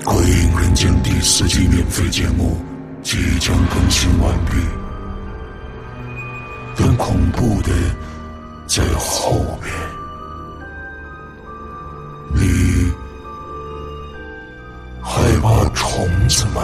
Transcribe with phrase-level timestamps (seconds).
[0.04, 2.56] 《鬼影人间》第四季免费节目
[3.02, 4.56] 即将更新完毕，
[6.76, 7.72] 但恐怖的
[8.68, 9.72] 在后面。
[12.32, 12.92] 你
[15.02, 16.62] 害怕虫子吗？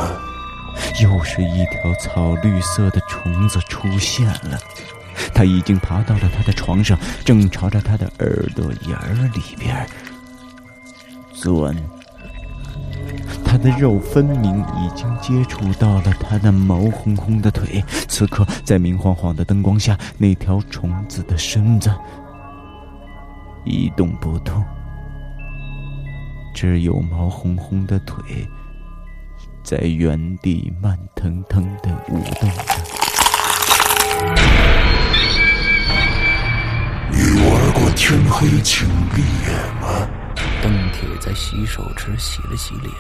[1.03, 4.57] 又是一条草绿色的虫子出现了，
[5.35, 9.85] 它已经爬到了他的床上，正朝着他的耳朵眼儿里边
[11.35, 11.75] 钻。
[13.55, 21.89] 他的肉分明已经接触到了他那毛烘烘的腿，此刻在明晃晃的灯光下，那条虫子的身子
[23.65, 24.61] 一动不动，
[26.53, 28.25] 只有毛烘烘的腿。
[29.63, 32.57] 在原地慢腾腾的舞动着。
[37.13, 39.49] 你玩过《天黑请闭眼》
[39.81, 40.09] 吗？
[40.61, 42.93] 邓铁在洗手池洗了洗脸，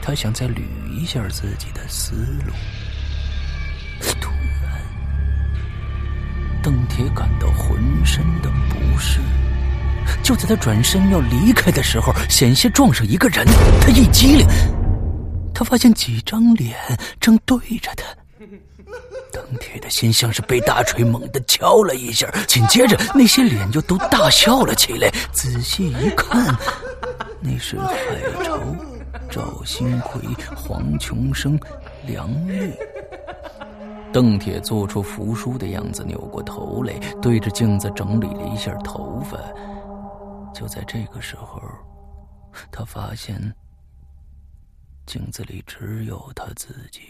[0.00, 2.14] 他想再捋一下自己的思
[2.46, 2.52] 路。
[4.20, 4.30] 突
[4.62, 4.80] 然，
[6.62, 9.20] 邓铁感到浑身的不适。
[10.22, 13.46] 就在他转身要离开的时候，险些撞上一个人，
[13.80, 14.46] 他一激灵。
[15.54, 16.76] 他发现几张脸
[17.20, 18.04] 正对着他，
[19.32, 25.08] 邓铁的心像是被大锤猛地敲了一下，紧接着那些脸就都大笑了起来。
[25.32, 26.56] 仔细一看，
[27.40, 27.94] 那是海
[28.44, 28.58] 潮、
[29.32, 30.20] 赵新奎、
[30.54, 31.58] 黄琼生、
[32.06, 32.70] 梁玉。
[34.12, 39.38] 邓铁做出服输的样子，扭过头来，对着镜子整理了一下头发。
[40.52, 41.62] 就在这个时候，
[42.70, 43.40] 他发现。
[45.06, 47.00] 镜子里只有他自己。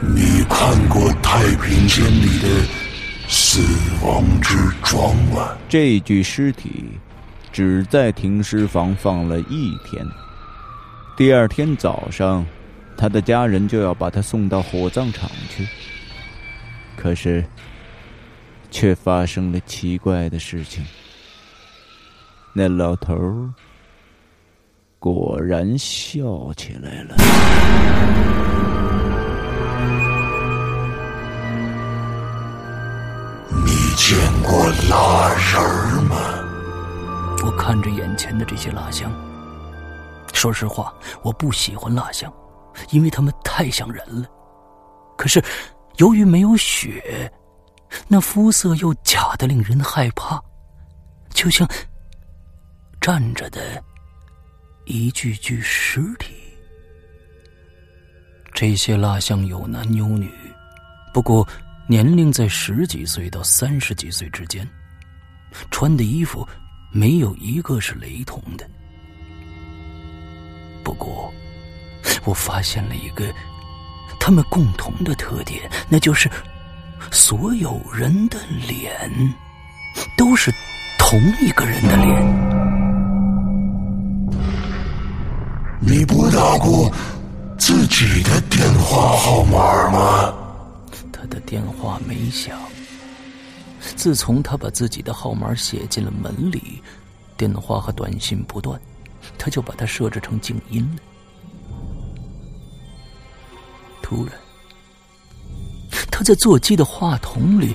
[0.00, 2.48] 你看过《太平间》里的
[3.28, 3.60] 死
[4.06, 5.58] 亡之庄吗？
[5.68, 6.98] 这具尸体
[7.58, 10.06] 只在停尸房放了一天。
[11.16, 12.46] 第二天早上，
[12.96, 15.66] 他的家人就要把他送到火葬场去。
[16.96, 17.44] 可是，
[18.70, 20.84] 却发生了奇怪的事情。
[22.52, 23.52] 那老头儿
[25.00, 27.16] 果然笑起来了。
[33.66, 36.47] 你见过蜡人吗？
[37.44, 39.12] 我看着眼前的这些蜡像，
[40.32, 42.32] 说实话，我不喜欢蜡像，
[42.90, 44.28] 因为他们太像人了。
[45.16, 45.42] 可是，
[45.96, 47.32] 由于没有血，
[48.06, 50.42] 那肤色又假的令人害怕，
[51.30, 51.68] 就像……
[53.00, 53.82] 站着的
[54.84, 56.34] 一具具尸体，
[58.52, 60.30] 这些蜡像有男有女，
[61.14, 61.46] 不过
[61.86, 64.68] 年龄在十几岁到三十几岁之间，
[65.70, 66.46] 穿的衣服
[66.90, 68.68] 没有一个是雷同的。
[70.82, 71.32] 不过，
[72.24, 73.26] 我发现了一个
[74.18, 76.30] 他们共同的特点，那就是
[77.10, 79.10] 所有人的脸
[80.16, 80.50] 都是
[80.98, 82.58] 同一个人的脸。
[85.80, 86.90] 你拨打过
[87.58, 90.34] 自己的电话号码吗？
[91.12, 92.58] 他的电话没响。
[93.80, 96.82] 自从他把自己的号码写进了门里，
[97.36, 98.80] 电话和短信不断，
[99.36, 101.02] 他就把它设置成静音了。
[104.02, 104.34] 突然，
[106.10, 107.74] 他在座机的话筒里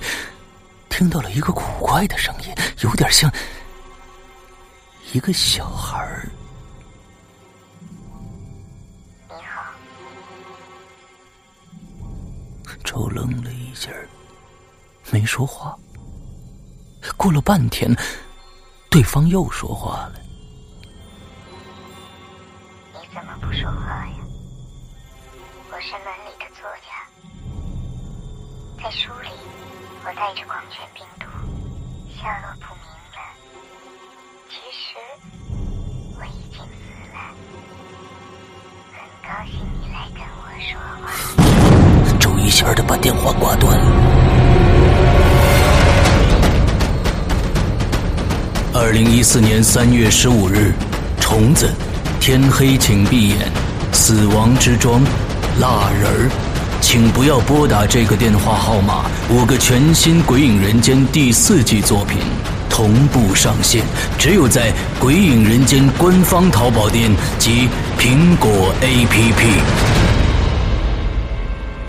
[0.90, 2.53] 听到了一个古怪的声音，
[2.84, 3.31] 有点像
[5.13, 6.30] 一个小孩儿。
[12.84, 13.90] 周愣了一下，
[15.12, 15.78] 没说话。
[17.18, 17.96] 过了半天，
[18.90, 20.14] 对方又说话了
[22.94, 24.16] ：“你怎么不说话呀？
[25.72, 27.06] 我是门里的作家，
[28.84, 29.30] 在书里
[30.06, 31.25] 我带着狂犬病毒，
[32.16, 33.18] 下落不明了。
[34.50, 34.95] 其实
[36.18, 36.83] 我已经死
[37.13, 37.18] 了，
[38.94, 41.04] 很高兴你来跟我说话。
[42.19, 44.23] ”周一下的把电话挂断。
[48.75, 50.74] 二零一四年三月十五日，
[51.20, 51.70] 虫子，
[52.20, 53.38] 天黑请闭眼，
[53.92, 55.00] 死亡之庄，
[55.60, 56.30] 蜡人儿，
[56.81, 59.06] 请不要拨打这个电话号码。
[59.30, 62.18] 五个全新《鬼影人间》第四季作品
[62.68, 63.84] 同步上线，
[64.18, 67.69] 只有在《鬼影人间》官方淘宝店及
[68.00, 69.08] 苹果 APP。《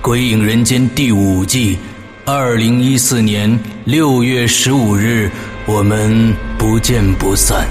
[0.03, 1.79] 鬼影人间》第五季，
[2.27, 5.31] 二零一四年六月十五日，
[5.67, 7.67] 我们不见不散。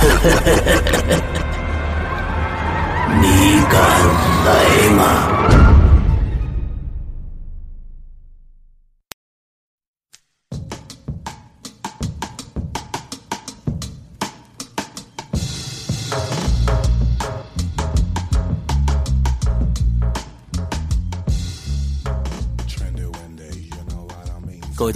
[3.20, 3.80] 你敢
[4.44, 4.52] 来
[4.96, 5.67] 吗？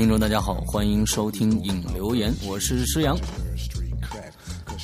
[0.03, 3.17] 听众，大家好，欢迎收听《影留言》，我是施阳。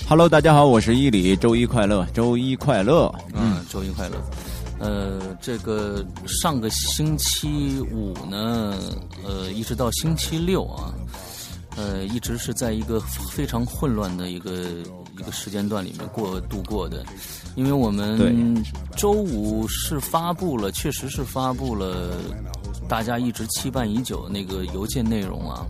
[0.08, 3.12] Hello，大家好，我是伊里，周一快乐，周一快乐。
[3.34, 4.14] 嗯，周一快乐。
[4.78, 8.78] 呃，这个上个星期五呢，
[9.26, 10.94] 呃，一直到星期六啊，
[11.76, 14.52] 呃，一直是在一个非常混乱的一个
[15.18, 17.04] 一个时间段里面过度过的，
[17.56, 18.64] 因为我们
[18.96, 22.14] 周五是发布了，确实是发布了
[22.88, 25.66] 大家一直期盼已久的那个邮件内容啊。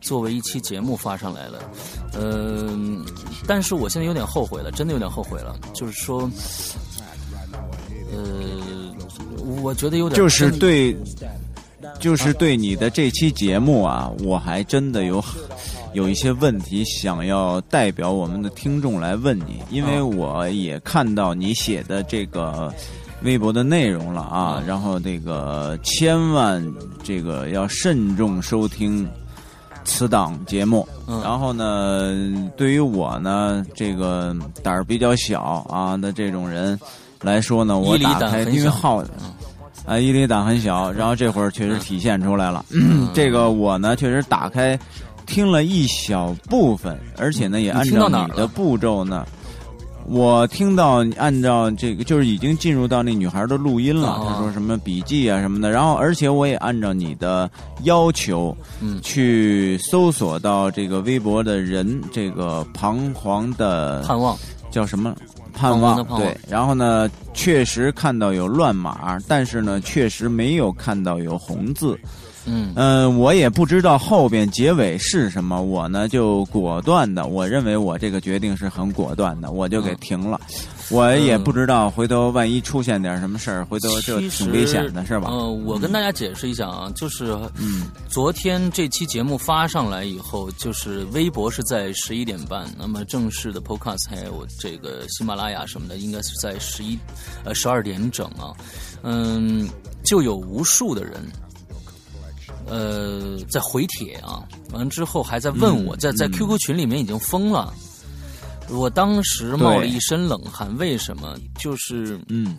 [0.00, 1.60] 作为一期节目发上来了，
[2.18, 3.04] 嗯、
[3.46, 6.28] 但是我现在有点后悔了，真的有点后悔了，就是说，
[8.10, 8.92] 呃，
[9.62, 10.96] 我觉得有点就是对，
[12.00, 15.24] 就是对你的这期节目啊，我还真的有
[15.92, 22.74] 有一些问题想要代表我们的听众来问你，因为我也看到你写的这个。
[23.24, 26.64] 微博的内容了啊，然后这个千万
[27.02, 29.08] 这个要慎重收听
[29.84, 30.86] 此档节目。
[31.06, 32.10] 嗯然后呢，
[32.56, 36.78] 对于我呢，这个胆儿比较小啊的这种人
[37.20, 39.32] 来说呢，我打开因为好嗯
[39.84, 42.64] 啊，伊犁胆很小，然后这会儿确实体现出来了。
[42.70, 44.78] 嗯这个我呢，确实打开
[45.26, 49.26] 听了一小部分，而且呢，也按照你的步骤呢。
[50.06, 54.08] 我听到按照这个，就是已经进入到那女孩的录音了。
[54.08, 57.50] 哦她说什么笔记啊什么的，然后而且我也按照你的
[57.84, 64.36] 要求，嗯去搜索到这个微博的人，这个彷徨的盼望，
[64.70, 65.14] 叫什么？
[65.54, 71.98] 盼望对，然后呢，确实看到有乱码，但是呢，确实没有看到有红字。
[72.44, 80.40] 嗯嗯、我也不知道后边结尾是什么，我呢就果断的，我认为我这个决定是很果断的，我就给停了。
[80.90, 85.30] 我也不知道回头万一出现点什么事儿，回头就挺危险的，是吧？
[85.30, 96.98] 呃，我跟大家解释一下啊，就是嗯昨天这期节目发上来以后，就是微博是在十一点半，那么正式的 Podcast 还有这个喜马拉雅什么的，应该是在十一
[97.44, 98.52] 呃十二点整啊。
[99.02, 99.66] 嗯，
[100.04, 101.22] 就有无数的人。
[102.66, 104.42] 呃，在回帖啊，
[104.72, 107.72] 完了之后还在问我，嗯在在 QQ 群里面已经疯了。
[108.70, 111.36] 我当时冒了一身冷汗，为什么？
[111.58, 112.56] 就是嗯，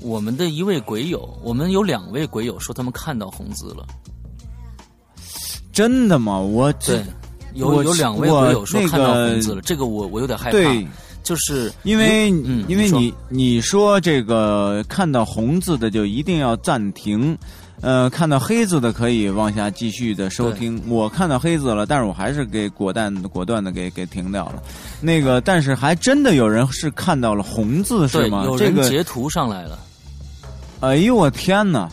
[0.00, 3.86] 我们的一位鬼友，我们有两位鬼友说他们看到红字了。
[5.72, 6.38] 真的吗？
[6.38, 7.06] 我这对，
[7.54, 10.52] 有我有两位鬼友说看到红字了，这个我我有点害怕。
[10.52, 10.86] 对，
[11.22, 17.36] 就是因为嗯因为你你说这个看到红字的就一定要暂停，
[17.82, 20.80] 呃，看到黑字的可以往下继续的收听。
[20.88, 24.62] 我看到黑字了，但是我还是给果断果断的给给停掉了。
[25.00, 28.44] 那个，但是还真的有人是看到了红字是，吗？
[28.44, 29.78] 有这个，人截图上来了，
[30.80, 31.90] 哎呦我天哪！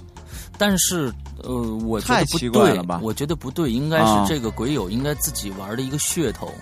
[0.60, 1.54] 但是呃，
[1.86, 6.54] 我觉太得不对奇怪了吧我觉得不对，应该啊是这个鬼友应该自己玩的一个噱头。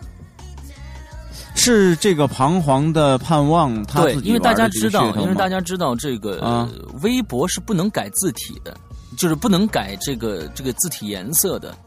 [1.56, 6.70] 是这个彷徨的盼望，他自，己因为大家知道，因为大家知道这个、啊
[7.02, 8.78] 微博是不能改字体的，
[9.16, 11.78] 就是不能改这个这个字体颜色的。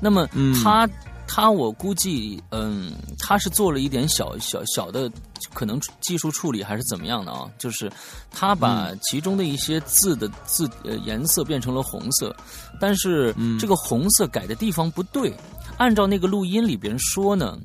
[0.00, 0.88] 那么嗯他、
[1.26, 5.10] 他我估计，嗯，他是做了一点小小小的
[5.54, 7.50] 可能技术处理还是怎么样的啊？
[7.58, 7.90] 就是
[8.30, 12.34] 他把嗯其中的一些字的字呃颜色变成了红色，
[12.80, 15.34] 但是嗯这个红色改的地方不对。
[15.78, 17.58] 按照那个录音里边说呢，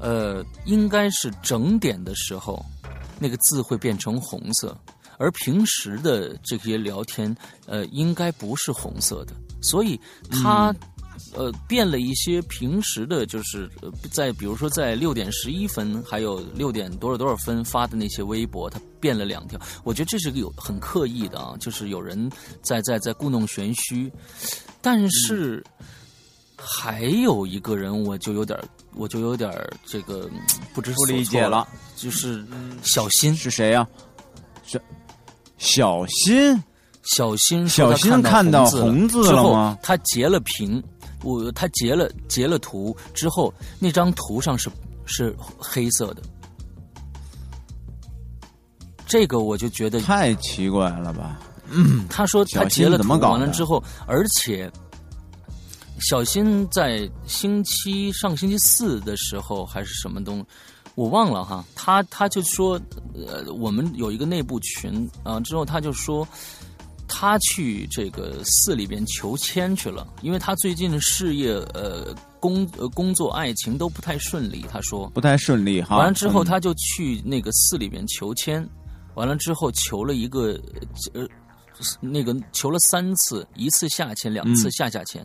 [0.00, 2.64] 呃，应该是整点的时候，
[3.18, 4.76] 那个字会变成红色，
[5.18, 10.74] 而平时的这些聊天，呃，应该不是红色的，所以他。
[11.34, 19.60] 呃，变了一些平时的，就是呃在比如说在六点十一分，还有六点多少多少分发的那些微博，他变了两条。
[19.84, 22.30] 我觉得这是个有很刻意的啊，就是有人
[22.62, 24.10] 在在在故弄玄虚。
[24.80, 25.62] 但是、
[26.56, 28.58] 还有一个人，我就有点
[28.94, 29.52] 我就有点
[29.84, 30.40] 这个嗯
[30.72, 32.46] 不知不所措理解了，就是
[32.82, 33.86] 小新，是谁呀、
[34.64, 34.80] 是
[35.58, 36.62] 小心。
[37.04, 39.78] 小心小心看到红红字之后了吗？
[39.82, 40.82] 他截了屏，
[41.22, 44.68] 我他截了截了图之后，那张图上是
[45.06, 46.22] 是黑色的。
[49.06, 51.40] 这个我就觉得，太奇怪了吧？
[52.10, 54.70] 他说他截了图怎么搞完了之后，而且
[56.10, 60.44] 小新在星期上星期四的时候还是什么东，
[60.98, 62.74] 我忘了哈，他他就说，
[63.14, 66.26] 呃，我们有一个内部群啊，之后他就说，
[67.06, 75.08] 他去这个寺里边求签去了，因为他最近的事业、呃工呃工作、爱情都不太顺利，他说。
[75.10, 75.96] 不太顺利哈。
[75.98, 78.68] 完了之后，嗯他就去那个寺里边求签，
[79.14, 80.60] 完了之后求了一个
[81.14, 81.24] 呃，
[82.00, 85.24] 那个求了三次，一次下签，两次嗯下下签。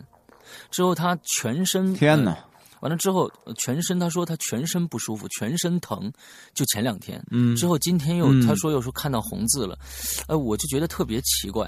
[0.70, 2.38] 之后他全身天哪呃
[2.84, 6.12] 完了之后，呃全身他说他全身不舒服，全身疼，
[6.54, 7.24] 就前两天。
[7.32, 9.80] 嗯之后今天又、嗯他说又说看到红字了，
[10.28, 11.64] 呃，我就觉得特别奇怪。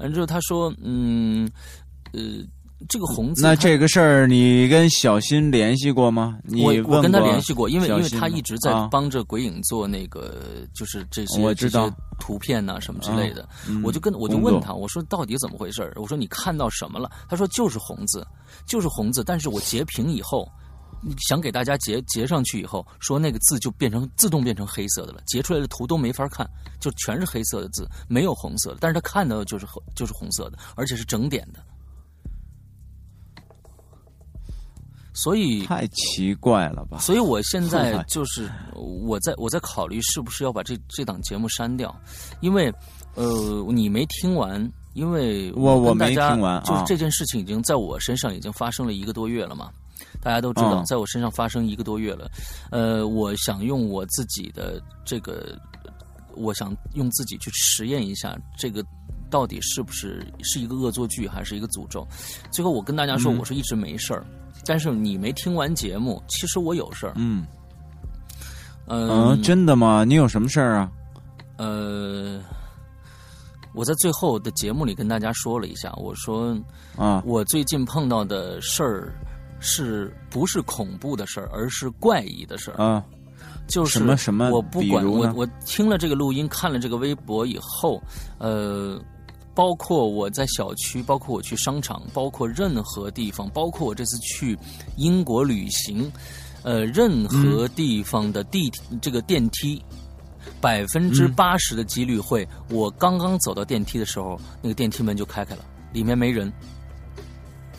[0.00, 1.48] 完了之后他说，嗯，
[2.12, 2.20] 呃，
[2.88, 6.38] 这个红字那这个事儿你跟小新联系过吗？
[6.44, 10.34] 你我我跟他联系过，因为因为他一直在啊帮着鬼影做那个，
[10.72, 13.48] 就是这些我知道这些图片呐、什么之类的。
[13.66, 17.10] 嗯我就跟我就问他，我说到底怎么回事儿我说你看到什么了？
[17.28, 18.26] 他说就是红字，
[18.66, 20.48] 就是红字，但是我截屏以后。
[21.28, 26.44] 想给大家截截上去以后，说那个字就变成自动变成黑色的了，截出来的图都没法看，
[26.80, 28.78] 就全是黑色的字，没有红色的。
[28.80, 31.60] 但是他看到的就是红就是红色的，而且是整点的。
[35.22, 36.98] 所以太奇怪了吧？
[36.98, 41.92] 所以我现在 就是我在我在考虑是不是要把这这档节目删掉，
[42.40, 42.72] 因为
[43.14, 49.70] 呃你没听完，因为我我没听完啊就是这件事情已经在我身上已经发生了一个多月了嘛，
[50.22, 52.30] 大家都知道嗯，在我身上发生一个多月了，
[52.70, 55.58] 呃，我想用我自己的这个，
[56.36, 58.84] 我想用自己去实验一下这个。
[59.30, 62.08] 到底是不是是一个恶作剧，还是一个诅咒？
[62.50, 64.24] 最后我跟大家说，嗯我是一直没事儿，
[64.68, 67.14] 但是你没听完节目，其实我有事儿。
[67.16, 67.46] 嗯
[68.86, 70.04] 嗯、嗯，真的吗？
[70.04, 70.92] 你有什么事儿啊？
[71.56, 72.38] 呃，
[73.72, 76.54] 我在最后的节目里跟大家说了一下，我说
[76.98, 79.14] 啊我最近碰到的事儿
[79.58, 82.76] 是不是恐怖的事儿，而是怪异的事儿。
[82.76, 83.02] 啊
[83.66, 88.02] 就是什么什么我不管我我听了这个录音，看了这个微博以后，
[88.36, 89.00] 呃。
[89.58, 94.56] 包括我在小区，包括我去商场，包括任何地方，包括我这次去
[94.94, 96.08] 英国旅行，
[96.62, 98.70] 呃，任何地方的地、
[99.02, 99.82] 这个电梯，
[100.60, 106.52] 百分之八十的几率会，我刚刚走到电梯的时候，那个电梯门就开开了，里面没人，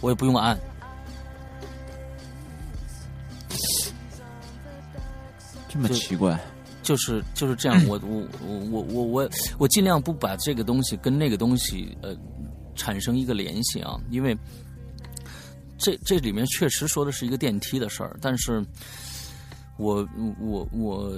[0.01, 0.59] 我也不用按，
[5.69, 6.37] 这么奇怪？
[6.89, 9.29] 就是就是这样，我我我我我我
[9.59, 12.17] 我尽量不把这个东西跟那个东西呃
[12.73, 14.35] 产生一个联系啊，因为
[15.77, 18.65] 这这里面确实说的是一个电梯的事儿，但是
[19.79, 20.05] 我
[20.39, 21.11] 我我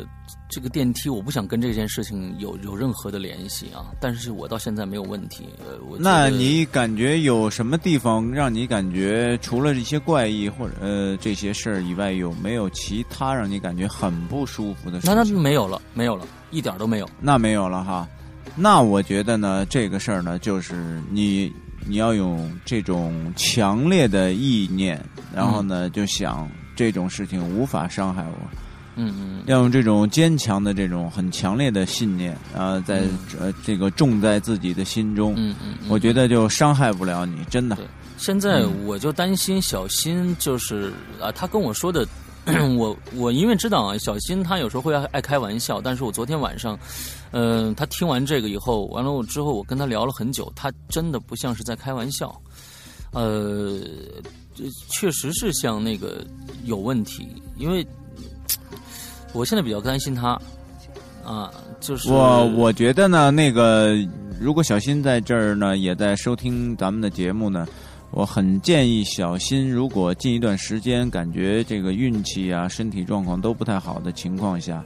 [0.47, 15.41] 这个电梯我不想跟这件事情有有任何的联系啊，但是我到现在没有问题，呃，我那你感觉有什么地方让你感觉除了这些怪异或者呃这些事儿以外，有没有其他让你感觉很不舒服的事那那情？
[15.41, 17.09] 没有了，没有了，一点都没有。
[17.19, 18.07] 那没有了哈。
[18.55, 21.51] 那我觉得呢，这个事儿呢，就是你
[21.87, 25.03] 你要有这种强烈的意念，
[25.33, 26.47] 然后呢，就想
[26.81, 28.57] 这种事情无法伤害我，
[28.95, 33.03] 嗯嗯要用这种坚强的这种很强烈的信念啊、呃在、
[33.39, 37.77] 呃这个种在自己的心中，嗯嗯嗯，我觉得就伤害不了你，真的。
[38.17, 42.03] 现在嗯我就担心小新，就是啊，他跟我说的，
[42.75, 46.75] 我我因为知道啊，小新他有时候会爱爱开玩笑，但是我昨天晚上，
[47.29, 52.35] 嗯、他听完这个以后，完了我之后，我跟他聊了很久，他真的不像是在开玩笑，
[53.11, 53.79] 呃，
[54.23, 56.25] 这这确实是像那个
[56.65, 57.27] 有问题，
[57.57, 57.85] 因为
[59.33, 60.39] 我现在比较担心他，
[61.23, 63.95] 啊，就是我我觉得呢，那个
[64.39, 67.65] 如果小新在这儿呢，也在收听咱们的节目呢，
[68.11, 74.83] 我很建议小新，如果近一段时间感觉这个运气啊、身体状况都不太好的情况下，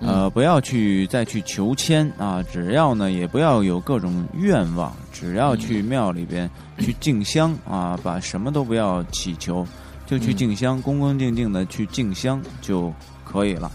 [0.00, 6.48] 呃，不要去再去求签啊，只要呢也不要有各种愿望，只要去庙里边
[6.78, 9.66] 去敬香啊，把什么都不要祈求，
[10.06, 12.92] 就去敬香，恭恭敬敬的去敬香就
[13.24, 13.70] 可以了。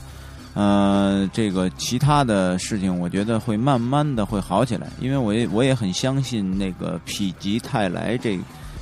[0.53, 8.37] 呃，这个其他的事情，我觉得会慢慢的会好起来，因为我也我也很相信那个“否极泰来这”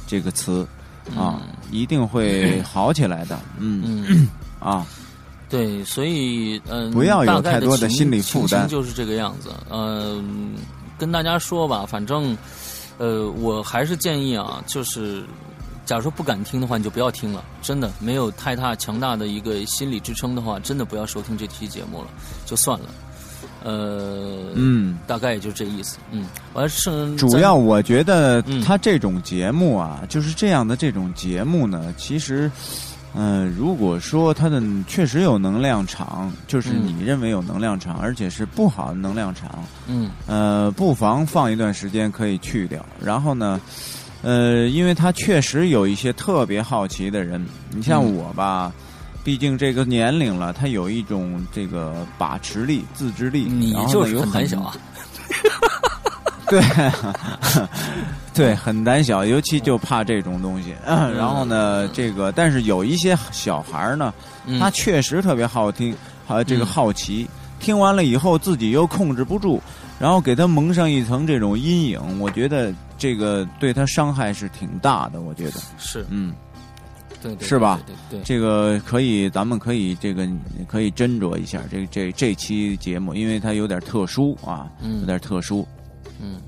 [0.06, 0.68] 这个词
[1.16, 1.42] 啊，
[1.72, 3.40] 一定会好起来的。
[3.60, 4.28] 嗯嗯。
[4.60, 4.86] 啊，
[5.50, 9.50] 对，所以嗯，不要有太多的情心理负担就是这个样子。
[9.72, 10.56] 嗯、
[10.98, 12.38] 跟大家说吧，反正
[13.00, 15.24] 呃，我还是建议啊，就是
[15.86, 17.44] 假如说不敢听的话，你就不要听了。
[17.62, 22.08] 真的没有太大强大的一个心理支撑的话，真的不要收听这期节目了，
[22.46, 22.86] 就算了。
[23.64, 25.98] 呃，嗯，大概也就这意思。
[26.12, 32.50] 嗯，完了是主要我觉得嗯他这种节目啊，就是这样的这种节目呢，其实
[33.16, 39.50] 嗯，如果说它的确实有能量场，就是嗯你认为有能量场，而且是不好的能量场，
[39.88, 42.86] 嗯呃，不妨放一段时间可以去掉。
[43.04, 43.60] 然后呢，
[44.22, 48.72] 呃，因为他确实有一些特别好奇的人，你像嗯我吧，
[49.24, 54.76] 毕竟这个年龄了，他有一种这个把持力、自制力，你就是有很胆小啊。
[56.50, 56.62] 对，
[58.40, 60.74] 对，很胆小，尤其就怕这种东西。
[60.86, 64.14] 然后呢，这个但是有一些小孩儿呢，
[64.46, 64.60] 嗯。
[64.60, 65.96] 他确实特别好听，
[66.28, 66.66] 啊，这个嗯。
[66.66, 67.28] 好奇，
[67.60, 69.62] 听完了以后自己又控制不住，
[70.00, 75.22] 然后给他蒙上一层这种阴影，我觉得这个对他伤害是挺大的。
[75.22, 76.06] 我觉得，是。
[76.10, 76.34] 嗯，
[77.22, 77.80] 对对是吧？
[77.86, 80.28] 对对对，这个可以，咱们可以这个
[80.68, 85.02] 可以斟酌一下这这这期节目，因为它有点特殊啊，嗯。
[85.02, 85.68] 有点特殊。
[86.22, 86.42] 嗯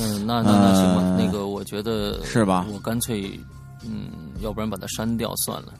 [0.00, 3.38] 嗯，那那那行吧，呃那个我觉得是吧我干脆
[3.84, 5.72] 嗯，要不然把它删掉算了。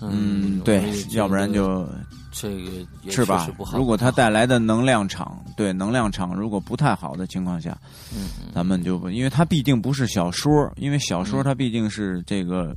[0.00, 1.86] 嗯，对要不然就
[2.32, 2.70] 这个
[3.02, 3.64] 也是吧不？
[3.64, 7.78] 好如果它带来的能量场，对能量场如果不太好的情况下，
[8.54, 12.74] 咱们就不，因为它毕竟不是小说，因为小说嗯它毕竟是这个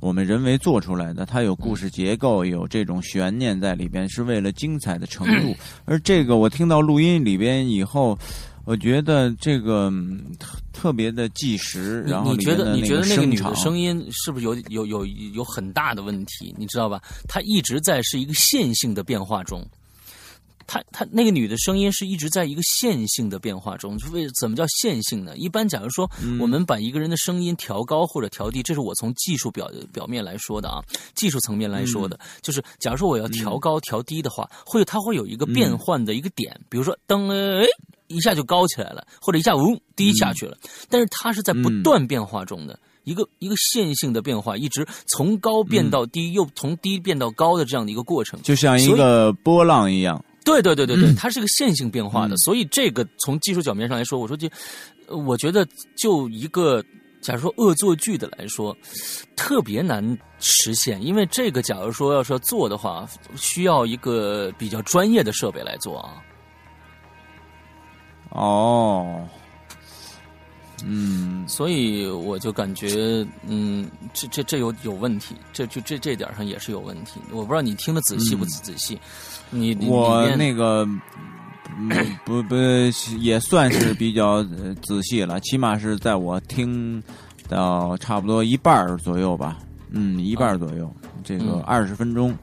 [0.00, 5.54] 我们人为做出来的，它有故事结构，有这种悬念在里边，是为了精彩的 程度。
[5.84, 8.18] 而这个我听到录音里边以后，
[8.64, 16.54] 我觉得这个嗯特特别的计时，然后你觉得你觉得那个女的声音是不是有有有有很大的问题？
[16.56, 17.02] 你知道吧？
[17.28, 19.62] 她一直在是一个线性的变化中。
[20.66, 25.36] 她她那个女的声音是一直在一个线性的变化中，就为怎么叫线性呢？
[25.36, 30.80] 一般假如说嗯我们把一个人的声音调高或者调低，这是我从技术表表面来说的啊，
[31.14, 37.66] 技术层面来说嗯的，就是假如说我要调高调低的话，会它会有一个嗯变换的一个点，比如说噔哎
[38.06, 40.56] 一下就高起来了，或者一下呜低下去了，
[40.88, 42.78] 但是它是在不嗯断变化中的。
[43.04, 48.40] 一个一个线性的变化，一直从高变到低，又从低变到高的这样的一个过程。
[48.40, 50.24] 就像一个波浪一样。
[50.42, 54.48] 对对对对对，它是个线性变化的，嗯所以这个从技术角面上来说，我说就，
[55.06, 56.82] 呃我觉得就一个，
[57.20, 58.74] 假如说恶作剧的来说，
[59.36, 60.02] 特别难
[60.38, 66.22] 实现，因为这个假如说要是要做的话，需要一个比较专业的设备来做啊。
[68.34, 69.26] 哦，
[70.84, 77.20] 嗯，所以我就感觉，嗯，这这这有有问题，这就这这点上也是有问题。
[77.32, 79.00] 我不知道你听的仔细不仔细，
[79.50, 80.86] 你你我那个。
[81.76, 81.90] 嗯，
[82.24, 82.54] 不不，
[83.18, 87.02] 也算是比较呃仔细了，起码是在我听
[87.48, 89.58] 到差不多一半儿左右吧，
[89.90, 90.94] 嗯，一半儿左右，
[91.24, 91.62] 这个嗯。
[91.62, 92.36] 二十分钟，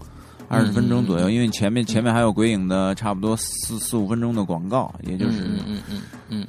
[0.51, 6.47] 二十分钟左右，因为前面前面还有鬼影的差不多四四五分钟的广告，也就是嗯嗯嗯嗯嗯，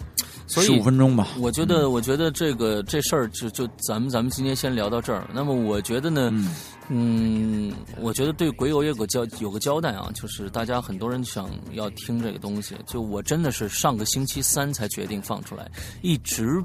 [0.48, 1.28] 所以十五分钟吧。
[1.38, 5.28] 我觉得，我觉得这个这事儿就就咱们咱们今天先聊到这儿。
[5.32, 6.50] 那么我觉得呢，嗯
[6.88, 15.70] 嗯，我觉得对鬼友有个交有个交代啊，就是大家很多人想要听这个东西，就我真的是上个星期三才决定放出来，
[16.02, 16.60] 一直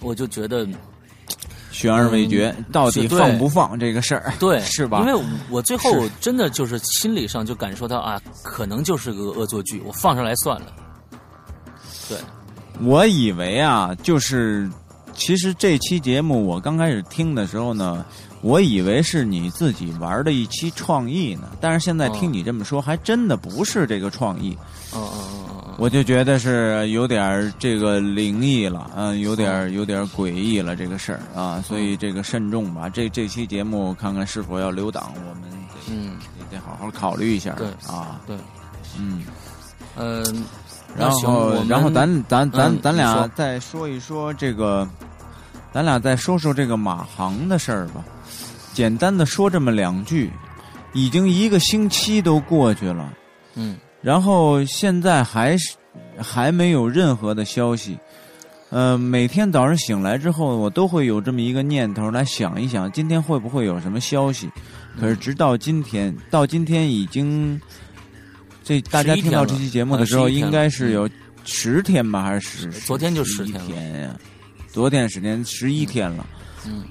[0.00, 0.66] 我就觉得
[1.72, 4.32] 悬而未决，到底放不放这个事儿？
[4.38, 5.00] 对， 是吧？
[5.00, 10.66] 因为我最后真的就是心理上就感受到啊，可能就是个恶作剧，我放上来算了。
[12.08, 12.18] 对，
[12.80, 14.70] 我以为啊，就是
[15.14, 18.04] 其实这期节目我刚开始听的时候呢，
[18.42, 24.56] 我以为是你自己玩的一期创意呢，但是现在听你这么说，还真的不是这个创意，
[24.94, 25.41] 嗯嗯嗯嗯嗯，
[25.82, 35.56] 我就觉得是有点儿这个灵异了，嗯，有点儿有点儿诡异了这个事儿啊，所以这个慎重吧，这这期节目看看是否要留档，我们得
[35.90, 36.16] 嗯。
[36.48, 38.36] 得好好考虑一下对啊，对，
[38.96, 39.24] 嗯。
[39.96, 40.44] 嗯，
[40.96, 44.88] 然后，然后咱咱咱嗯咱俩再说一说这个，
[45.72, 48.04] 咱俩再说说这个马航的事儿吧。
[48.72, 50.30] 简单的说这么两句，
[50.92, 53.12] 已经一个星期都过去了，
[53.56, 55.74] 嗯然后现在还是
[56.18, 57.96] 还没有任何的消息。
[58.70, 64.50] 呃，每天早上醒来之后，我都会有这么一个念头来想一想，今天会不会有什么消息？
[64.98, 67.60] 可是直到今天，到今天已经，
[68.64, 71.08] 这大家听到这期节目的时候，啊11天应该是有
[71.44, 72.70] 十天吧，还是十？
[72.80, 74.16] 昨天就十天呀？
[74.68, 76.26] 昨天十天，十一天了。
[76.66, 76.82] 嗯，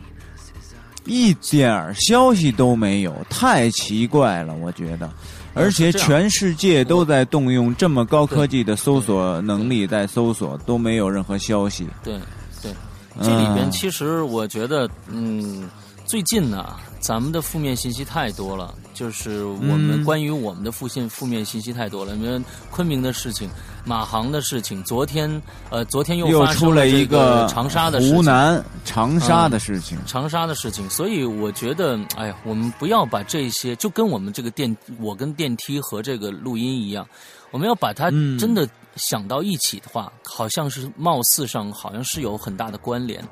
[1.06, 5.12] 一点儿消息都没有，太奇怪了，我觉得。
[5.54, 11.88] 而且全世界都在动用这么高科技的搜索能力在搜索，都没有任何消息。
[12.04, 12.20] 对
[12.62, 12.74] 对，
[13.22, 15.70] 这里边嗯其实我觉得，嗯，
[16.06, 22.14] 最近呢，咱们的负面信息太多了，就是我们嗯关于我们的负信负面信息太多了。
[22.14, 23.50] 你们昆明的事情，
[23.84, 29.98] 马航的事情，昨天呃，昨天又又发生出了一个长沙的事情湖南长沙的事情。
[30.06, 37.04] 长沙的事情，所以我觉得，哎呀，我们不要把这些就跟我们这个电，我跟电梯和这个录音一样，
[37.50, 43.24] 我们要把它嗯真的想到一起的话，好像是貌似上好像是有很大的关联，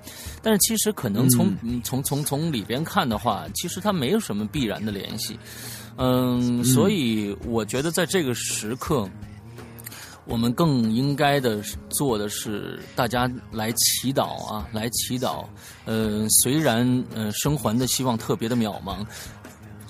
[0.41, 5.37] 但是其实可能从、嗯从从从里边看的话，其实它没有什么必然的联系。
[5.97, 9.09] 嗯，所以我觉得在这个时刻，
[10.25, 15.45] 我们更应该的做的是，大家来祈祷啊，来祈祷。
[15.83, 19.05] 呃，虽然呃生还的希望特别的渺茫，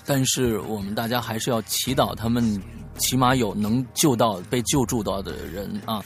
[0.04, 2.60] 但是我们大家还是要祈祷他们
[3.00, 6.00] 起码有能救到、被救助到的人啊。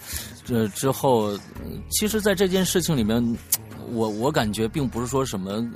[0.44, 1.33] 这之后，
[1.64, 3.38] 嗯其实，在这件事情里面，
[3.92, 5.66] 我我感觉并不是说什么，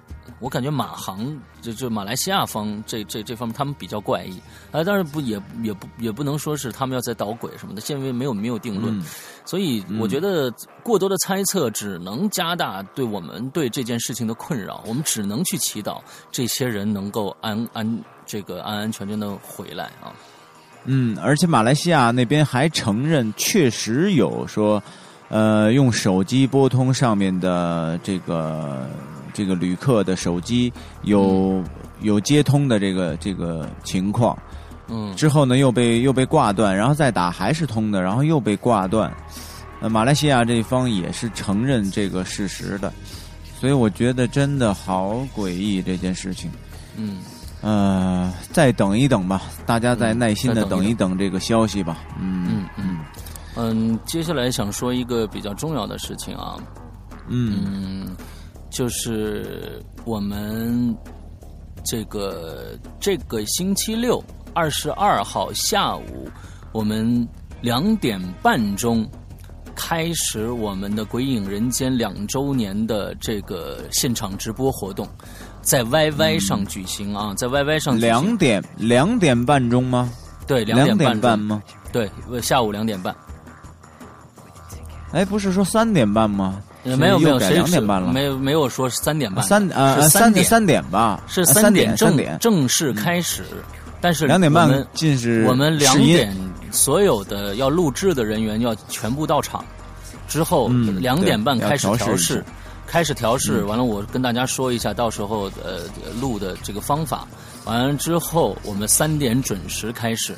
[0.41, 1.25] 我感觉马航
[1.63, 4.39] 就就马来西亚方这这这方面他们比较怪异
[4.71, 9.05] 啊，当然不也也不也不能说是他们要在捣鬼什么的，现在没有没有定论，嗯
[9.47, 10.53] 所以我觉得
[10.83, 20.13] 过多的猜测只能加大对我们对这件事情的困扰，我们只能去祈祷这些人能够安安这个安安全全的回来啊。
[20.91, 24.83] 嗯，而且马来西亚那边还承认，确实有说，
[25.29, 28.89] 呃，用手机拨通上面的这个
[29.35, 30.73] 这个旅客的手机
[31.03, 31.63] 有、
[32.01, 34.35] 有接通的这个这个情况，
[34.89, 39.13] 嗯，之后呢又被又被挂断，然后再打还是通的，然后又被挂断。
[39.81, 42.91] 呃，马来西亚这一方也是承认这个事实的，
[43.61, 46.51] 所以我觉得真的好诡异这件事情。
[46.97, 47.19] 嗯，
[47.61, 51.99] 呃，再等一等吧，大家再嗯耐心的等一等一等这个消息吧。
[52.19, 52.47] 嗯。
[52.49, 52.99] 嗯嗯。
[53.57, 56.57] 嗯，接下来想说一个比较重要的事情啊，
[57.27, 57.65] 嗯。
[57.65, 58.17] 嗯，
[58.71, 60.97] 就是我们
[61.85, 64.23] 这个这个星期六
[64.55, 66.29] 二十二号下午，
[66.71, 67.27] 我们
[67.61, 69.05] 两点半钟
[69.75, 75.09] 开始我们的《鬼影人间》两周年的这个现场直播活动，
[75.69, 78.09] 在 YY 上举行啊，在 YY 上举行。
[78.09, 80.11] 两点两点半钟吗？
[80.47, 81.63] 对两两点半半吗？
[81.93, 83.15] 对下午两点半。
[85.13, 86.63] 哎，不是说三点半吗？
[86.85, 88.11] 呃没有没有，谁两点半了。
[88.15, 90.43] 没有没有说三点半，三呃三点。
[90.43, 93.45] 三三点吧，是呃三点正正式开始，
[94.01, 96.35] 但是两点半我们进是我们两点
[96.71, 99.63] 所有的要录制的人员要全部到场，
[100.29, 102.43] 之后嗯两点半开始调试
[102.89, 103.67] 开始调试，嗯。
[103.67, 105.83] 完了我跟大家说一下到时候呃
[106.21, 107.29] 录的这个方法，
[107.67, 110.35] 完了之后我们三点准时开始，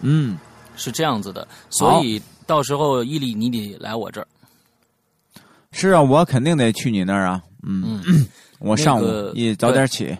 [0.00, 0.36] 嗯，
[0.76, 4.26] 是这样子的，所以到时候伊利你得来我这儿。
[5.70, 7.40] 是啊，我肯定得去你那儿啊。
[7.62, 8.26] 嗯，嗯。
[8.58, 10.16] 我上午那个也早点起。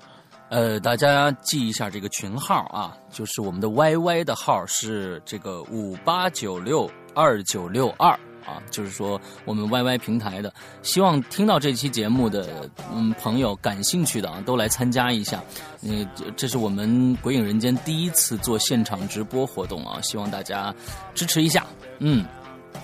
[0.48, 15.42] 呃，大家记一下这个群号啊，就是我们的 YY 的号是这个五八九六二九六二啊，就是说我们 YY 平台的，希望听到这期节目的嗯朋友感兴趣的啊，都来参加一下。
[15.82, 20.74] 嗯、这这是我们鬼影人间第一次做现场直播活动啊，希望大家
[21.14, 21.66] 支持一下。
[21.98, 22.24] 嗯，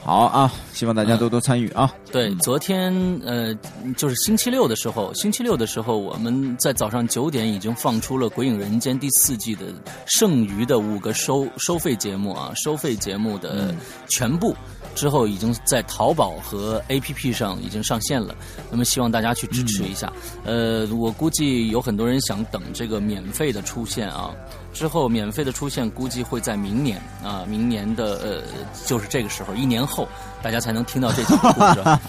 [0.02, 1.92] 好啊，希望大家多多参与啊。
[2.12, 2.92] 对，昨天
[3.24, 3.54] 呃，
[3.96, 9.66] 就是星期六的时候，星期六的时候，我们在早上九点已经放出了《鬼影人间》第四季的
[10.06, 13.74] 剩余的五个收收费节目啊，收费节目的
[14.08, 14.54] 全部。
[14.94, 18.34] 之后已经在淘宝和 APP 上已经上线了，
[18.70, 20.12] 那么希望大家去支持一下。
[20.44, 24.30] 呃，我估计有很多人想等这个免费的出现啊，
[24.72, 28.42] 之后免费的出现估计会在明年啊，明年的呃
[28.86, 30.08] 就是这个时候，一年后
[30.42, 32.00] 大家才能听到这几个故事 啊。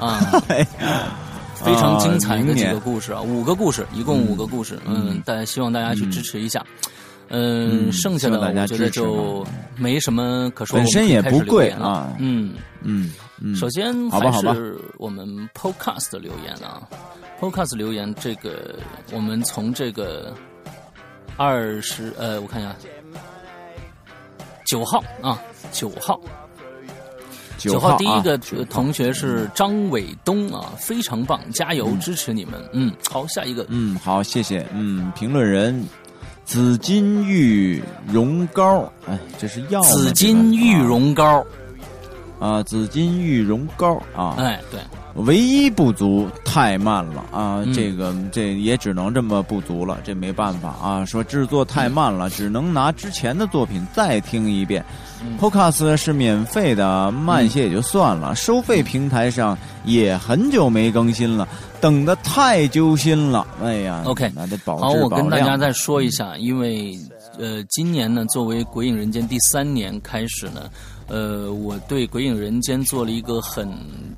[0.00, 0.42] 啊
[1.56, 4.78] 非常精彩的几个故事啊，五个故事，一共五个故事。
[4.84, 6.64] 嗯，大家希望大家去支持一下。
[6.82, 6.90] 嗯，
[7.92, 10.78] 剩下的我觉得就没什么可说。
[10.78, 12.14] 本身也不贵啊。
[12.18, 13.54] 嗯嗯嗯。
[13.54, 16.82] 首先好吧，好吧，是我们 Podcast 的留言啊
[17.40, 18.76] ，Podcast 留言这个
[19.12, 20.34] 我们从这个
[21.36, 22.74] 二十呃，我看一下
[24.64, 25.40] 九号啊，
[25.72, 26.20] 九号。
[27.58, 32.62] 九号第一个啊、同学是张伟东啊，非常棒，加油，嗯、支持你们。
[32.72, 33.64] 嗯，好，下一个。
[33.70, 34.64] 嗯，好，谢谢。
[34.74, 35.82] 嗯，评论人
[36.46, 39.82] 紫金玉容膏，哎，这是药。
[39.82, 41.44] 紫金玉容膏
[42.38, 44.80] 啊，紫金玉容膏啊，哎，对。
[45.16, 51.04] 唯一不足太慢了啊，嗯、这个这也只能这么不足了，这没办法啊。
[51.04, 54.84] 说制作太慢了，嗯、只能拿之前的作品再听一遍。
[55.22, 61.48] 嗯、Podcast 是免费的，慢些也就算了，嗯、收费平台上也很久没更新了，
[61.80, 63.46] 等的太揪心了。
[63.62, 66.94] 哎呀，OK，那得保好，我跟大家再说一嗯下，因为
[67.38, 70.68] 呃，今年呢，作为《鬼影人间》第三年开始呢。
[71.08, 73.68] 呃，我对《鬼影人间》做了一个很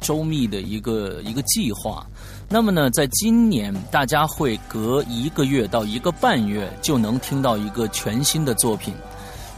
[0.01, 2.07] 周密的一个一个计划。
[2.48, 8.94] 那么呢，在今年，大家会隔一个月到一个半月就能听到一个全新的作品，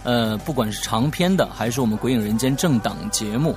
[0.02, 3.54] 呃，不管是长篇的，还是我们《鬼影人间》正档节目。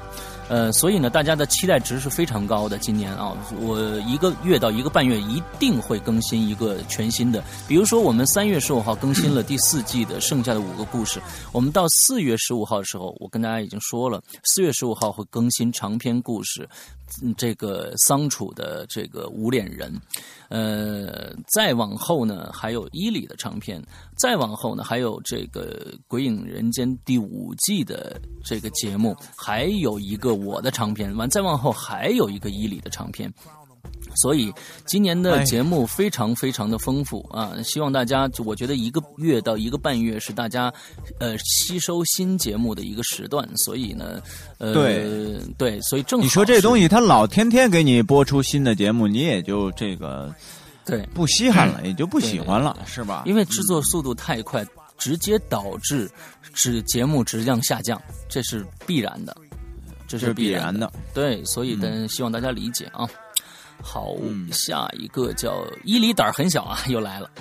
[0.49, 2.77] 呃，所以呢，大家的期待值是非常高的。
[2.77, 7.43] 今年啊，我一个月到一个半月一定会更新一个全新的。
[7.67, 11.21] 比如说，我们三月十五号更新了第四季的剩下的五个故事。
[11.51, 16.67] 我们到四月十五号的时候，我跟大家已经说了，四月十五号会更新长篇故事。
[17.37, 19.93] 这个桑楚的这个无脸人，
[20.49, 23.79] 呃，再往后呢，还有伊里的长篇，
[24.23, 33.29] 再往后呢，还有这个《鬼影人间》第五季的这个节目，还有一个我的长篇，完再往后还有一个伊里的长篇。
[34.15, 34.49] 所以
[34.85, 37.51] 今年的节目非常非常的丰富啊！
[37.65, 40.73] 希望大家，就我觉得一个月到一个半月是大家，
[41.19, 43.45] 呃，吸收新节目的一个时段。
[43.57, 44.21] 所以呢，
[44.57, 50.33] 呃，对对，所以正好你说这东西，他老天天给你播出新的节目，你也就这个
[50.85, 53.23] 对不稀罕了，也就不喜欢了，是吧？
[53.25, 54.65] 因为制作速度太快，
[54.97, 56.09] 直接导致
[56.53, 59.35] 质节目质量下降，这是必然的，
[60.07, 60.91] 这是必然的。
[61.13, 63.07] 对，所以呢，希望大家理解啊。
[63.81, 64.15] 好，
[64.51, 67.29] 下一个叫伊犁胆儿很小啊， 又来了。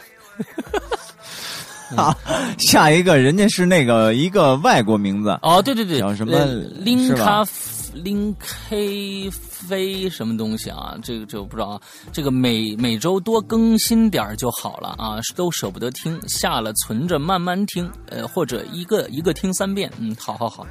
[1.94, 2.16] 啊，
[2.59, 6.46] 下一个人家是那个一个外国名字哦，对对对，叫什么
[6.78, 7.44] 林咖
[7.92, 10.96] 拎 K 飞什么东西啊？
[11.02, 11.81] 这个这我不知道啊。
[12.12, 19.90] 这个每每周多更新点儿就好了啊，都舍不得听，下了存着慢慢听，呃，或者一个一个听三遍。
[19.98, 20.66] 嗯，好好好，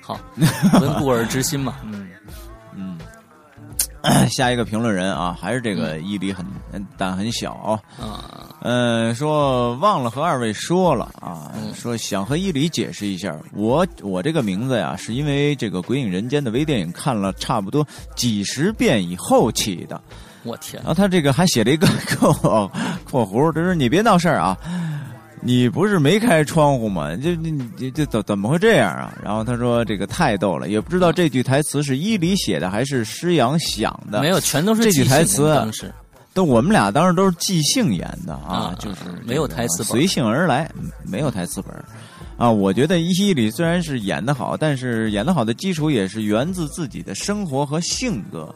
[0.00, 0.18] 好，
[0.80, 1.76] 温故而知新嘛。
[1.84, 2.08] 嗯。
[4.30, 6.44] 下一个评论人啊，还是这个毅力很
[6.96, 7.80] 胆很小啊。
[8.60, 17.86] 嗯，说忘了和二位说了啊，说想和伊犁解释一下，我我这个名字呀，是因为这个《鬼影人间》的微电影看了差不多
[18.16, 20.00] 几十遍以后起的。
[20.44, 20.82] 我天！
[20.82, 21.86] 然后他这个还写了一个
[22.18, 22.32] 括
[23.08, 24.58] 括弧，他说你别闹事儿啊。
[25.44, 27.14] 你不是没开窗户吗？
[27.16, 27.36] 这
[27.76, 29.12] 这这怎怎么会这样啊？
[29.22, 34.20] 然后他说这个太逗了，也不知道这句台词是伊犁写的还是施洋想的。
[34.20, 35.52] 没有，全都是这句台词。
[35.52, 35.92] 当时
[36.32, 40.70] 都我们俩当时都是即兴演的啊，就是没有台词本，随性而来，
[41.04, 41.74] 没有台词本
[42.38, 42.50] 啊。
[42.50, 48.54] 我觉得伊犁虽然是演的好，但是演的好的基础也是源自自己的生活和性格。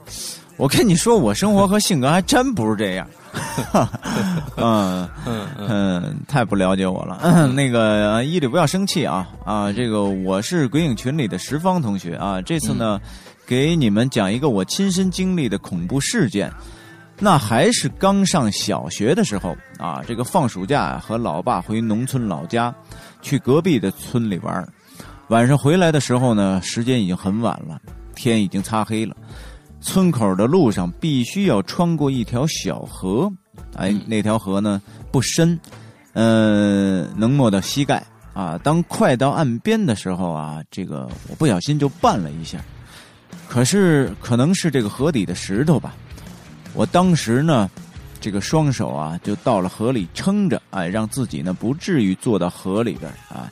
[0.56, 3.06] 我跟你说，我生活和性格还真不是这样。
[4.56, 7.46] 嗯嗯嗯，太不了解我了。
[7.48, 9.70] 那个伊里不要生气啊啊！
[9.70, 12.40] 这个我是鬼影群里的石方同学啊。
[12.40, 12.98] 这次呢，
[13.46, 16.50] 给你们讲一个我亲身经历的恐怖事件。
[17.18, 22.74] 那还是刚上小学的时候啊，这个放暑假和老爸回农村老家，
[23.20, 24.66] 去隔壁的村里玩。
[25.28, 27.78] 晚上回来的时候呢，时间已经很晚了，
[28.14, 29.14] 天已经擦黑了。
[29.86, 33.32] 村口的路上必须要穿过一条小河，
[33.76, 35.58] 哎，那条河呢不深，
[36.14, 38.58] 嗯，能没到膝盖啊。
[38.64, 42.58] 当快到岸边的时候啊，这个我不小心就绊了一下，
[43.48, 45.94] 可是可能是这个河底的石头吧，
[46.74, 47.70] 我当时呢，
[48.20, 53.48] 这个双手啊就到了河里撑着，哎，让自己呢不至于坐到河里边啊。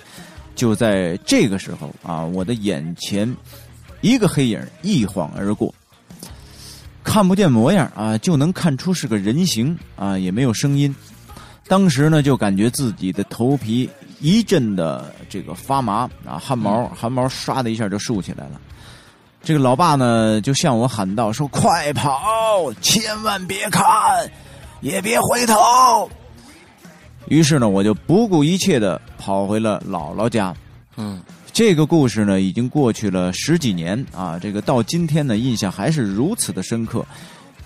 [0.57, 3.33] 就在这个时候啊，我的眼前
[4.01, 5.73] 一个黑影一晃而过。
[7.05, 10.93] 看不见模样啊，就能看出是个人形啊，也没有声音。
[11.69, 13.89] 当时呢，就感觉自己的头皮
[14.21, 18.61] 一阵的这个发麻啊，汗毛汗毛唰的一下就竖起来了。
[19.43, 23.85] 这个老爸呢，就向我喊道：“说快跑，千万别看，
[24.81, 26.11] 也别回头。”
[27.29, 30.55] 于是呢，我就不顾一切的跑回了姥姥家。
[30.97, 31.23] 嗯。
[31.55, 37.07] 这个故事呢，已经过去了十几年啊，这个到今天呢，印象还是如此的深刻，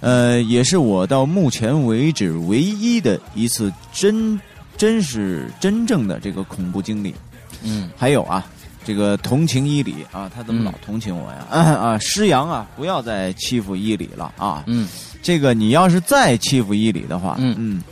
[0.01, 4.39] 呃，也是我到目前为止唯一的一次真
[4.77, 7.15] 真是真正的这个恐怖经历。
[7.63, 8.47] 嗯，还有啊，
[8.85, 11.47] 这个同情伊里啊，他怎么老同情我呀？
[11.51, 14.63] 啊，施阳啊，不要再欺负伊里了啊！
[14.67, 14.87] 嗯，
[15.23, 17.83] 这个你要是再欺负伊里的话，嗯嗯。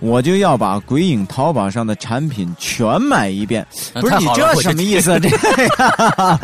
[0.00, 3.66] 我就要把鬼影淘宝上的产品全买一遍，
[4.00, 5.20] 不是你这什么意思？
[5.20, 5.36] 这个，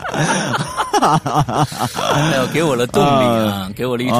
[2.12, 3.06] 哎呦，给我了动力
[3.50, 4.16] 啊，给我了一种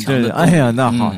[0.00, 1.14] 这哎呀，那好，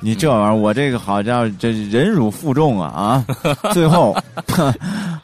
[0.00, 3.24] 你这玩意儿，我这个好家伙，这忍辱负重啊啊！
[3.72, 4.16] 最后，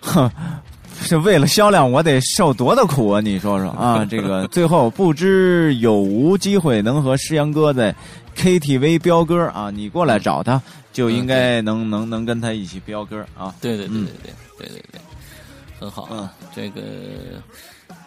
[0.01, 0.31] 哼，
[1.03, 3.21] 是为了销量，我得受多大苦啊？
[3.21, 7.95] 你说说啊，这个最后不知有无机会能和诗阳哥在
[8.37, 9.71] KTV 飙歌啊？
[9.75, 10.61] 你过来找他。
[10.93, 13.55] 就应该能能能跟他一起飙歌啊。
[13.61, 15.01] 对对对对对对对
[15.79, 16.83] 很好啊这个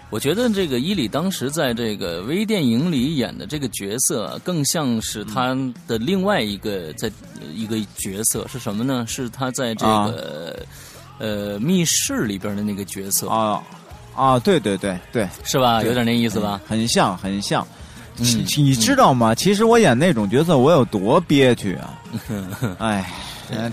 [0.10, 7.12] 我觉得这个伊里当时在这个微电影里演的这个角色更像是他的另外一个在
[7.52, 9.04] 一个角色是什么呢？
[9.08, 10.64] 是他在这个
[11.18, 13.28] 呃密室里边的那个角色。
[13.28, 13.64] 啊
[14.16, 15.28] 啊对对对对。
[15.44, 15.82] 是吧？
[15.82, 16.62] 有点那意思吧？
[16.68, 17.68] 很像很像。
[18.18, 19.34] 你你知道吗？
[19.34, 22.00] 其实我演那种角色我有多憋屈啊。
[22.80, 23.12] 哎，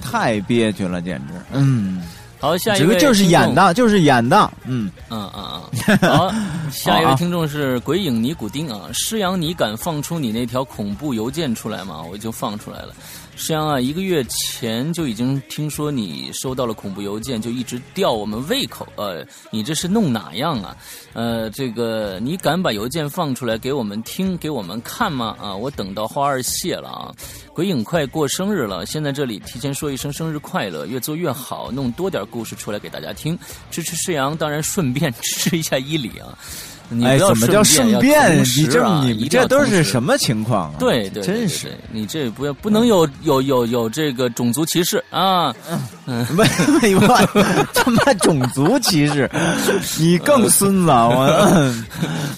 [0.02, 1.34] 太憋屈了，简直。
[1.52, 2.02] 嗯。
[2.42, 5.98] 好，下一位就是演的，就是演的，嗯嗯嗯嗯。
[5.98, 6.32] 好，
[6.72, 12.00] 下一 位听众是鬼影尼古丁啊，施阳，你敢放出你那条恐怖邮件出来吗？
[12.10, 12.94] 我就放出来了。
[13.42, 18.86] 石阳啊，一个月前就已经听说你收到了恐怖邮件，就一直吊我们胃口。
[18.96, 20.76] 呃，你这是弄哪样啊？
[21.14, 25.34] 呃，这个你敢把邮件放出来给我们听、给我们看吗？
[25.40, 27.14] 啊，我等到花儿谢了啊。
[27.54, 33.38] 鬼影快过生日了，现在这里提前说一声生日快乐，越做越好，弄多点故事出来给大家听，
[33.70, 36.38] 支持诗阳，当然顺便 支持一下伊里啊。
[37.04, 38.38] 哎，怎么叫顺便？
[38.40, 40.74] 你这你这都是什么情况啊？
[40.78, 45.54] 对对，真是你这不要不能有有有有这个种族歧视啊！
[46.06, 47.06] 嗯， 不不，
[47.72, 49.30] 他妈种族歧视，
[49.98, 50.90] 你更孙子！
[50.90, 51.72] 我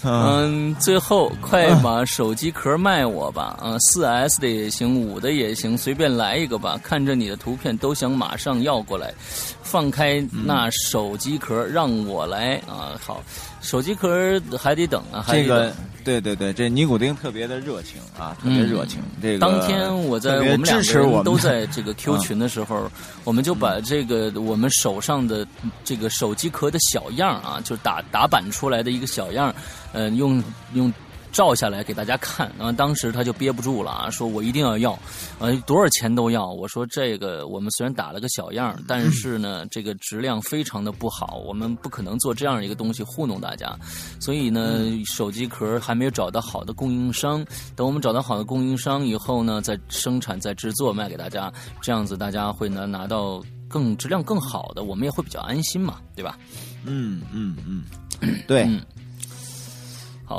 [0.05, 3.57] 嗯，最后快把手机壳卖我吧！
[3.63, 6.79] 啊，四 S 的也行，五的也行，随便来一个吧。
[6.83, 9.15] 看着你的图片都想马上要过来，
[9.63, 12.93] 放开那手机壳让我来啊！
[13.03, 13.23] 好。
[13.63, 15.73] 手机壳还得等啊，这个
[16.05, 19.01] 对对对，这尼古丁特别的热情啊，特别热情。
[19.23, 22.91] 这个当天我在我们两个人都在这个 Q 群的时候，
[23.25, 25.47] 我们就把这个我们手上的
[25.85, 29.55] 这个手机壳的小样啊，就打打版出来的一个小样，
[29.93, 30.43] 嗯，用
[30.75, 30.93] 用。
[31.33, 34.97] 照下来给大家看，然后当时他就憋不住了啊，说我一定要要，
[35.39, 36.47] 呃，多少钱都要。
[36.47, 43.75] 我说这个我们虽然打了个小样，但是呢，这个质量非常的不好，我们不可能做这样一个东西糊弄大家。
[44.21, 56.39] 所以呢，手机壳还没有找到好的供应商，等我们找到好的供应商以后呢，再生产、再制作卖给大家，这样子大家会能拿到更质量更好的，我们也会比较安心嘛，对吧？
[56.85, 57.85] 嗯嗯嗯，
[58.47, 58.69] 对。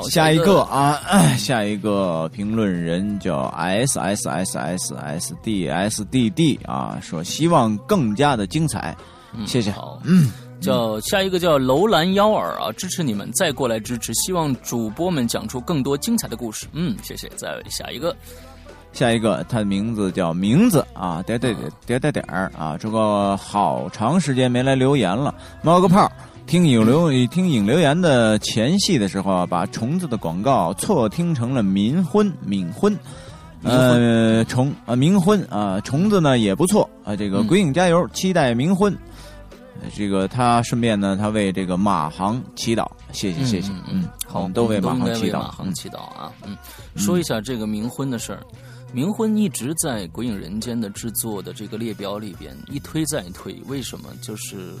[0.02, 1.00] 下一个啊，
[1.38, 8.96] 下一个评论人叫 S S S S S D S D D 啊，说希望更加的精彩，
[9.46, 9.70] 谢谢。
[9.70, 10.30] 好，嗯，
[10.60, 16.66] 叫下一个叫楼兰幺儿啊，支持你们再过来支持，希望主播们讲出更多精彩的故事。
[16.72, 17.28] 嗯，谢谢。
[17.36, 18.14] 再下一个，
[18.92, 26.10] 下一个他的名字叫名字啊，点点点点点点儿啊，这个好长时间没来留言了，冒个泡。
[26.46, 32.96] 听影留听影留言的前戏的时候啊，把虫子的广告错听成了冥婚冥婚，
[33.62, 38.96] 呃虫啊冥婚啊虫子呢也不错啊，这个鬼影加油，期待冥婚。
[39.96, 46.56] 这个他顺便呢，他为这个马航祈祷，谢谢谢谢，嗯，好，我们都为马航祈祷，马航祈祷啊，嗯，
[46.94, 48.40] 说一下这个冥婚的事儿，
[48.94, 54.10] 冥婚一直在鬼影人间的制作的这个列表里边一推再推，为什么？
[54.20, 54.72] 就是。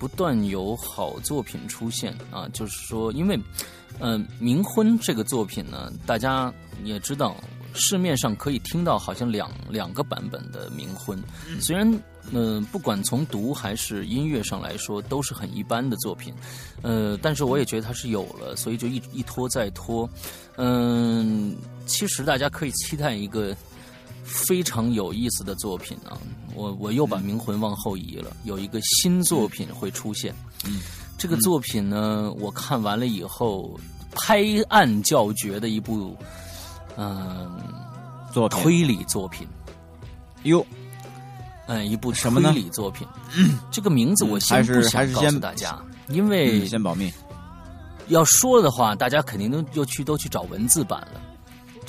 [0.00, 3.38] 不断有好作品出现啊，就是说，因为，
[3.98, 6.50] 嗯，冥婚这个作品呢，大家
[6.82, 7.36] 也知道，
[7.74, 11.22] 市面上可以听到好像两两个版本的冥婚，
[11.60, 16.32] 虽然，嗯，不管从读还是音乐上来说，都是很一般的作品，
[16.80, 20.08] 呃，但是我也觉得它是有了，所以就一一拖再拖，
[20.56, 23.54] 嗯，其实大家可以期待一个。
[24.24, 26.16] 非常有意思的作品啊！
[26.54, 30.34] 我我又把《冥魂》往后移了，有一个新作品会出现。
[30.66, 30.80] 嗯，
[31.16, 33.78] 这个作品呢，我看完了以后，
[34.12, 36.16] 拍案叫绝的一部，
[36.96, 37.50] 嗯，
[38.32, 39.46] 做推理作品。
[40.44, 40.64] 哟，
[41.66, 43.06] 嗯，一部什么推理作品。
[43.70, 47.12] 这个名字我先不想告诉大家，因为先保密。
[48.08, 51.20] 要说的话，大家肯定都又去都去找文字版了。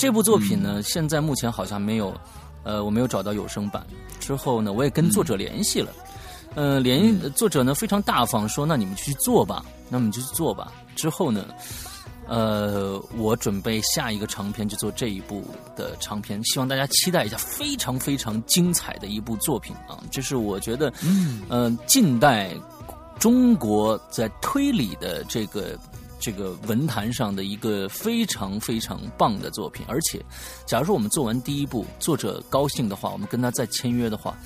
[0.01, 2.11] 这部作品呢，现在目前好像没有，
[2.63, 3.85] 呃，我没有找到有声版。
[4.19, 5.91] 之后呢，我也跟作者联系了，
[6.55, 10.71] 呃，联作者呢非常大方，说那你们去做吧，那你们就去做吧。
[10.95, 11.45] 之后呢，
[12.27, 15.45] 呃，我准备下一个长篇就做这一部
[15.75, 20.01] 的长篇，希望大家期待一下，非常非常精彩的一部作品啊！
[20.09, 20.91] 这是我觉得，
[21.47, 22.55] 嗯，近代
[23.19, 25.77] 中国在推理的这个。
[26.21, 30.23] 这个文坛上的一个非常非常棒的作品，而且，
[30.67, 34.37] 假如说我们做完第一部，作者高兴的话，我们跟他再签约的话，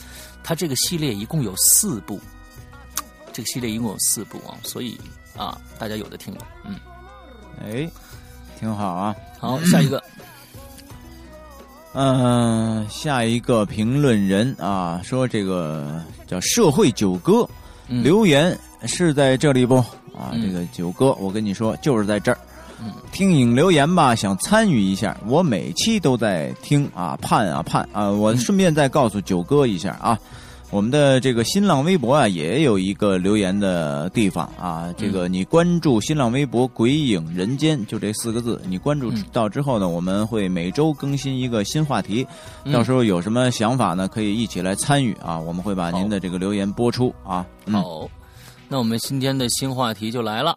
[0.42, 2.18] 他这个系列一共有四部，
[3.34, 4.98] 这个系列一共有四部啊，所以
[5.38, 6.80] 啊，大家有的听了，嗯，
[7.62, 7.92] 哎，
[8.58, 10.02] 挺好啊，好，下一个，
[11.94, 17.48] 嗯，下一个评论人啊，说这个叫社会九哥。
[17.88, 18.02] 嗯。
[18.02, 18.58] 留言
[18.88, 19.84] 是在这里不？
[20.16, 22.38] 啊，嗯这个九哥，我跟你说，就是在这儿。
[22.82, 28.12] 嗯听影留言吧，想参与一下，我每期都在听啊，盼啊盼啊！
[28.12, 30.20] 我嗯顺便再告诉九哥一下啊，
[30.72, 34.94] 我们的这个新浪微博啊，也有一个留言的地方啊。
[34.98, 42.28] 这个你关注新浪微博“鬼影人间”，就这四个字，你关注嗯到之后呢，我们会每周更新一个新话题，
[42.66, 45.40] 嗯到时候有什么想法呢，可以一起来参与啊。
[45.40, 47.46] 我们会把您的这个留言播出啊。
[47.68, 48.10] 嗯好，
[48.68, 50.52] 那我们今天的新话题就来了。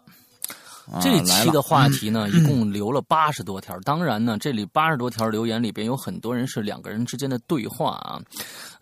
[0.91, 3.79] 啊这期的话题呢， 一共留了八十多条。
[3.81, 8.19] 当然呢，这里八十多条留言里边有很多人是两个人之间的对话啊。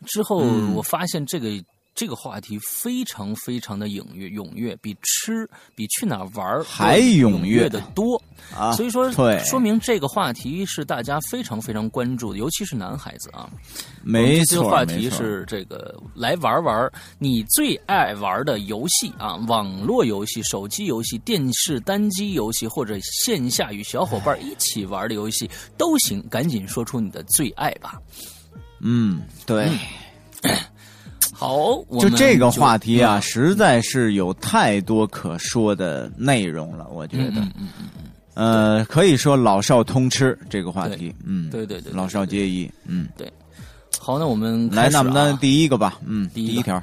[0.05, 1.49] 之后嗯我发现这个。
[1.97, 8.21] 这个话题非常非常的踊跃，踊跃比吃比去哪儿玩儿还踊踊跃的多。
[8.55, 13.49] 啊，所以说，对说明这个话题是大家非常非常关注的，尤其是男孩子啊。
[14.03, 16.87] 没这期错，话题是这个来玩玩
[17.17, 27.99] 你最爱玩的游戏啊，网络游戏、手机游戏、电视单机游戏，或者线下与小伙伴一起玩的游戏都行，赶紧说出你的最爱吧。
[28.81, 29.67] 嗯，对。
[31.39, 31.55] 好，
[31.87, 33.21] 我就这个话题啊，嗯。
[33.21, 37.41] 实在是有太多可说的内容了，我觉得。
[37.41, 37.69] 嗯嗯
[38.33, 43.07] 嗯可以说老少通吃这个话题，嗯，对对对对老少皆宜，嗯。
[43.15, 43.31] 对
[43.99, 46.81] 好，那我们来，那我们的啊第一个吧，嗯，第一条，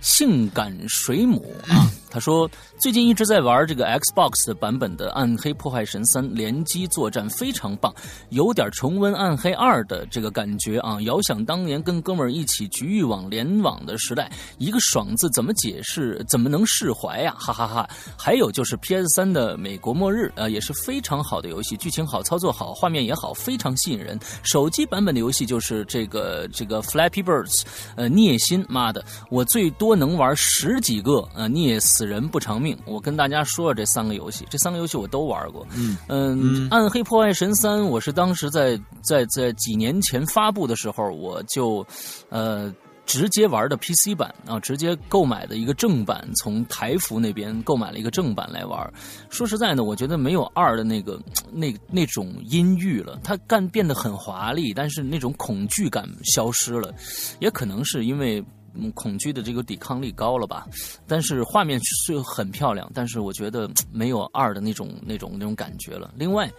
[0.00, 2.48] 性感水母啊，他说
[2.78, 7.90] 最近一直在玩这个 Xbox 版本的《暗黑破坏神三》联机作战，非常棒，
[8.28, 11.00] 有点重温《暗黑二》的这个感觉啊。
[11.00, 16.22] 遥想当年跟哥们儿一起局域网联网的时代，一个爽字怎么解释？
[16.28, 24.20] 怎么能释怀呀、哈哈哈还有就是 PS 三的《美国末日》啊，也是非常好的游戏，剧情好，操作好，画面也好，非常吸引人。
[24.42, 27.62] 手机版本的游戏就是这个这个 Flappy Birds，
[27.96, 32.76] 呃，虐心，妈的，我最多能玩十几个，呃，虐死人不偿命。
[32.84, 35.66] 我跟大家说说这三个游戏，这三个游戏我都玩过。
[35.76, 41.86] 嗯嗯，暗黑破坏神三》我是当时在在在几年前发布的时候，我就
[42.28, 42.74] 呃。
[43.04, 48.92] 直接玩的 PC 版啊，直接购买的一个正版，从台服那边购买了一个正版来玩。
[49.28, 51.20] 说实在的，我觉得没有二的那个
[51.52, 56.94] 那那种阴郁了，它干变得很华丽，但是那种恐惧感消失了，
[57.40, 58.42] 也可能是因为。
[58.74, 60.66] 嗯，恐惧的这个抵抗力高了吧？
[61.06, 66.12] 但是画面是很漂亮，但是我觉得没有二的那种那种那种感觉了。
[66.16, 66.50] 另外，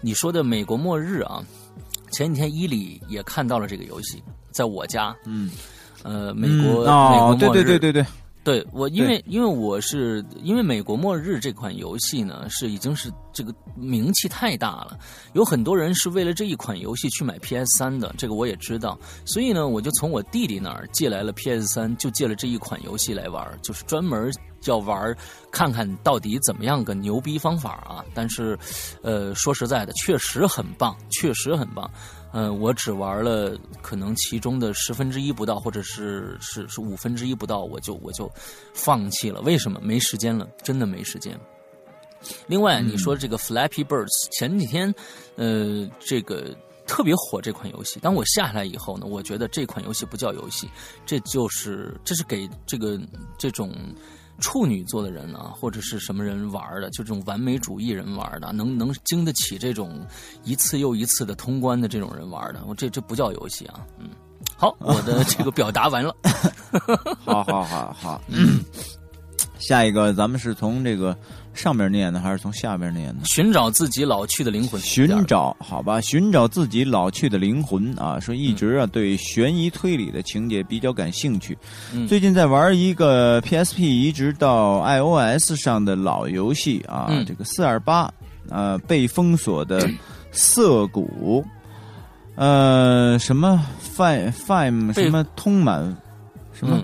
[0.00, 1.44] 你说的美国末日啊，
[2.12, 5.50] 前几天伊里也看到了这个游戏，在我家，嗯，
[6.02, 8.06] 呃，美国、嗯哦，对美国末日，对对对对，
[8.48, 14.98] 对我，因为因为我是因为《美国末日》这款游戏呢，是已经是这个名气太大了，
[15.34, 24.32] 有很多人是为了这一款游戏去买 PS 三的，这个我也知道，所以呢，我就从我弟弟那儿借来了 PS 三，就借了这一款游戏来玩，就是专门
[24.64, 25.14] 要玩，
[25.52, 28.02] 看看到底怎么样个牛逼方法啊！
[28.14, 28.58] 但是，
[29.02, 31.88] 呃，说实在的，确实很棒，确实很棒。
[32.32, 38.30] 嗯，我只玩了可能其中的十分之一不到，或者是是是五分之一不到，我就我就
[38.74, 39.40] 放弃了。
[39.40, 39.80] 为什么？
[39.82, 41.38] 没时间了，真的没时间。
[42.46, 44.94] 另外，你说这个 Flappy Birds，前几天，
[45.36, 46.54] 呃，这个
[46.86, 48.00] 特别火这款游戏。
[48.00, 50.68] 当我下来以后呢，我觉得这款游戏不叫游戏，
[51.06, 53.00] 这就是这是给这个
[53.38, 53.72] 这种
[54.40, 60.06] 处女座的人啊，或者是什么人玩的，就这种完美主义人玩的，能能经得起这种
[60.44, 62.62] 一次又一次的通关的这种人玩的。
[62.66, 64.10] 我这这不叫游戏啊，嗯。
[64.56, 66.14] 好， 我的这个表达完了。
[67.24, 68.60] 好好好好，嗯，
[69.58, 71.16] 下一个咱们是从这个
[71.58, 73.24] 上面念的，还是从下面念的？
[73.24, 78.20] 寻找自己老去的灵魂，寻找，好吧，寻找自己老去的灵魂啊！
[78.20, 81.58] 说一直啊对悬疑推理的情节比较感兴趣，
[81.92, 88.08] 嗯最近在玩一个 PSP 移植到 iOS 上的老游戏啊，嗯这个四二八，
[88.48, 89.90] 呃，被封锁的
[90.30, 91.44] 涩谷，
[92.36, 93.60] 呃，什么
[93.96, 95.96] fine fine 什么通满
[96.52, 96.80] 什么。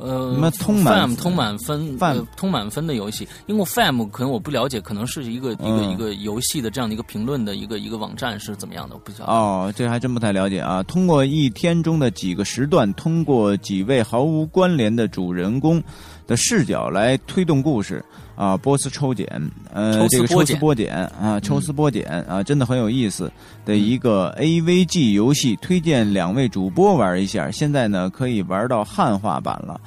[0.00, 9.26] 嗯呃，什么通满 FAM 通满分 FAM 呃通满分的游戏，因为 FAM 可能我不了解，可能是一个、一个嗯一个游戏的这样的一个评论的一个一个网站是怎么样的，我不知道。
[9.26, 10.82] 哦，这还真不太了解啊。
[10.84, 15.82] 通过一天中的几个时段，通过几位毫无关联的主人公
[16.26, 18.04] 的视角来推动故事
[18.38, 19.26] 啊，波斯抽检，
[19.72, 23.28] 呃，抽丝这个抽丝剥茧啊，抽丝剥茧啊，真的很有意思
[23.64, 27.50] 的一个 AVG 游戏，推荐两位主播玩一下。
[27.50, 29.80] 现在呢，可以玩到汉化版了。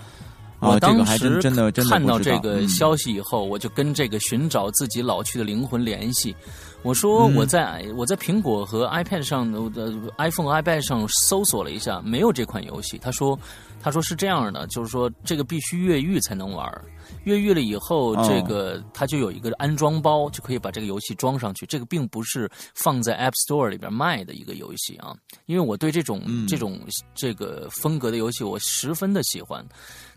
[0.59, 6.35] 啊，我当这个还真时真的真的看到这个嗯消息以后，我就跟这个寻找自己老去的灵魂联系。
[6.83, 12.97] 我说我在、我在苹果和 iPad 上，我的 iPhone、iPad 上搜索了一下，没有这款游戏。
[12.97, 13.39] 他说，
[13.81, 16.81] 他说是这样的，就是说这个必须越狱才能玩儿，
[17.24, 21.65] 越狱了以后，哦这个它就有一个安装包，就可以把这个游戏装上去。
[21.65, 25.15] 这个并不是放在 App Store 里边卖的一个游戏啊，
[25.45, 26.80] 因为我对这种、嗯这种
[27.13, 29.65] 这个风格的游戏我十分的喜欢。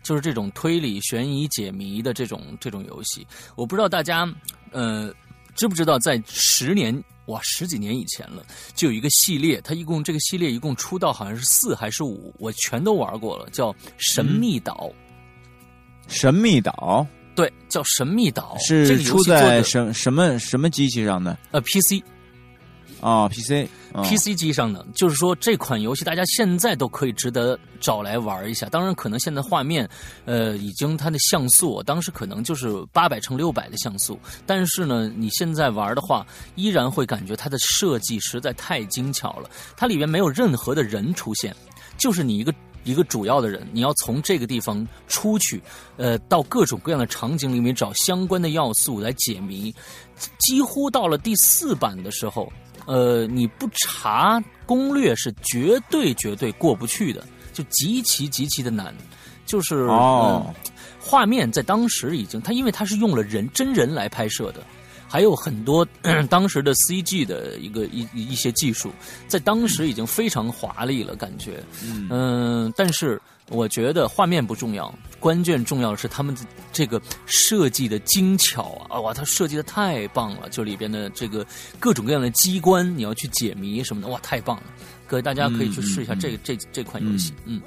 [0.03, 3.25] 就是这种推理、悬疑、解谜的这种这种游戏，
[3.55, 4.31] 我不知道大家
[4.71, 5.11] 呃
[5.55, 8.45] 知不知道，在十年哇十几年以前了，
[8.75, 14.91] 就有一个系列，它一共这个系列一共出到好像是四还是五，我全都玩过了，叫《神秘岛》。
[16.07, 21.37] 神秘岛对，叫《神秘岛》，这是出在什什么什么机器上的？
[21.51, 22.01] 呃 PC
[23.01, 28.67] 哦，PC 哦 PC 机上的，就是说这款游戏大家现在都可以值得找来玩一下。
[28.69, 29.87] 当然，可能现在画面，
[30.23, 36.25] 呃，已经它的像素，当时可能就是八百乘六百的像素，但是呢，你现在玩的话，
[36.55, 39.49] 依然会感觉它的设计实在太精巧了。
[39.75, 41.53] 它里面没有任何的人出现，
[41.97, 42.53] 就是你一个。
[42.85, 45.61] 一个主要的人，你要从这个地方出去，
[45.97, 49.73] 呃，到各种各样的场景里面找相关的要素来解谜。
[50.39, 52.49] 几乎到了第四版的时候，
[52.85, 58.95] 呃，你不查攻略是绝对绝对过不去的，就极其极其的难。
[59.45, 60.55] 就是哦呃
[60.99, 64.63] 画面在当时已经，它因为它是用了人真人来拍摄的，
[65.15, 65.87] 还有很多
[66.29, 68.91] 当时的 CG 的一个一一些技术，
[69.29, 71.63] 在当时已经非常华丽了，感觉。
[72.09, 76.35] 嗯、但是我觉得画面不重要，关键重要的是他们
[76.73, 78.99] 这个设计的精巧啊！
[78.99, 81.47] 哇，它设计的太棒了，就里边的这个
[81.79, 84.63] 各种各样的机关，你要去解谜什么的，哇，太棒了！
[85.07, 87.61] 各位大家可以去试一下这、这这款游戏，嗯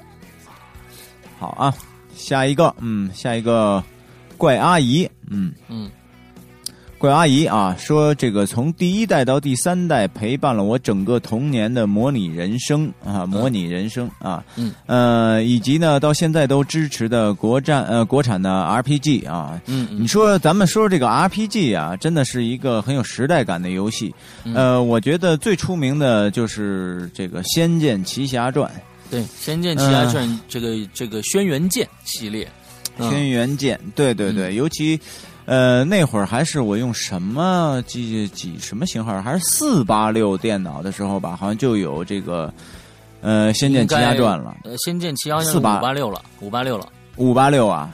[1.39, 1.73] 好啊，
[2.15, 3.83] 下一个，嗯，下一个
[4.37, 5.89] 怪阿姨，嗯，嗯
[6.99, 20.03] 怪阿姨啊，说这个从第一代到第三代陪伴了我整个童年的模拟人生啊，模拟人生啊，嗯，呃，以及呢到现在都支持的国战呃国产的 RPG 啊，嗯嗯。
[20.03, 24.13] 你说咱们说这个 RPG 啊，真的是一个很有时代感的游戏。
[24.43, 24.53] 嗯。
[24.53, 28.69] 呃，我觉得最出名的就是这个《仙剑奇侠传。
[29.09, 32.43] 对，《仙剑奇侠传》这个、这个轩辕剑系列，》
[32.97, 33.09] 嗯。
[33.09, 34.99] 轩辕剑，对对对，尤其。
[35.49, 42.53] 呃，那会儿还是我用什么几几什么型号，还是四八六电脑的时候吧，好像就有这个
[43.19, 47.89] 呃《仙剑奇侠传》了，呃，《仙剑奇侠传》48五八六了，五八六了，五八六啊，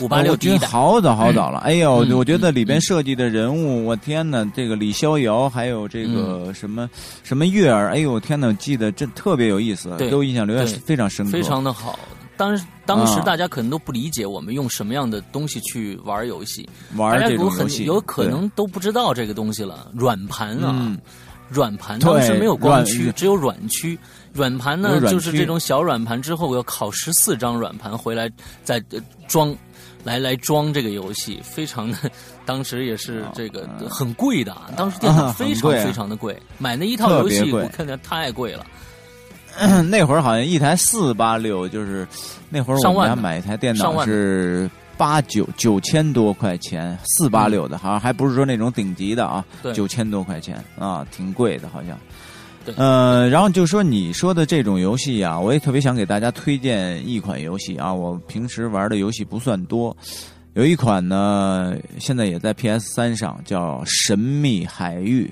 [0.00, 1.58] 五八六 我觉得第一代，好早好早了。
[1.58, 6.88] 哎呦，嗯我觉得里边嗯设计的人物，我天哪，这个李逍遥，还有这嗯个什么、
[7.24, 11.32] 什么月儿，哎呦天哪，记得这特别有意思，对给我印象留下非常深刻。
[11.32, 11.98] 非常的好。
[12.40, 13.22] 当时当时啊。
[13.22, 16.66] 大家可能都不理解我们用什么样的东西去玩游戏，
[16.96, 19.90] 玩这大家有很种游戏，有可能都不知道这个东西了。
[19.94, 20.98] 软盘啊，嗯。
[21.50, 23.98] 软盘当时没有光驱，只有软驱。
[24.32, 28.30] 软盘呢，就是这种小软盘之后我要拷十四张软盘回来
[28.62, 29.52] 再呃装，
[30.04, 31.98] 来来装这个游戏，非常的，
[32.46, 38.64] 当时也是这个很贵的，啊，当时电脑啊非常非常的贵，买那一套游戏我看见太贵了。
[39.90, 42.06] 那会儿好像一台四八六，就是
[42.48, 49.72] 那会儿我们家买一台电脑是八九九千多块钱，四八六的，好像还不是说那种顶级的啊，对。
[49.72, 51.98] 九千多块钱啊，挺贵的，好像。
[52.64, 52.74] 对。
[52.76, 59.96] 呃，然后就说你说的这种游戏啊，我也特别想给大家推荐一款游戏啊，我平时玩的游戏不算多，
[60.54, 65.24] 有一款呢，现在也在 PS 三上，叫《神秘海域》。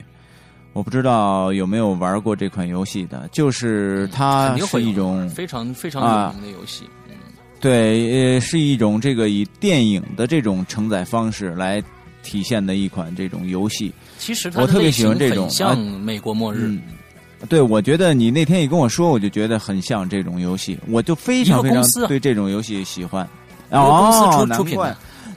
[0.79, 6.85] 我不知道有没有玩过这款游戏的，就是它是一种非常非常啊有名的游戏。
[7.09, 7.17] 嗯
[7.61, 11.83] 对，呃，是一种这个以电影的这种承载方式来
[12.23, 13.93] 体现的一款这种游戏。
[14.19, 16.69] 其实我特别喜欢这种像美国末日。
[16.69, 16.81] 嗯，
[17.49, 23.29] 对，我觉得你那天一跟我说，我就觉得很像这种游戏，我就非常非常对这种游戏喜欢。
[23.69, 24.79] 一个公司出哦，难怪出品，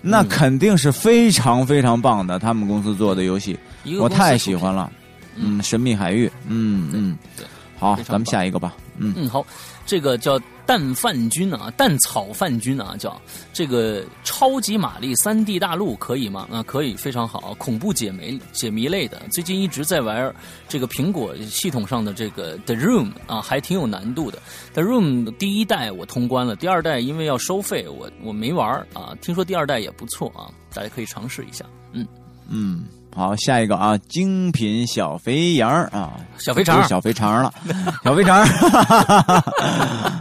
[0.03, 3.57] 那嗯肯定是非常非常棒的，他们公司做的游戏，
[3.99, 4.71] 我太喜欢。
[4.71, 4.91] 了。
[5.35, 7.45] 嗯嗯，神秘海域，嗯嗯，对，
[7.77, 8.75] 好，咱们下一个吧。
[8.97, 9.43] 嗯，嗯，好，
[9.85, 13.19] 这个叫蛋饭君啊，蛋草饭君啊，叫
[13.51, 16.47] 这个超级玛丽三 D 大陆可以吗？
[16.51, 20.33] 啊，可以，非常好，恐怖解谜解谜类的，最近一直在玩
[20.67, 24.39] 这个苹果系统上的这个 The Room 啊，还挺有难度的。
[24.73, 29.15] The Room 第一代我通关了，第二代因为要收费，我我没玩儿啊。
[29.21, 31.65] 听说第二代也不错啊，大家可以尝试一下。
[31.93, 32.05] 嗯，
[32.47, 37.53] 嗯，好，下一个啊，精品小肥羊啊，小肥肠小肥肠了，
[38.03, 38.45] 小肥肠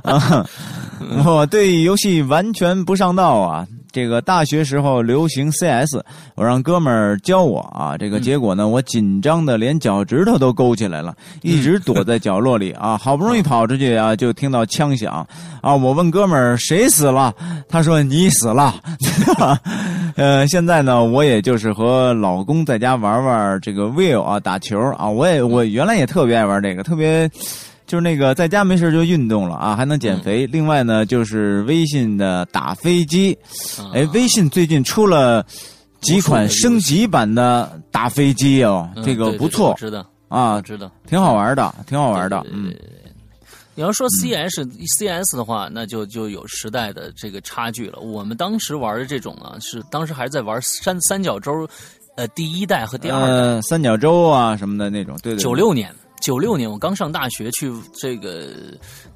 [1.25, 6.01] 我对游戏完全不上道啊，这个大学时候流行 CS，
[6.35, 15.27] 我让哥们儿教我啊，这个结果呢，我紧张的连脚趾头都勾起来了，一直躲在角落里啊， 好不容易跑出去啊，就听到枪响
[15.61, 17.35] 啊，我问哥们儿谁死了，
[17.69, 18.75] 他说你死了，
[20.17, 27.31] 呃，现在呢，我也就是和老公在家玩玩这个 Will 啊，打球啊，我也我原来也特别爱玩这个，特别。
[27.91, 30.47] 就是那个在家没事就运动了啊，还能减肥。
[30.47, 33.37] 另外呢，就是微信的打飞机。
[33.93, 35.45] 哎，微信最近出了
[36.01, 42.47] 几款升级版的打飞机哦，这个不错，知道啊，知道，挺好玩的，挺好玩的。
[42.53, 42.73] 嗯，
[43.75, 44.65] 你要说 C S
[44.97, 47.99] C S 的话，那就就有时代的这个差距了。
[47.99, 51.69] 我们当时玩的这种啊，是当时还是在玩三三角洲，
[52.17, 55.19] 呃，第一代和第二代三角洲啊什么的那种。
[55.25, 55.93] 对对，九六年。
[56.21, 58.51] 九六年，我刚上大学，去这个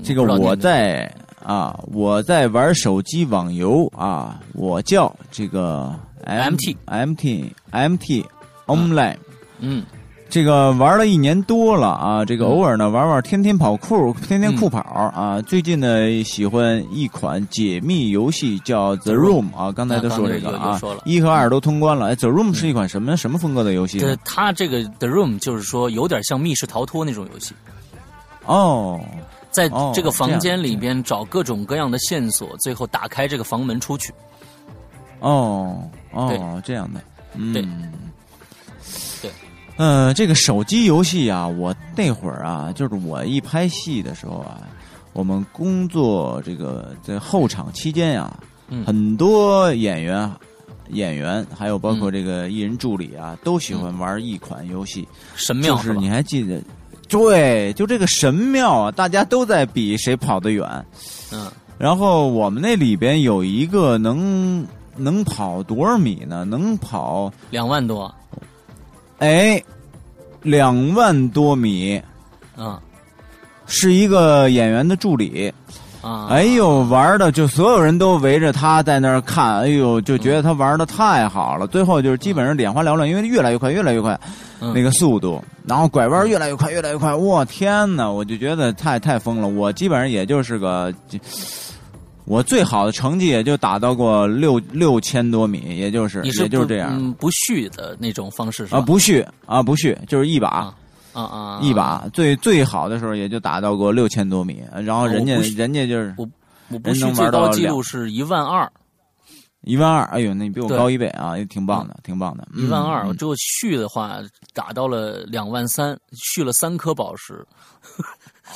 [0.02, 1.14] 这个我在。
[1.48, 5.96] 啊，我在玩手机网游啊，我叫这个
[6.26, 8.26] M T M T M T
[8.66, 9.16] Online，
[9.60, 9.86] 嗯，
[10.28, 15.42] 这个玩了一年多了啊，这个偶尔呢玩玩天天跑酷，天天酷跑啊。
[15.42, 22.08] 最近呢喜欢一款解密游戏叫 The Room 啊，刚才都说这个啊，一和二都通关了。
[22.08, 24.02] 哎，The Room 是一款什么什么风格的游戏？
[24.26, 27.56] 它这个 The Room 就是说有点像密室逃脱那种游戏。
[28.46, 29.00] 哦。
[29.52, 34.14] 在这个房间里边找各种各样的线索，最后打开这个房门出去。
[35.20, 37.02] 哦哦，这样的，
[37.54, 37.68] 对。
[39.22, 39.32] 对，
[39.78, 44.62] 嗯，这个手机游戏啊，我那会儿啊，就是我一拍戏的时候啊，
[45.14, 48.40] 我们工作这个在后场期间呀，
[48.86, 50.32] 很多演员、
[50.90, 56.62] 演员还有包括这个艺人助理啊，都喜欢玩一款游戏，神庙是你还记得？
[57.08, 60.86] 对，就这个神庙啊，大家都在比谁跑得远。
[61.32, 66.44] 嗯，然后我们那里边有一个能能跑多少米呢？
[66.46, 68.14] 能跑两万多。
[69.20, 69.62] 哎，
[70.42, 72.02] 两万多米。
[72.58, 72.80] 嗯，
[73.68, 75.54] 是一个演员的助理。
[76.02, 76.28] 啊！
[76.30, 81.68] 哎呦，玩的就所有人都围着他在那儿看，哎呦，就觉得他玩的太好了。
[81.68, 84.20] 最后就是基本上眼花缭乱，因为越来越快，越来越快，
[84.60, 85.44] 那个速度。
[85.66, 87.14] 然后拐弯越来越快，越来越快！
[87.14, 89.48] 我天哪，我就觉得太太疯了。
[89.48, 90.94] 我基本上也就是个，
[92.24, 98.78] 我最好的成绩也就打到过六六千多米，也就是也就是这样，不续的那种方式是吧？
[98.78, 100.74] 啊，不续啊，不续，就是一把啊
[101.24, 104.64] 啊，一把最最好的时候也就打到过六千多米。
[104.74, 106.28] 然后人家人家就是我
[106.70, 108.72] 我不能玩到记录是一万二。
[109.62, 112.48] 一万二，哎呦，那你比我高一倍啊，也挺棒的，挺棒的。
[112.56, 114.20] 一万二，我最后续的话
[114.54, 117.46] 打到了两万三，续了三颗宝石。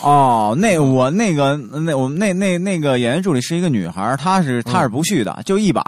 [0.01, 5.83] 哦，那我那个那我们那那那个演员助理是一个女孩，她是她是不续的，就一把。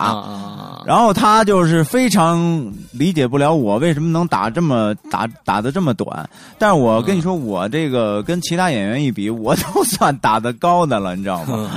[0.85, 6.29] 然后她就是非常理解不了我为什么能打这么打打的这么短。
[6.59, 11.69] 但是我跟你说，我这个跟其他演员一比，我都算打的高的了，你知道吗？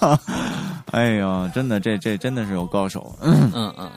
[0.92, 3.14] 哎呦，真的，这这真的是有高手。
[3.20, 3.90] 嗯嗯嗯，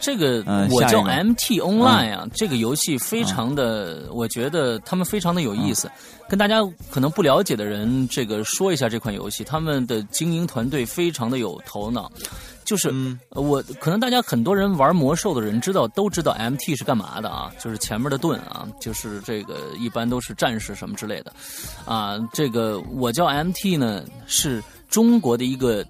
[0.00, 5.90] 这个嗯我叫 MT Online 啊，这个游戏非常的，我觉得他们非常的有意思。
[6.28, 12.10] 跟大家可能不了解的人，这个说一下这款游戏，他们的经营团队非常的有头脑。
[12.64, 13.18] 就是、嗯。
[13.30, 21.32] 呃我可能大家很多人玩魔兽的人知道都知道 MT 是干嘛的啊，就是前面的盾啊，就是这个一般都是战士什么之类的，
[21.86, 25.82] 啊，这个我叫 MT 呢是中国的一个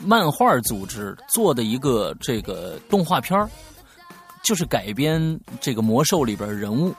[0.00, 3.48] 漫画组织做的一个这个动画片儿
[4.42, 6.94] 就是改编这个魔兽里边人物。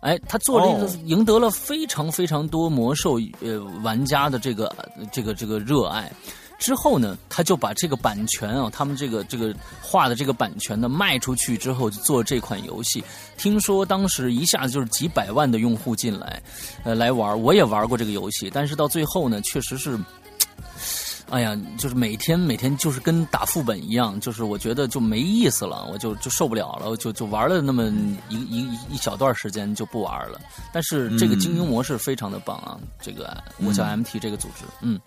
[0.00, 6.10] 哎，他做了一个哦赢得了非常非常多魔兽呃玩家的这个呃这个这个热爱。
[6.58, 13.02] 之后呢，他就把这个版权啊，他们这个这个画的这个版权呢卖出去之后，就做这款游戏。
[13.36, 16.42] 听说当时一下子就是几百万的用户进来，
[16.84, 17.40] 呃，来玩。
[17.40, 19.98] 我也玩过这个游戏，但是到最后呢，确实是。
[21.32, 27.84] 哎呀，就是每天每天就是跟打副本一样，就是我觉得就没意思了，我就就受不了了，我就就玩了那么
[28.28, 30.38] 一一一一小段时间就不玩了。
[30.74, 35.00] 但是这个经营模式非常的棒啊，这个我叫 MT 这个组织，嗯，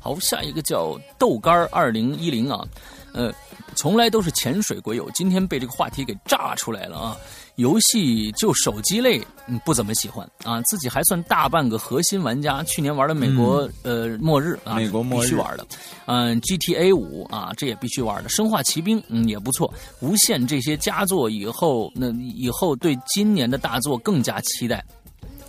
[0.00, 2.66] 好，下一个叫豆干二零一零啊，
[3.12, 3.32] 呃，
[3.76, 7.16] 从来都是潜水鬼友，今天被这个话题给炸出来了啊！
[7.62, 10.60] 游戏就手机类，嗯，不怎么喜欢啊。
[10.62, 15.66] 自己还算大半个核心玩家，去年玩的美国、呃末日啊，嗯美国末日必须玩的。
[16.06, 18.28] 嗯，GTA 五啊，这也必须玩的。
[18.28, 19.72] 生化奇兵，嗯，也不错。
[20.00, 24.84] 无限这些佳作以后，那以后对今年的大作更加期待。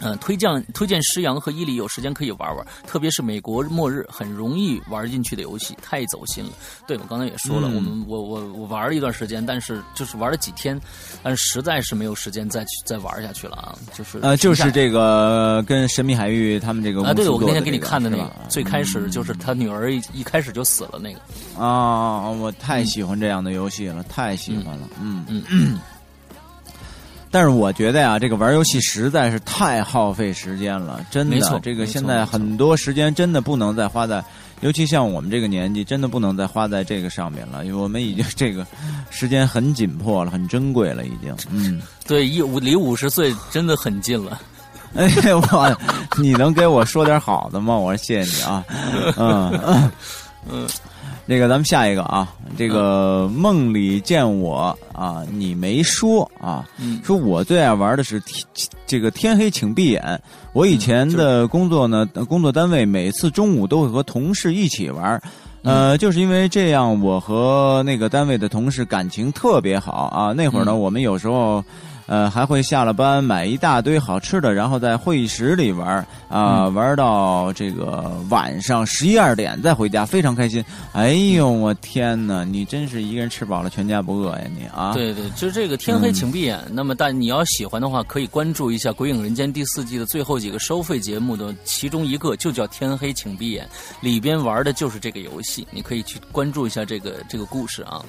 [0.03, 6.51] 嗯，推荐推荐诗阳和伊犁有时间可以玩玩，特别是美国末日很容易玩进去的游戏，太走心了。
[6.85, 10.79] 对我刚才也说了，嗯我们我我我玩了一段时间，但是就是玩了几天，
[11.21, 13.75] 但是实在是没有时间再去再玩下去了啊。
[13.93, 21.19] 就是呃，就是这个跟神秘海域他们这个啊，对，我那天给你看的那个，最开始就是他女儿一一开始就死了那个。
[21.61, 25.79] 啊，我太喜欢这样的游戏了，太喜欢了，嗯嗯
[27.33, 31.59] 但是我觉得呀、这个玩游戏实在是太耗费时间了，真的没错。
[31.59, 34.23] 这个现在很多时间真的不能再花在，
[34.61, 38.63] 尤其像我们这个年纪，真的不能再花在这个上面了，因为我们已经这个
[39.09, 41.35] 时间很紧迫了，很珍贵了，已经。
[41.49, 44.39] 嗯，对，一五离五十岁真的很近了。
[44.93, 45.77] 哎，我
[46.19, 47.75] 你能给我说点好的吗？
[47.75, 48.63] 我说谢谢你啊，
[49.17, 49.91] 嗯嗯
[50.47, 50.67] 嗯。
[51.25, 58.45] 这个咱们下一个啊，这个梦里见我啊，你没说啊，嗯说我最爱玩的是天
[58.85, 60.21] 这个天黑请闭眼。
[60.51, 65.21] 我以前的工作呢，工作单位每次中午都会和同事一起玩。
[65.63, 70.33] 呃，就是因为这样，我和那个单位的同事感情特别好啊。
[70.33, 71.63] 那会儿呢，嗯我们有时候，
[72.05, 80.63] 呃，还会下了班买一大堆好吃的，然后在会议室里玩啊、玩到这个晚上十一二点再回家，非常开心。
[80.93, 82.43] 哎呦，我天哪！
[82.43, 84.93] 你真是一个人吃饱了全家不饿呀，你啊！
[84.93, 86.59] 对对，就是这个天黑请闭眼。
[86.71, 93.65] 那么，但你要喜欢的话，可以关注一下《鬼影人间》第四季的最后几个收费节目的，其中一个就叫《天黑请闭眼》，
[94.01, 98.03] 里边玩的就是这个游戏，你可以去关注一下这个这个故事啊。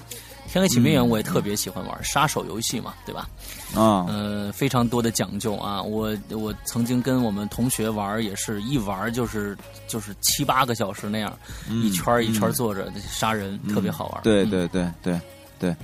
[0.54, 3.28] 天黑请闭眼我也特别喜欢玩，杀手游戏嘛，对吧？
[3.74, 5.82] 啊，呃，非常多的讲究啊。
[5.82, 11.36] 我我曾经跟我们同学玩，也是一玩就是就是七八个小时那样，
[11.68, 14.20] 一圈一圈坐着杀人，特别好玩。
[14.20, 15.20] 嗯对对对对
[15.58, 15.76] 对，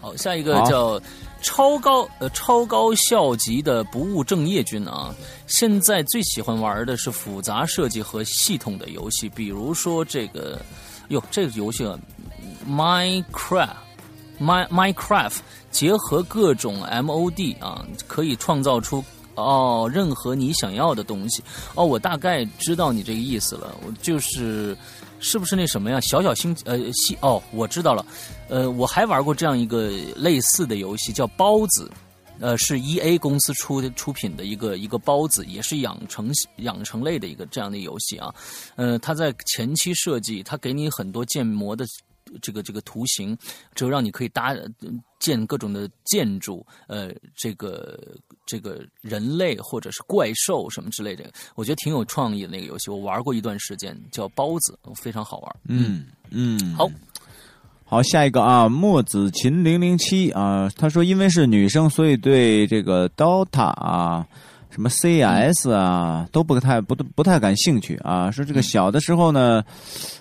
[0.00, 0.98] 好，下一个叫
[1.42, 5.14] 超高呃超高校级的不务正业军啊，
[5.46, 10.58] 现在最喜欢玩的是复杂设计和系统的游戏，比如说这个，
[11.08, 11.98] 哟，这个游戏啊
[12.66, 13.83] ，Minecraft。
[14.40, 15.36] My Minecraft
[15.70, 19.04] 结合各种 MOD 啊，可以创造出
[19.34, 21.42] 哦任何你想要的东西。
[21.74, 24.76] 哦，我大概知道你这个意思了，我就是
[25.20, 26.00] 是不是那什么呀？
[26.00, 28.04] 小小星呃系哦，我知道了，
[28.48, 31.90] 呃，我还玩过这样一个类似的游戏，叫包子。
[32.40, 38.34] 呃，是 E A 公司出的出品的一个一个包子，也是养成养成类的一个这样的游戏啊。
[38.74, 41.86] 呃，它在前期设计，它给你很多建模的
[42.40, 43.36] 这个这个图形，
[43.74, 44.68] 之后让你可以搭呃
[45.18, 47.98] 建各种的建筑，呃，这个
[48.46, 55.56] 这个人类或者是怪兽什么之类的，我觉得挺有创意的那个游戏，我玩过一段时间，叫包子，非常好玩。
[55.68, 56.90] 嗯嗯，好。
[57.86, 64.26] 好，下一个啊，墨子琴零零七啊，他说因为是女生，所以对这个 DOTA 啊、
[64.74, 68.28] 什么 CS 啊都不太不不太感兴趣啊。
[68.28, 69.62] 说这个小的时候呢，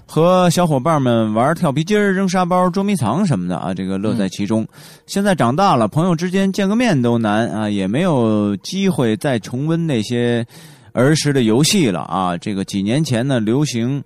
[0.06, 4.64] 和小伙伴们玩跳皮筋、扔沙包、捉迷藏什么的啊，这个乐在其中。
[5.08, 10.46] 现在长大了，朋友之间见个面都难啊，也没有机会再重温那些
[10.92, 12.38] 儿时的游戏了啊。
[12.38, 14.04] 这个几年前呢，流行。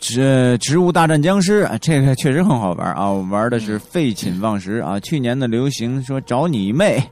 [0.00, 3.08] 植植物大战僵尸，这个确实很好玩啊！
[3.08, 4.98] 我玩的是废寝忘食啊。
[5.00, 7.02] 去年的流行说找你妹，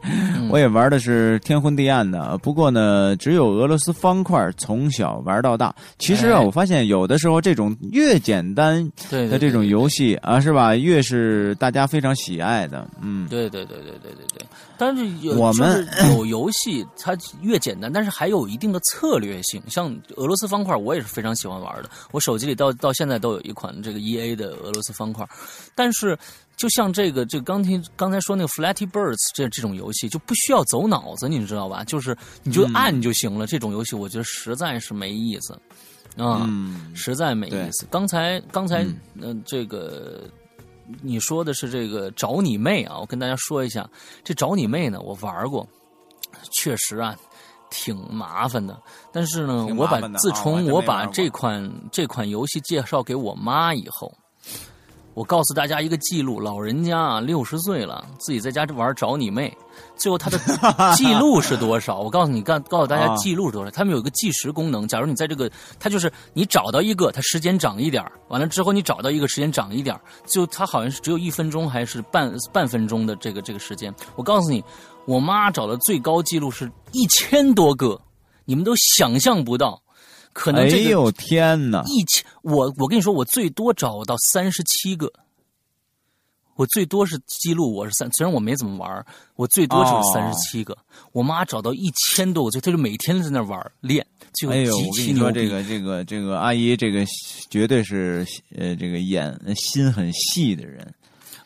[0.51, 2.37] 我也玩的是天昏地暗的。
[2.39, 5.75] 不过呢，只有俄罗斯方块从小玩到大。
[5.99, 10.75] 其实啊，我发现有的时候这种越简单的这种游戏啊，是吧？
[10.75, 12.89] 越是大家非常喜爱的。
[13.03, 14.47] 嗯，对对对对对对对。
[14.79, 19.61] 但是有我们有游戏，它越简单，但是还有一定的策略性。
[19.69, 21.91] 像俄罗斯方块，我也是非常喜欢玩的。
[22.13, 25.29] 我手机里到到现在都有一款这个 E A 的俄罗斯方块。
[25.75, 26.19] 但是，
[26.57, 31.85] 就像这个这刚听刚才说那个 Flappy Birds 这这种游戏，就不需要走脑子，你知道吧？
[31.85, 33.47] 就是你就按就行了。
[33.47, 35.59] 这种游戏我觉得实在是没意思
[36.17, 36.49] 啊，
[36.95, 37.87] 实在没意思。
[37.91, 40.29] 刚才刚才嗯，这个。
[41.03, 42.99] 你说的是这个找你妹啊！
[42.99, 43.87] 我跟大家说一下，
[44.25, 45.69] 这找你妹呢，我玩过，
[46.51, 47.15] 确实啊，
[47.71, 48.79] 挺麻烦的。
[49.13, 54.13] 但是呢，我把自从我把这款这款游戏介绍给我妈以后。
[55.15, 59.53] 我告诉大家一个记录，老人家啊六十岁了，自己在家玩找你妹，
[59.97, 60.39] 最后他的
[60.95, 61.99] 记录是多少？
[61.99, 63.71] 我告诉你，告告诉大家记录是多少？
[63.73, 65.51] 他们有一个计时功能，假如你在这个，
[65.81, 73.93] 他就是你找到一个，它时间长一点完了之后你找到一个时间长一点就它好像是只有一分钟还是半半分钟的这个这个时间。
[74.15, 74.63] 我告诉你，
[75.09, 77.99] 我妈找的最高记录是一千多个，
[78.45, 79.83] 你们都想象不到。
[80.35, 81.83] 可能这个天哪！
[81.87, 85.11] 一千，我我跟你说，我最多找到三十七个，
[86.57, 89.07] 我最多是记录我是三，虽然我没怎么玩，
[89.37, 90.77] 我最多只有三十七个。
[91.13, 97.03] 我妈找到一千多个，就她就每天在那玩练，就极其牛这个这个这个阿姨，这个
[97.49, 100.87] 绝对是呃这个眼心很细的人。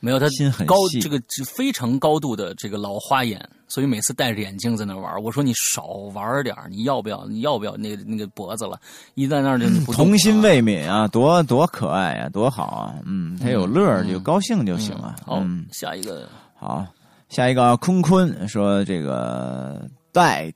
[0.05, 5.23] 没有，他心很高，这个非常高度的这个老花眼，所以每次戴着眼镜在那玩。
[5.23, 7.25] 我说你少玩点你要不要？
[7.29, 8.81] 你要不要那个那个脖子了？
[9.15, 12.97] 一在那儿就童心未泯啊，多多可爱呀，多好啊！
[13.07, 15.15] 嗯，他有乐就高兴就行了。
[15.25, 15.41] 好，
[15.71, 16.29] 下一个
[16.59, 16.85] 好，
[17.29, 20.53] 下一个坤坤说这个 dead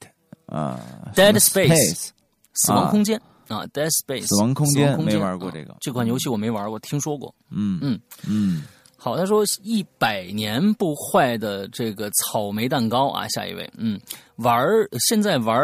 [0.47, 0.81] 啊
[1.15, 2.09] ，dead space
[2.55, 3.17] 死亡空间
[3.47, 7.33] 啊，dead space 死亡空间没玩过这个这款游戏我没玩过，听说过。
[7.51, 8.65] 嗯嗯嗯。
[8.99, 14.01] 好，他说一百年不坏的这个草莓蛋糕啊，下一位，嗯，
[14.37, 14.67] 玩
[15.07, 15.57] 现在玩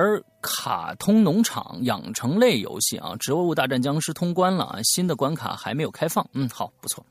[0.42, 7.04] 卡通农场养成类游戏啊，植物大战僵尸通关了啊，新的关卡还没有开放，嗯，好，不错。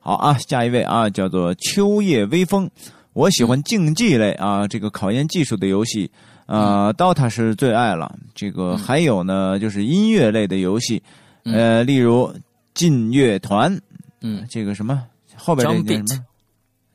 [0.00, 2.70] 好啊，下一位啊，叫做秋叶微风，
[3.14, 6.08] 我喜欢竞技类啊，这个考验技术的游戏，
[6.44, 11.02] 呃，DOTA 是最爱了，这个还有呢，就是音乐类的游戏，
[11.44, 12.32] 呃，例如
[12.74, 13.80] 劲乐团。
[14.20, 15.06] 嗯，这个什么
[15.36, 16.24] 后边这个什么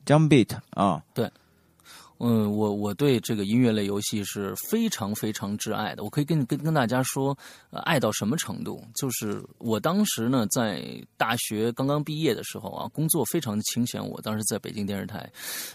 [0.04, 1.30] ，Jump Beat 啊，对。
[2.24, 6.04] 嗯，我我对这个音乐类游戏是非常非常挚爱的。
[6.04, 7.36] 我可以跟跟跟大家说，
[7.82, 8.80] 爱到什么程度？
[8.94, 10.80] 就是我当时呢，在
[11.16, 14.00] 大学刚刚毕业的时候啊，工作非常的清闲。
[14.00, 15.28] 我当时在北京电视台，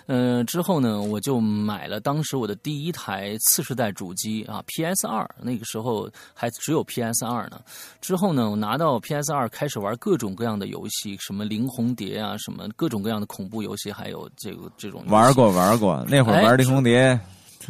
[0.05, 5.29] 嗯，之后呢，我就买了当时我的第一台次世代主机啊，PS 二。
[5.41, 7.59] 那个时候还只有 PS 二呢。
[7.99, 16.36] 之后呢，我拿到 PS 二，开始玩各种各样的游戏，什么《灵红蝶》啊，什么各种各样的恐怖游戏，还有这个这种玩过玩过那会儿。
[16.43, 17.19] 玩《灵红蝶》，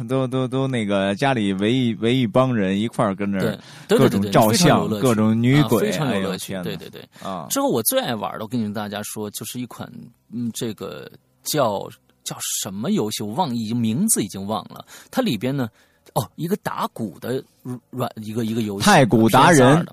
[0.08, 3.58] 都都都那个家里围一围一帮人一块儿跟着，
[3.88, 6.54] 各种照相，各种女鬼，非常有乐趣。
[6.62, 7.46] 对对对啊！
[7.50, 9.90] 之后我最爱玩的，我跟你们大家说，就是一款
[10.32, 11.10] 嗯，这个
[11.42, 11.88] 叫
[12.22, 14.84] 叫什么游戏，我忘已经名字已经忘了。
[15.10, 15.68] 它里边呢，
[16.14, 17.42] 哦，一个打鼓的
[17.90, 19.84] 软一个一个游戏，太鼓达人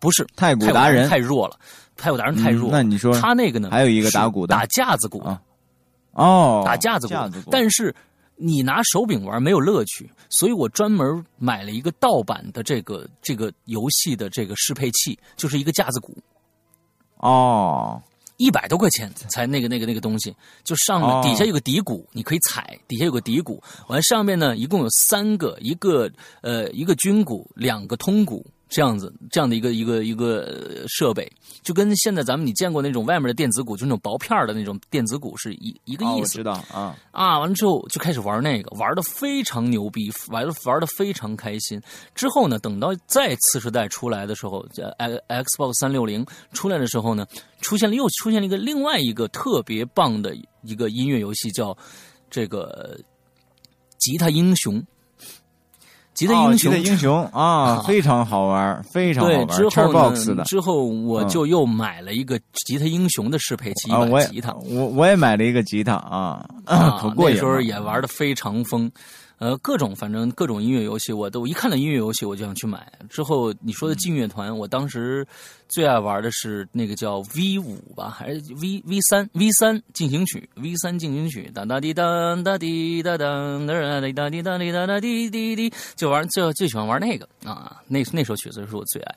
[0.00, 1.56] 不是太鼓达人太弱了，
[1.96, 2.68] 太鼓达人太弱。
[2.72, 3.68] 那你说他那个呢？
[3.70, 5.40] 还有一个打鼓的打架子鼓啊，
[6.14, 7.14] 哦，打架子鼓，
[7.48, 7.94] 但是。
[8.44, 16.16] 你拿手柄玩没有乐趣，所以我专门买了一个盗版的这个这个游戏的这个适配器，就是一个架子鼓。
[17.18, 18.02] 哦，
[18.38, 20.34] 一百多块钱才那个那个那个东西，
[20.64, 28.44] 就上面底下有个底鼓，你可以踩，底下有个底鼓，完上面呢一共有三个，一个呃一个军鼓，两个通鼓。
[28.72, 31.30] 这样子，这样的一个一个一个设备，
[31.62, 36.32] 就跟现在咱们你见过那种外面的电子鼓，就那种薄片的那种电子鼓是一一个意思。
[36.32, 37.38] 知道啊啊！
[37.38, 41.78] 完了之后就开始玩那个，玩的非常牛逼，玩的玩的非常开心。
[42.14, 44.66] 之后呢，等到再次时代出来的时候
[44.96, 47.26] ，X Xbox 三六零出来的时候呢，
[47.60, 51.76] 出现了又出现了一个另外一个特别棒的一个音乐游戏，叫
[52.30, 52.98] 这个
[53.98, 54.82] 吉他英雄。
[56.14, 59.48] 吉他英雄，吉他英雄 啊，非常好玩，非常好玩。
[59.48, 60.44] 之后呢？
[60.44, 64.52] 之后我就又买了一个吉他英雄的适配器，一把吉他。
[64.54, 66.44] 我我也买了一个吉他啊，
[67.00, 67.36] 可过瘾。
[67.36, 68.90] 那时候也玩的非常疯，
[69.42, 72.92] 呃，各种反正各种音乐游戏，我都一看到音乐游戏我就想去买。
[73.10, 75.26] 之后你说的劲乐团，我当时
[75.66, 83.26] 最爱玩的是那个叫 V 五吧，还是 V V 三 V 三进行曲 V 三进行曲，哒哒滴哒哒滴哒哒
[83.66, 89.16] 哒滴哒滴哒滴哒哒滴滴滴，就玩就最喜欢玩那个啊，那那首曲子是我最爱。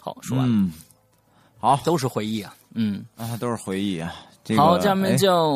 [0.00, 0.72] 好，说完了，嗯，
[1.60, 3.06] 好都是回忆啊，嗯。
[3.14, 4.12] 啊，都是回忆啊。
[4.44, 5.48] 这个、好，下面哎叫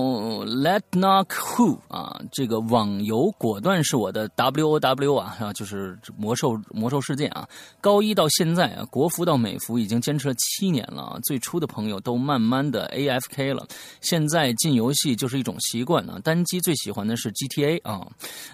[0.45, 7.49] Let Knock Who 啊，这个网游果断是我的 W O W 啊，啊，就是魔兽魔兽世界啊。
[7.81, 11.19] 高一到现在啊，国服到美服已经坚持了七年了啊。
[11.25, 13.67] 最初的朋友都慢慢的 A F K 了，
[14.01, 16.19] 现在进游戏就是一种习惯啊。
[16.23, 18.07] 单机最喜欢的是 G T A 啊，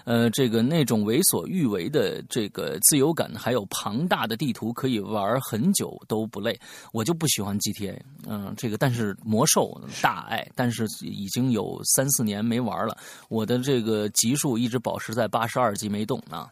[0.05, 6.59] 呃，这个那种为所欲为的这个自由感，还有庞大的地图可以玩很久都不累。
[6.91, 12.97] 我就不喜欢 GTA，嗯、这个但是魔兽大爱，但是已经有三四年没玩了，
[13.29, 16.49] 我的这个级数一直保持在八十二级没动啊。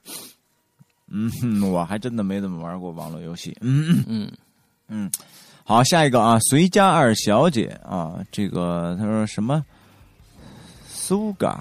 [1.13, 3.57] 嗯哼，我还真的没怎么玩过网络游戏。
[3.59, 4.31] 嗯嗯
[4.87, 5.11] 嗯，
[5.65, 9.65] 好，下一个啊，随家二小姐啊，这个她说什么
[10.89, 11.57] ？Suga，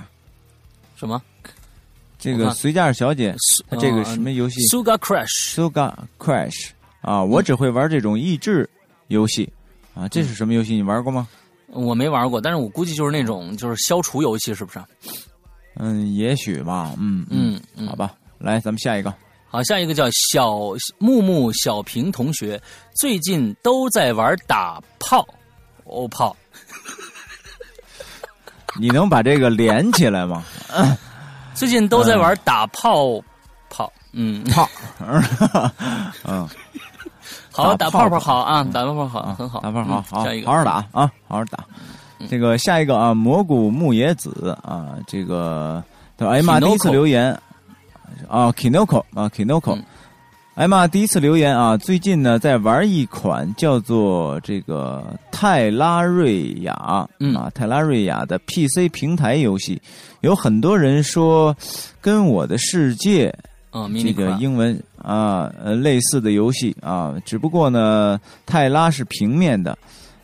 [0.95, 1.21] 什么
[2.19, 3.35] 这个随家二小姐，
[3.69, 8.69] 她这个呃什么游戏？Suga Crash，？Suga Crash 啊，我只会玩这种益智
[9.09, 9.53] 游戏
[9.95, 10.75] 啊，这是什么游戏？
[10.75, 11.27] 你玩过吗？
[11.73, 14.81] 我没玩过，但是我估计就是那种就是消除游戏，是不是？
[15.77, 16.93] 嗯，也许吧。
[16.99, 19.13] 嗯嗯嗯好吧，来，咱们下一个。
[19.49, 20.59] 好，下一个叫小
[20.99, 22.61] 木木小平同学，
[22.95, 25.27] 最近都在玩打炮，
[25.85, 26.37] 欧炮。
[28.79, 30.45] 你能把这个连起来吗？
[31.55, 33.21] 最近都在玩打炮
[33.69, 34.69] 炮，嗯，炮，
[36.25, 36.49] 嗯，
[37.53, 40.47] 好，打泡泡好啊，打泡泡好，啊很好，打泡好嗯好下一个。
[40.47, 41.65] 好好打啊，好好打。
[42.29, 45.83] 这个下一个啊，蘑菇木野子啊，这个
[46.17, 47.33] 对哎呀妈，第一次留言
[48.29, 49.75] 啊，Kinoko 啊，Kinoko。
[49.77, 49.85] 嗯。
[50.57, 51.75] 哎妈，第一次留言啊！
[51.75, 57.35] 最近呢，在玩一款叫做这个泰拉瑞亚，嗯。
[57.35, 59.81] 啊，泰拉瑞亚的 PC 平台游戏，
[60.21, 61.57] 有很多人说
[61.99, 63.35] 跟我的世界
[63.73, 69.77] 嗯，这个英文啊，呃，类似的游戏啊，只不过呢，泰拉是平面的，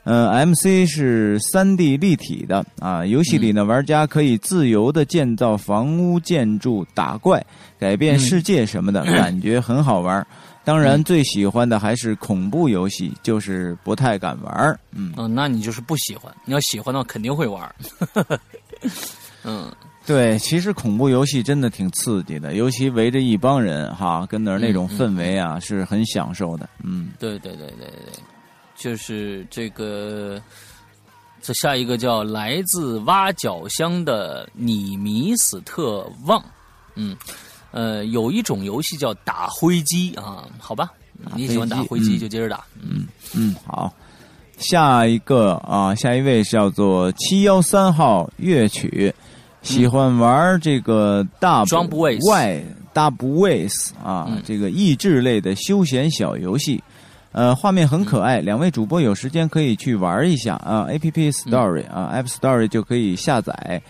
[0.04, 3.04] 呃，MC 是三 D 立体的啊。
[3.04, 7.44] 游戏里呢，玩家可以自由的建造房屋、建筑、打怪、
[7.78, 10.24] 改变世界什么的， 感觉很好玩。
[10.64, 17.72] 当然，嗯最喜欢的还是恐怖游戏，就是不太敢玩嗯，那你就是不喜欢，你要喜欢的话肯定会玩。
[19.44, 19.72] 嗯，
[20.06, 26.68] 对，其实恐怖游戏真的挺刺激的，尤其围着一帮人哈，跟那儿那种氛围啊，是很享受的。
[26.84, 27.08] 嗯。
[27.18, 28.12] 对对对对对，
[28.76, 30.40] 就是这个。
[31.42, 36.44] 这下一个叫来自挖角乡的你米斯特旺，
[36.96, 37.16] 嗯，
[37.70, 40.90] 呃，有一种游戏叫打灰机啊，好吧，
[41.36, 43.94] 你喜欢打灰机嗯就接着打，嗯嗯，好，
[44.58, 49.14] 下一个啊，下一位叫做七幺三号乐曲，
[49.66, 51.62] 喜欢玩这个大
[52.30, 52.62] 外
[52.94, 56.82] Double Ways 啊，嗯这个益智类的休闲小游戏。
[57.32, 63.82] 呃，画面很可爱，两位主播有时间可以去玩一下啊，A P P Story、啊，App Story 就可以下载。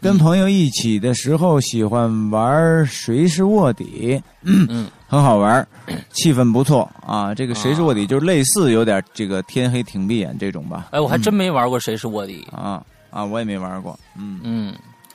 [0.00, 5.66] 跟朋友一起的时候，喜欢玩谁是卧底，嗯 很好玩，
[6.12, 7.34] 气氛不错啊。
[7.34, 10.88] 这个谁是卧底啊就是类似有点这个天黑请闭眼这种吧。
[10.90, 13.98] 哎，我还真没玩过谁是卧底，啊啊，我也没玩过。
[14.16, 14.74] 嗯嗯，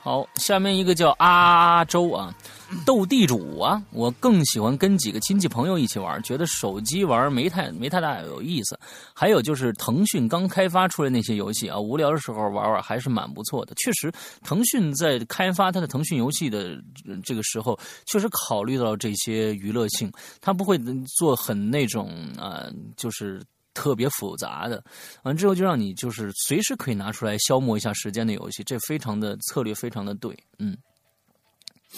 [0.10, 2.36] 好，下面一个叫阿周啊，
[2.84, 8.76] 斗地主啊，我更喜欢跟几个亲戚朋友一起玩，觉得手机玩没太没太大有意思。
[9.14, 13.76] 还有就是腾讯刚开发出来那些游戏啊，无聊的时候玩玩还是蛮不错的。
[13.76, 14.12] 确实，
[14.44, 16.82] 腾讯在开发它的腾讯游戏的
[17.24, 20.76] 这个时候，确实考虑到这些娱乐性，它不会
[21.20, 22.66] 做很那种啊、
[22.98, 23.40] 就是。
[23.80, 24.84] 特别复杂的，
[25.24, 30.78] 完之后就让你就是随时可以拿出来消磨一下时间的游戏，这非常的策略非常的对，嗯，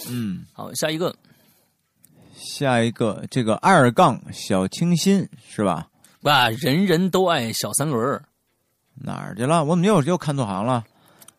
[0.07, 1.15] 嗯，好，下一个。
[2.35, 5.87] 下一个这个二杠小清新是吧？
[6.21, 8.23] 哇，人人都爱小三轮儿，
[8.93, 9.63] 哪儿去了？
[9.63, 10.83] 我怎么又又看错行了？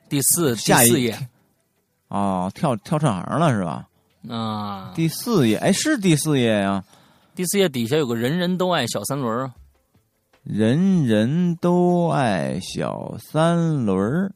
[0.08, 1.16] 第四第四页。
[2.08, 3.88] 哦，跳跳串行了是吧？
[4.28, 6.84] 啊，第四页，哎，是第四页呀、
[7.34, 9.52] 第四页底下有个人人都爱小三轮儿，
[10.42, 14.32] 人人都爱小三轮儿，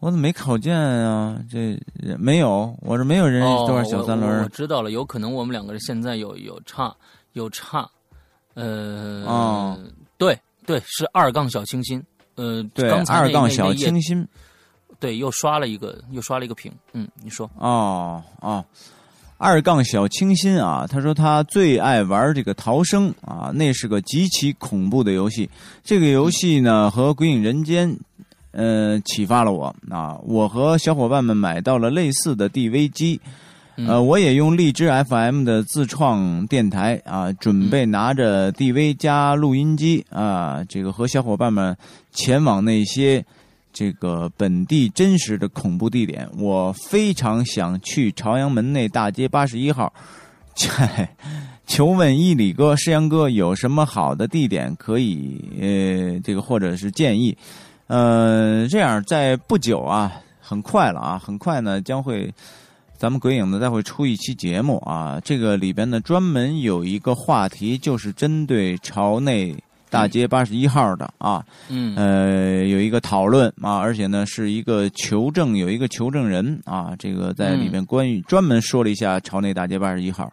[0.00, 1.38] 我怎么没考见啊？
[1.48, 4.42] 这人没有，我这没有人人哦，都爱小三轮儿。
[4.42, 6.94] 我知道了，有可能我们两个人现在有有差
[7.32, 7.88] 有差，
[8.54, 9.78] 呃，哦。
[10.18, 12.02] 对对，是二杠小清新，
[12.36, 14.26] 呃，对，刚才二杠小清新。
[15.00, 16.72] 对，又刷了一个，又刷了一个屏。
[16.92, 17.50] 嗯，你说。
[17.58, 18.64] 哦哦，
[19.36, 25.50] 二杠小清新啊，他说他最爱玩这个逃生啊，那是个极其恐怖的游戏。
[25.82, 27.90] 这个游戏呢和《鬼影人间》
[28.52, 33.20] 呃启发了我啊，我和小伙伴们买到了类似的 DV 机。
[33.76, 41.76] 呃，我也用荔枝 FM 的自创电台啊，准备拿着 DV 加录音机啊，这个和小伙伴们
[42.12, 43.26] 前往那些
[43.74, 46.26] 这个本地真实的恐怖地点。
[46.38, 49.92] 我非常想去朝阳门内大街八十一号，
[51.66, 57.36] 求问一里哥、石阳哥有什么好的地点可以呃，这个或者是建议。
[57.88, 60.10] 呃，这样在不久啊，
[60.40, 62.32] 很快了啊，很快呢将会。
[62.96, 69.54] 咱们鬼影呢，再会出一期节目啊，这个里边呢专门有一个话题，就是针对朝内
[69.94, 80.32] 大街八十一号的啊，嗯，呃，有一个讨论啊，而且呢是一个求证，有一个求证人啊，这个在里面关于专门说了一下朝内大街八十一号，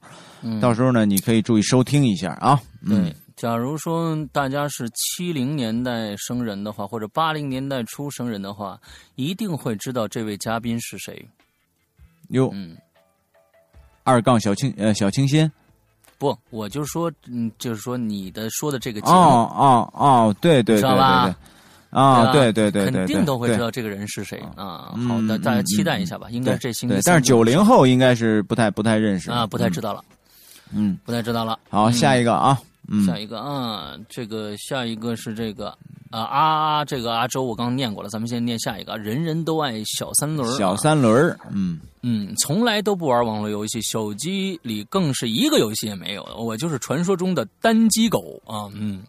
[0.59, 2.59] 到时候呢你可以注意收听一下啊。
[2.89, 8.79] 对，假如说大家是七零年代生人的话，或者八零年代出生人的话，
[9.13, 11.23] 一定会知道这位嘉宾是谁。
[12.29, 12.75] 哟，嗯，
[14.03, 15.51] 二杠小清呃小清新，
[16.21, 21.35] 不，我就说，嗯，就是说你的说的这个节目，哦哦哦，对对对对对，
[21.89, 24.93] 啊，对对对对，肯定都会知道这个人是谁啊。
[25.07, 30.03] 好的，大家期待一下吧，应该这星期，但是九零后应该是不太不太认识啊，不太知道了，
[30.71, 31.57] 嗯，不太知道了。
[31.71, 32.55] 好，下一个啊，
[33.05, 35.75] 下一个啊，这个下一个是这个。
[36.11, 36.83] 啊啊！
[36.83, 38.97] 这个阿周我刚刚念过了，咱们先念下一个。
[38.97, 46.23] 人人都爱小三轮小三轮嗯嗯，从来都不玩网络游戏，手机里更是一个游戏也没有。
[46.37, 49.01] 我就是传说中的单机狗啊，嗯。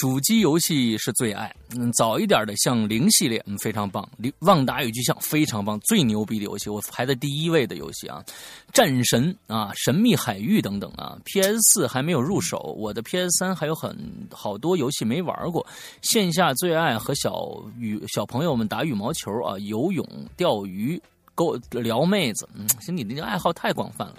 [0.00, 4.08] 主机游戏是最爱，嗯，早一点的像零系列，嗯，非常棒。
[4.38, 8.24] 旺达与巨像非常棒，最牛逼的游戏，我排在第一位的游戏啊。
[8.72, 11.18] 战神啊，神秘海域等等啊。
[11.26, 13.94] PS 四还没有入手，我的 PS 三还有很
[14.32, 15.66] 好多游戏没玩过。
[16.00, 20.02] 线下最爱和小羽小朋友们打羽毛球啊，游泳、
[20.34, 20.98] 钓鱼。
[21.34, 24.16] 够撩妹子，嗯，行，你那个爱好太广泛了，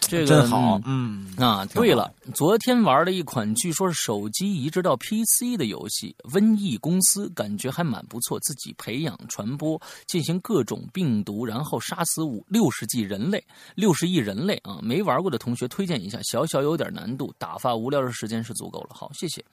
[0.00, 13.42] 这个真好，嗯啊，对了，昨天玩了一款据说是手机移植到 PC 的游戏《瘟疫公司》，感觉还蛮不错，自己培养、传播、进行各种病毒，然后杀死五六十亿人类，
[13.74, 14.78] 六十亿人类啊！
[14.82, 18.90] 没玩过的同学推荐一下，小小有点难度，打发无聊的时间是足够了。
[18.90, 19.44] 好，谢谢。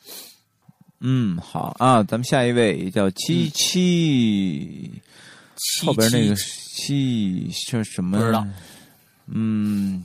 [0.99, 4.91] 嗯，好啊，咱们下一位叫七七。
[5.85, 6.35] 后边那个
[6.75, 8.17] 七叫什么？
[8.17, 8.45] 不知道。
[9.27, 10.03] 嗯，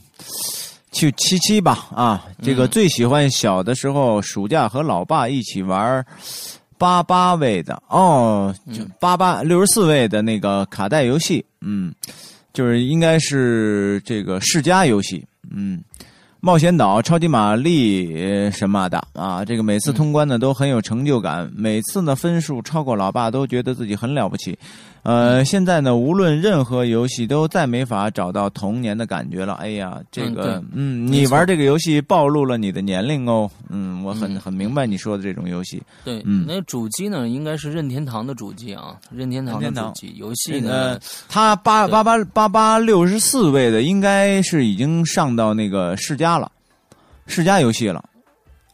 [0.92, 2.26] 去七七吧啊！
[2.42, 6.04] 这个最喜欢小的时候暑假和老爸一起玩
[6.78, 11.44] 八八位的哦，就八八六十四位的那个卡带游戏。
[11.60, 11.92] 嗯，
[12.52, 15.24] 就是应该是这个世嘉游戏。
[15.50, 15.82] 嗯。
[16.38, 24.56] 冒险岛、超级玛丽什么的啊，这个每次通关呢都很有成就感，每次呢分数超过老爸都觉得自己很了不起。
[25.06, 29.54] 呃，现在呢无论任何游戏都再没法找到童年的感觉了。
[29.54, 33.50] 哎呀，这个嗯，你玩这个游戏暴露了你的年龄哦。
[33.70, 35.82] 嗯，我很很明白你说的这种游戏。
[36.04, 40.98] 对，嗯，那主机呢应该是任天堂的主机啊，任天堂的主机游戏呢，
[41.28, 46.36] 它八八八八八六十四位的应该是已经上到那个世嘉。
[47.28, 48.04] 世嘉游戏了，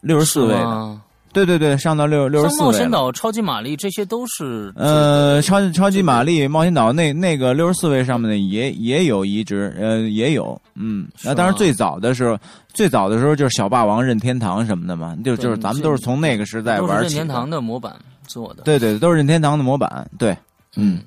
[0.01, 0.99] 六十四位的，
[1.33, 2.65] 对对对，上到六六十四位。
[2.67, 12.37] 冒险岛、超级玛丽这些都是呃，超超级玛丽、冒险岛那那个六十四位上面的也也有移植，呃，也有，嗯，那当然最早的时候，
[12.73, 17.15] 最早的时候就是小霸王、任天堂什么的嘛，就就是咱们都是从那个时代玩起。
[17.15, 17.93] 任天堂的模板
[18.27, 20.37] 做的，对对，都是任天堂的模板，对，
[20.75, 21.01] 嗯。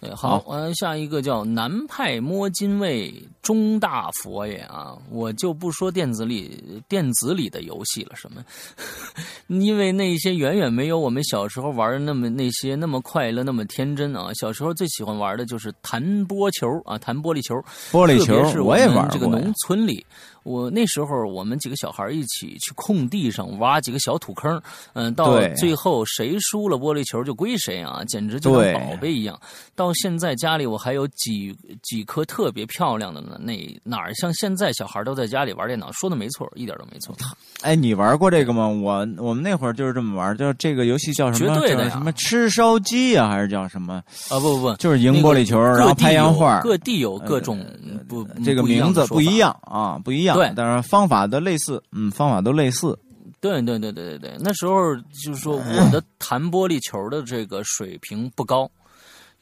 [0.00, 8.42] 对，好，完下一个叫南派摸金位中大佛爷啊，我就不说电子里电子里的游戏了，什么，
[9.48, 14.30] 因为那些远远没有我们小时候玩的那么那些那么快乐那么天真啊。
[14.34, 17.56] 小时候最喜欢玩的就是弹波球啊，弹玻璃球，
[17.90, 20.06] 玻璃球，我也玩这个农村里。
[20.44, 24.60] 我那时候，我们几个小孩一起去空地上挖几个小土坑，
[24.92, 29.40] 嗯，到最后谁输了玻璃球就归谁啊，简直就跟宝贝一样。
[29.76, 37.14] 到现在家里我还有几几颗特别漂亮的呢，那哪儿像现在小孩都在家里玩电脑，说的没错，一点都没错。
[37.62, 38.68] 哎，你玩过这个吗？
[38.68, 41.54] 我我们那会儿就是这么玩，就是这个游戏叫什么？
[41.54, 43.94] 绝对的什么吃烧鸡呀，还是叫什么？
[44.28, 46.60] 啊不不不，就是赢玻璃球，然后拍洋画。
[46.60, 47.64] 各地有各种
[48.08, 50.36] 不这个名字不一样啊，不一样。
[50.36, 52.98] 对，但是方法都类似，嗯，方法都类似。
[53.40, 54.94] 对对对对对对，那时候
[55.24, 58.70] 就是说 我的弹玻璃球的这个水平不高，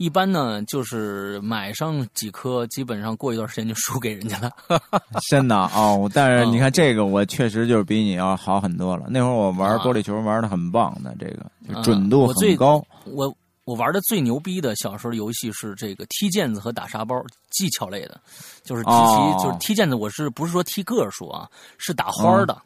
[0.01, 4.51] 一般呢就是买上几颗，基本上过一段时间就输给人家了。
[5.29, 9.05] 真的哦，但是嗯你看这个，我确实就是比你要好很多了。
[9.11, 12.83] 那会儿我玩啊玻璃球玩的很棒的，这个准度很高。
[13.05, 13.31] 我
[13.65, 18.19] 我玩的最牛逼的小时候游戏是这个踢毽子和打沙包，技巧类的，
[18.65, 19.95] 就是踢哦，就是踢毽子。
[19.95, 21.47] 我是不是说踢个数啊？
[21.77, 22.57] 是打花儿的，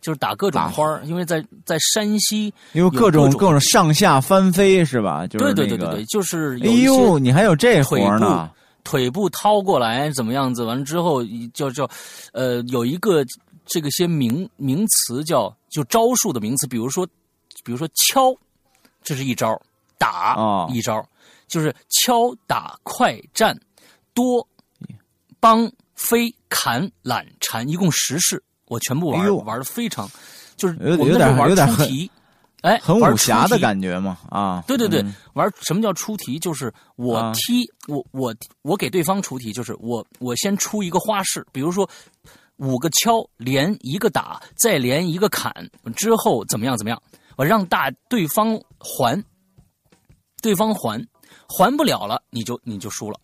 [0.00, 1.02] 就是打各种花儿。
[1.04, 5.26] 因为在在山西，因为有各种各种上下翻飞是吧？
[5.26, 8.50] 就是对对那个对对对，就是哎呦，你还有这活呢？
[8.84, 10.64] 腿部掏过来怎么样子？
[10.64, 11.22] 完了之后
[11.52, 11.86] 叫叫，
[12.32, 13.22] 呃，有一个
[13.66, 17.06] 这个些名名词叫就招数的名词，比如说
[17.62, 18.34] 比如说敲，
[19.02, 19.60] 这是一招，
[19.98, 21.06] 打、哦一招，
[21.48, 23.54] 就是敲打快战
[24.14, 24.48] 多
[25.38, 30.08] 帮飞砍懒缠，一共十式，我全部玩、哎玩的非常，
[30.56, 32.10] 就是我们那时候玩出题，
[32.62, 34.62] 哎，很武侠的感觉嘛啊！
[34.66, 36.38] 对对对，嗯玩什么叫出题？
[36.38, 41.88] 就是我啊踢、我我我给对方出题，就是我我先出一个花式，比如说
[42.56, 45.52] 五个敲连一个打，再连一个砍，
[45.96, 47.00] 之后怎么样怎么样，
[47.36, 49.22] 我让大对方还，
[50.42, 51.00] 对方还，
[51.48, 53.20] 还不了了，你就你就输了，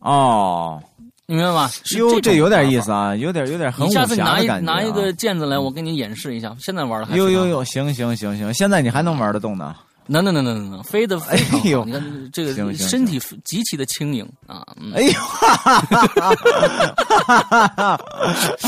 [0.00, 1.68] 哦，你明白吗？
[1.84, 2.92] 是哟，这这有点意思。
[2.92, 4.74] 啊，有点有点很你武侠下次你拿一的感觉、啊。
[4.74, 6.54] 拿一个毽子来，我给你演示一下。
[6.58, 9.74] 现在玩的还非常好呦呦呦，行行行行，现在你还能玩得动呢？
[10.08, 11.18] 能能能能能能，飞得。
[11.28, 14.92] 哎呦你看这个身体极其的轻盈啊，嗯。
[14.94, 15.12] 哎呦，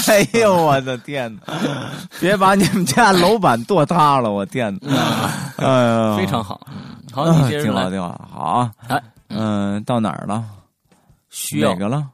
[0.09, 1.55] 哎呦，我的天哪！
[2.19, 5.31] 别把你们家楼板剁塌了，我天哪！
[5.59, 6.61] 哎呀，非常好。
[6.73, 7.91] 嗯，好，啊你接着挺好，来。
[7.91, 8.73] 挺好，好啊。
[8.89, 10.45] 哎，嗯，到哪儿了？
[11.31, 12.05] 需要哪个了？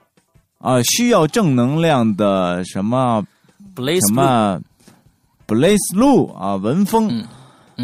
[0.65, 3.23] 啊，需要正能量的什么
[3.77, 4.59] 什么
[5.47, 7.23] Blaze 路啊，文风。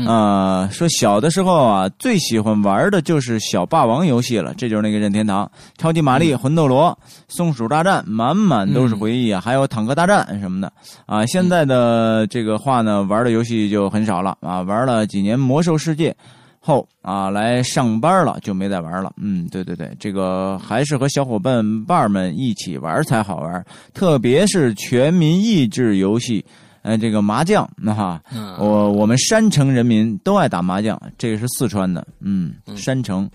[0.07, 6.97] 啊、说小的时候啊，最喜欢玩的就是小霸王游戏了，这就是那个任天堂、超级玛丽、魂斗罗、
[7.29, 10.73] 松鼠大战，满满都是回忆啊，还有坦克大战什么的
[11.07, 11.27] 啊。
[11.27, 16.17] 现在的这个话呢，玩的游戏就很少了啊，玩了几年魔兽世界。
[16.61, 19.13] 后啊，来上班了就没再玩了。
[19.17, 23.65] 嗯，对对对，这个还是和小伙伴伴们一起玩才好玩，
[23.95, 26.45] 特别是全民益智游戏，
[26.83, 33.29] 呃，这个麻将，那、哈，嗯我我们山城人民都爱打麻将，这个是四川的，嗯，山城。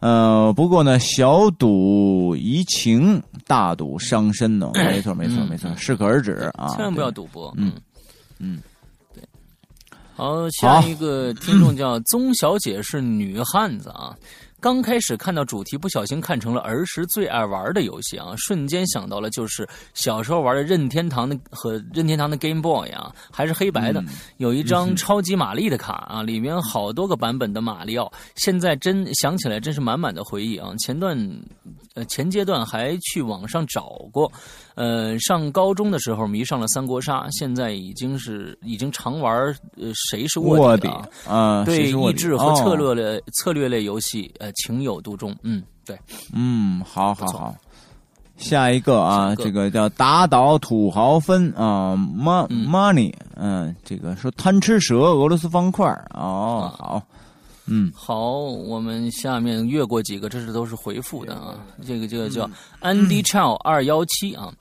[0.00, 4.70] 呃，不过呢，小赌怡情，大赌伤身呢。
[4.74, 6.68] 没错，没错，嗯没错，适可而止啊。
[6.68, 7.52] 千万不要赌博。
[7.56, 7.72] 嗯
[8.38, 8.60] 嗯。
[10.18, 14.16] 好，下一个听众叫宗小姐是女汉子啊。
[14.60, 19.64] 刚开始看到主题，不小心看成了儿时最爱玩的游戏啊，瞬间想到了就是
[19.94, 24.02] 小时候玩的任天堂的和任天堂的 Game Boy 啊，还是黑白的，
[24.38, 30.74] 有一张超级玛丽的卡啊，里面好多个版本的马里奥，现在真想起来真是满满的回忆啊。
[30.80, 31.16] 前段
[31.94, 34.28] 呃前阶段还去网上找过，
[34.78, 39.32] 呃，上高中的时候迷上了三国杀，现在已经是已经常玩
[39.76, 40.88] 呃谁是卧底卧底
[41.28, 41.64] 啊。
[41.64, 45.34] 对是卧底益智和策哦略类、策略类游戏，呃，情有独钟。
[45.42, 45.98] 嗯，对，
[46.32, 47.54] 嗯，好好好。
[48.36, 55.84] 下一个啊，个这个叫打倒土豪分啊 money，嗯，这个说贪吃蛇俄罗斯方块
[56.14, 57.02] 哦，啊好，
[57.68, 61.64] 嗯，好，我们下面越过几个，这是都是回复的啊。
[61.86, 62.48] 这个这个叫
[62.80, 64.52] Andy Chow 二幺七啊，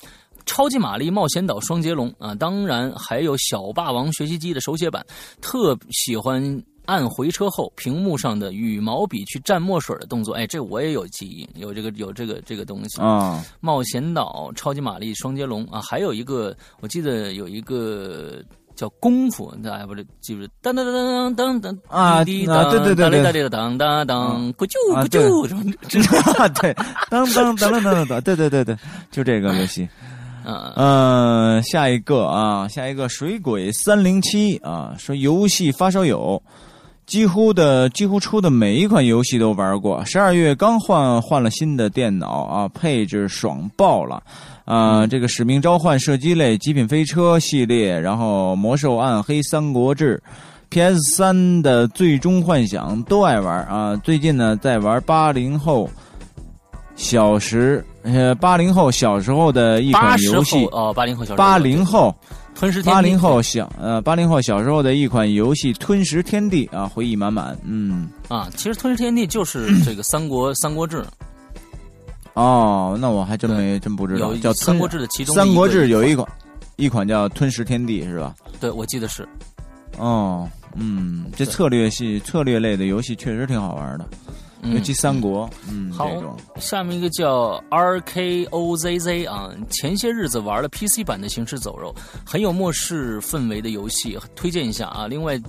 [0.45, 5.05] 超级玛丽冒险岛双截龙啊，当然还有小霸王学习机的手写版，
[5.41, 6.63] 特喜欢。
[6.87, 13.01] 按回车后，屏幕上的羽毛笔去蘸墨水的动作，哎，这我也有记忆，有这个有这个这个东西。
[13.01, 18.41] 啊，冒险岛、超级玛丽、双截龙啊，还有一个我记得有一个
[18.77, 20.53] 叫功夫，大家不是记不记得？
[20.61, 25.99] 当当当当当当啊滴滴对对对对哒哩哒哩当当当，咕啾咕啾，什么这
[26.61, 26.73] 对，
[27.09, 28.77] 当当当当当当，对对对对，
[29.11, 29.89] 就这个游戏。
[30.45, 36.41] 啊嗯，下一个啊，下一个水鬼三零七啊，说游戏发烧友，
[37.05, 40.05] 几乎的几乎出的每一款游戏都玩过。
[40.05, 44.23] 十二月刚换换了新的电脑啊，配置爽爆了。
[44.67, 50.21] 啊、这个《使命召唤》射击类、《极品飞车》系列，然后《魔兽暗黑三国志》
[50.69, 53.95] PS 三的《最终幻想》都爱玩啊。
[54.03, 55.89] 最近呢，在玩八零后
[56.97, 62.13] 小时呃八零后小时候的一款游戏，哦，八零后小时候八零后
[62.53, 67.57] 吞食天地八零后小呃八零后小时候的一款游戏《吞食天地》啊，回忆满满。
[67.63, 71.05] 嗯，啊，其实吞食天地就是这个三国三国志，
[72.37, 76.27] 哦，那我还真没真不知道，有叫三国志的其中三国志有一款
[76.75, 78.35] 一款叫《吞食天地》是吧？
[78.59, 79.27] 对我记得是
[79.97, 84.05] 哦，嗯，这策略系策略类的游戏确实挺好玩的。
[84.63, 86.11] 尤其三国，嗯，好
[86.59, 91.91] 下面一个叫 R K O Z Z 啊，前些日子玩了 PC 版的《行尸走肉》，
[92.23, 95.07] 很有末世氛围的游戏，推荐一下啊。
[95.07, 95.41] 另外。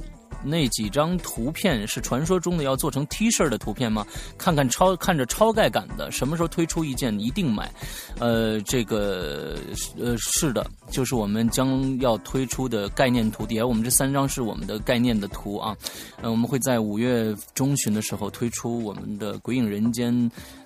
[0.44, 4.06] 那几张图片是传说中的要做成 T 恤的图片吗？
[4.36, 7.72] 看看超看着超盖感的，什么时候推出一件一定买。
[8.18, 9.56] 呃，这个
[9.98, 13.46] 呃是的，就是我们将要推出的概念图。
[13.46, 15.76] 底下我们这三张是我们的概念的图啊。
[16.22, 20.14] 呃，我们会在五月中旬的时候推出我们的《鬼影人间》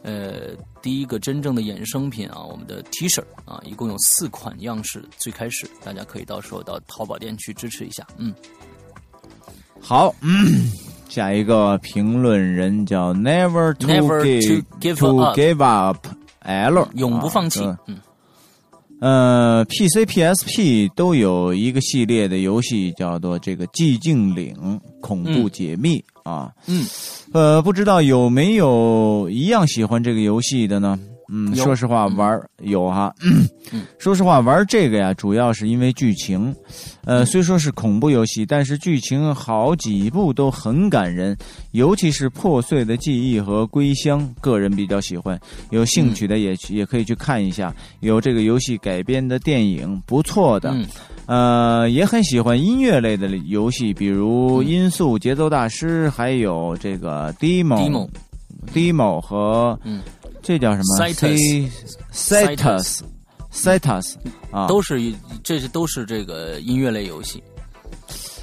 [0.03, 5.05] 呃第一个真正的衍生品啊，我们的 T 恤啊，一共有四款样式。
[5.16, 8.35] 最开始大家可以到时候到淘宝店去支持一下，嗯。
[9.83, 10.71] 好，嗯，
[11.09, 16.07] 下一个评论人叫 Never to Never give to give to up give up
[16.41, 17.77] L，永不放弃啊。
[17.89, 17.99] 嗯，
[19.01, 26.53] 呃，PC、PSP 都有一个系列的游戏，叫做这个《寂静岭恐怖解密》啊。
[26.67, 26.87] 嗯，
[27.33, 30.99] 呃，不知道有没有一样喜欢这个游戏的呢？
[31.28, 33.15] 嗯，说实话，玩有哈。
[33.23, 33.49] 嗯
[33.99, 36.55] 说实话，玩这个呀，主要是因为剧情。
[37.05, 41.36] 呃，虽说是恐怖游戏，但是剧情好几部都很感人，
[41.70, 45.39] 尤其是破碎的记忆和归乡，个人比较喜欢。
[45.70, 50.70] 有兴趣的也、也可以去看一下，有这个游戏改编的电影，不错的。
[50.73, 50.86] 嗯
[51.27, 58.09] 呃，也很喜欢音乐类的游戏，比如嗯音速节奏大师，还有这个 demo Demo
[58.74, 60.03] demo 和嗯，
[60.43, 61.70] 这叫什么？Citus
[62.10, 63.01] C- Citus
[63.52, 64.14] Citus
[64.51, 67.43] 啊，都是一这些都是这个音乐类游戏。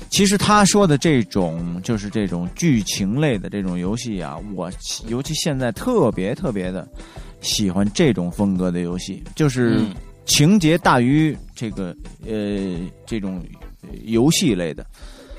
[0.10, 4.72] 其实他说的这种就是这种剧情类的这种游戏啊，我
[5.08, 6.88] 尤其现在特别特别的
[7.42, 9.96] 喜欢这种风格的游戏，就是嗯。
[10.26, 13.44] 情节大于这个呃这种
[13.82, 14.86] 呃游戏类的。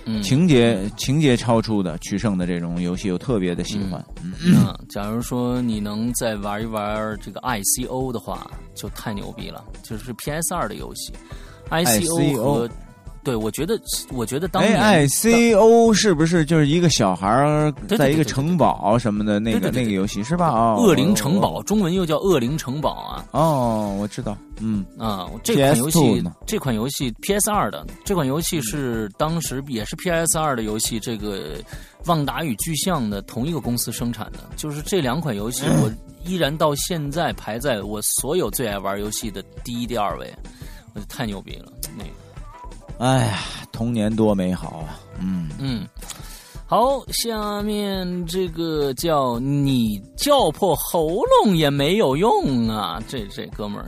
[0.05, 4.05] 嗯，情节情节超出的取胜的这种游戏，我特别的喜欢。
[4.23, 9.65] 嗯，嗯，假如说你能再玩一玩这个 ICO 的话，就太牛逼了。
[9.83, 11.13] 就是 PS 二的游戏
[11.69, 12.69] ICO 和
[13.23, 13.79] 对我觉得，
[14.13, 20.49] 我觉得当哎年，I C O 是不是就是一个小孩在一个城堡什么的那个那个游戏是吧？
[20.49, 25.29] 哦，恶灵城哦堡，中文又叫恶灵城堡啊哦，我知道，嗯，啊！
[25.45, 31.57] 这款游戏，这款游戏 PS 二的这款游戏是当时也是 PS 二的游戏，这个
[32.07, 35.93] 旺达与巨像的同一个公司生产的，就是这两款游戏， 我
[36.25, 40.33] 依然到现在排在我所有最爱玩游戏的第一、第二位，
[40.95, 42.11] 我就太牛逼了，那个。
[43.01, 43.39] 哎呀，
[43.73, 45.01] 童年多美好啊！
[45.19, 45.89] 嗯，嗯，
[46.67, 53.87] 好，下面这个叫你叫破喉咙也没有用啊，这这哥们儿。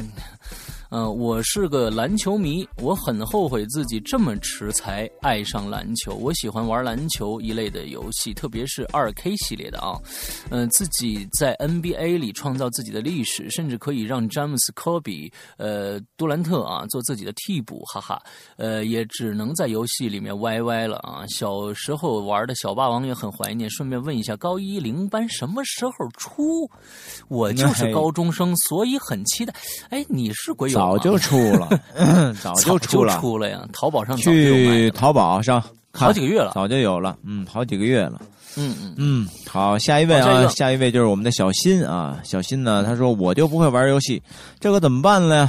[0.93, 6.12] 呃，我是个篮球迷，我很后悔自己这么迟才爱上篮球。
[6.16, 9.98] 我喜欢玩篮球一类的游戏，特别是二 K 系列的啊。
[10.51, 18.23] 嗯、自己在 NBA 里创造自己的历史，甚至可以让詹姆斯·科比、呃杜兰特啊做自己的替补，哈哈。
[18.59, 21.24] 呃，也只能在游戏里面歪歪了啊。
[21.27, 23.70] 小时候玩的小霸王也很怀念。
[23.70, 26.70] 顺便问一下，高一零班什么时候出？
[27.28, 29.55] 我就是哎高中生，所以很期待。
[29.89, 31.69] 哎，你是鬼友吗早就出了，
[32.43, 36.51] 早早就出了，出了呀，淘宝上去淘宝上看好几个月了。
[36.55, 38.21] 早就有了，嗯，好几个月了。
[38.57, 42.19] 嗯嗯嗯，好，下一位啊，下一个下一位就是我们的小新啊。
[42.25, 44.23] 小新呢，他说我就不会玩游戏，
[44.61, 45.49] 这可怎么办呢？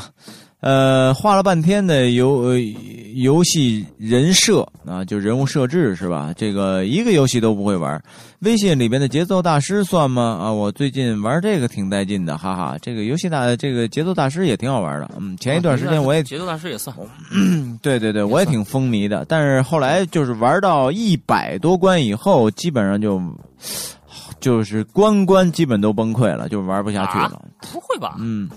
[0.63, 2.57] 呃，画了半天的游呃
[3.15, 6.33] 游戏人设啊，就人物设置是吧？
[6.37, 8.01] 这个一个游戏都不会玩。
[8.39, 10.39] 微信里边的节奏大师算吗？
[10.41, 12.77] 啊，我最近玩这个挺带劲的，哈哈。
[12.81, 15.11] 这个游戏大这个节奏大师也挺好玩的。
[15.19, 16.95] 嗯，前一段时间我也节奏大师也算，
[17.83, 23.21] 对对对，我也挺风靡的，但是后来就是玩到一百多关以后，基本上就
[24.39, 27.41] 就是关关基本都崩溃了，就玩不下去了。
[27.71, 28.15] 不会吧？
[28.19, 28.49] 嗯，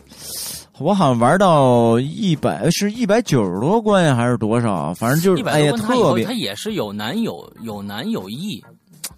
[0.79, 4.93] 我好像玩到一百是一百九十多关呀，还是多少？
[4.95, 8.63] 反正就是哎呀，特别后它也是有难有有难有易，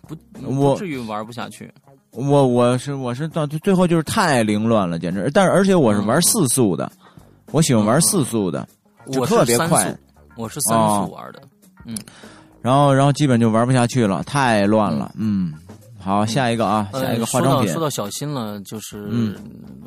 [0.07, 1.71] 不至于玩不下去。
[2.13, 5.31] 我我是我是到最后就是太凌乱了，简直。
[5.35, 6.91] 但是而且我是玩四速的，
[7.51, 8.67] 我喜欢玩四速的，
[9.11, 9.97] 就我是三特别快速，
[10.37, 11.43] 我是三哦速玩的。
[11.85, 11.97] 嗯
[12.61, 15.13] 然后然后基本就玩不下去了，太乱了。
[15.17, 15.55] 嗯，
[16.01, 17.83] 好，下一个啊，下一个化妆品呃说到说。
[17.83, 19.35] 到小新了，就是、嗯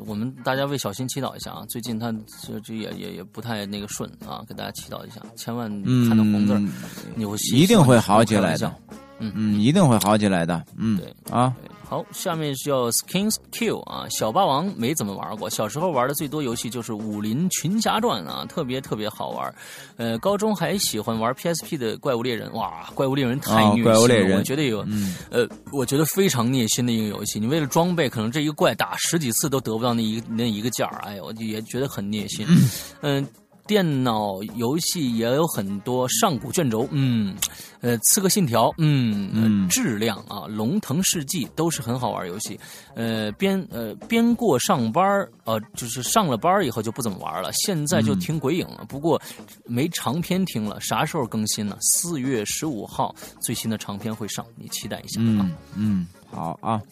[0.04, 1.64] 我们大家为小新祈祷一下啊！
[1.68, 2.12] 最近他
[2.42, 5.70] 这这也也也不太那个顺啊，给大家祈祷一下，千万
[6.08, 8.74] 看到红字儿，嗯，有戏一定会好起来的。
[9.22, 10.62] 嗯嗯，一定会好起来的。
[10.76, 11.54] 嗯，对啊，
[11.88, 19.54] 好，下面是叫 Skins Q 啊，小霸王没怎么玩过，小时候玩的最多游戏就是《武林群侠传》啊，特别特别好玩。
[19.96, 27.38] 呃，高中还喜欢玩 PSP 的《怪物猎人》，哇，《怪物猎人》太啊虐心了，怪物猎人我觉得有，嗯呃，我觉得非常虐心的一个游戏。
[27.38, 32.46] 你为了装备，可能这一个怪打十几次都得不到那一个那一个件儿，哎呦，我也觉得很虐心。
[33.02, 33.26] 嗯、
[33.66, 37.34] 电脑游戏也有很多上古卷轴，嗯，
[37.80, 42.58] 呃，刺客信条，嗯，呃嗯质量啊，龙腾世纪都是很好玩游戏。
[42.94, 48.84] 呃，边呃边过上班儿呃，就是上了班儿以后就不怎么玩了，现在就听鬼影了。
[48.88, 49.20] 不过
[49.64, 51.76] 没长篇听了，啥时候更新呢？
[51.80, 55.24] 四月十五号最新的长篇会上，你期待一下啊。
[55.24, 56.82] 嗯嗯，好啊。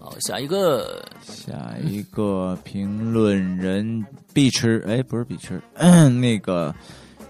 [0.00, 5.60] 好，下一个，下一个评论人必吃，哎，不是必吃，
[6.20, 6.74] 那个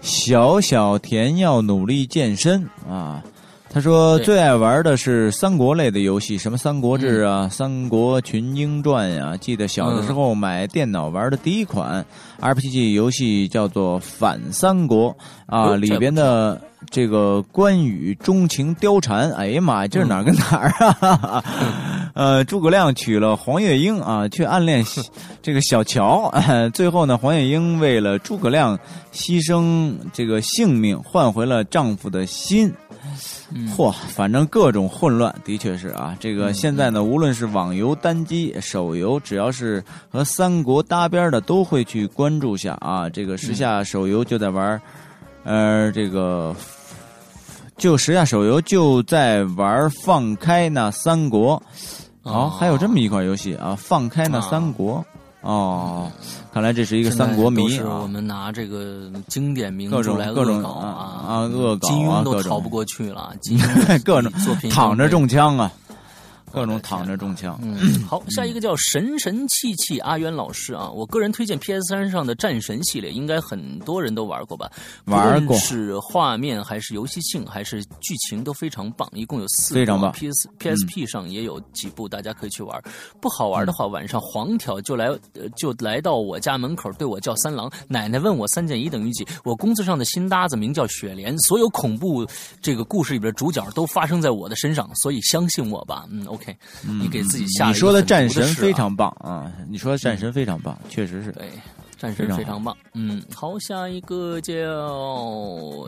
[0.01, 3.23] 小小田要努力健身啊。
[3.71, 9.37] 他说最爱玩的是三国类的游戏，什么《三国志》啊，三国群英传》呀。
[9.37, 12.03] 记得小的时候买电脑玩的第一款
[12.41, 15.11] RPG 游戏叫做《反三国》
[15.45, 16.59] 啊，里边的
[16.89, 20.69] 这个关羽钟情貂蝉，哎呀妈呀，这是哪儿跟哪儿
[21.07, 21.43] 啊？
[22.15, 24.83] 呃，诸葛亮娶了黄月英啊，却暗恋
[25.43, 26.27] 这个小乔。
[26.33, 28.77] 呃 最后呢，黄月英为了诸葛亮
[29.13, 32.73] 牺牲这个性命，换回了丈夫的心。
[33.53, 36.15] 嗯嚯，反正各种混乱，的确是啊。
[36.19, 43.09] 这个现在呢，无论是网游、单机、手游，只要是和三国搭边的，都会去关注下啊。
[43.09, 44.81] 这个时下手游就在玩，
[45.43, 46.55] 呃，这个
[47.77, 51.61] 就时下手游就在玩放开那三国。
[52.23, 55.03] 哦，还有这么一款游戏啊，放开那三国。
[55.41, 56.11] 哦，
[56.53, 58.07] 看来这是一个三国迷现在都是我啊。
[58.07, 61.23] 们拿这个经典名著来恶搞啊。
[61.27, 65.71] 啊恶搞啊金庸都逃不过去了，金庸 各种作品躺着中枪啊，
[66.51, 67.59] 各种躺着中枪。
[67.61, 67.77] 嗯，
[68.07, 74.69] 好，下一个叫神神气气阿渊老师啊，我个人推荐 PS 三上的战神系列，应该很多人都玩过吧？
[75.05, 82.81] 玩过是画面还是游戏性还是剧情都非常棒，一共有四部啊非常棒嗯 PS PSP 上也有几部，大家可以去玩。
[83.21, 92.25] 不好玩的话，晚上黄条就来呃就来到我家门口对我叫三郎，奶奶问我三减一等于几，我工作上的新搭子名叫雪莲，所有恐怖
[92.61, 96.05] 这个故事里边主角都发生在我的身上，所以相信我吧。
[96.09, 99.51] 嗯，OK，你给自己下你说的战神非常棒啊！
[99.69, 101.31] 你说的战神非常棒，确实是。
[101.33, 101.49] 对，
[101.97, 102.75] 战神非常棒。
[102.93, 104.53] 嗯，好，下一个叫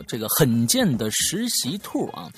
[0.06, 2.30] 这个很贱的实习兔啊。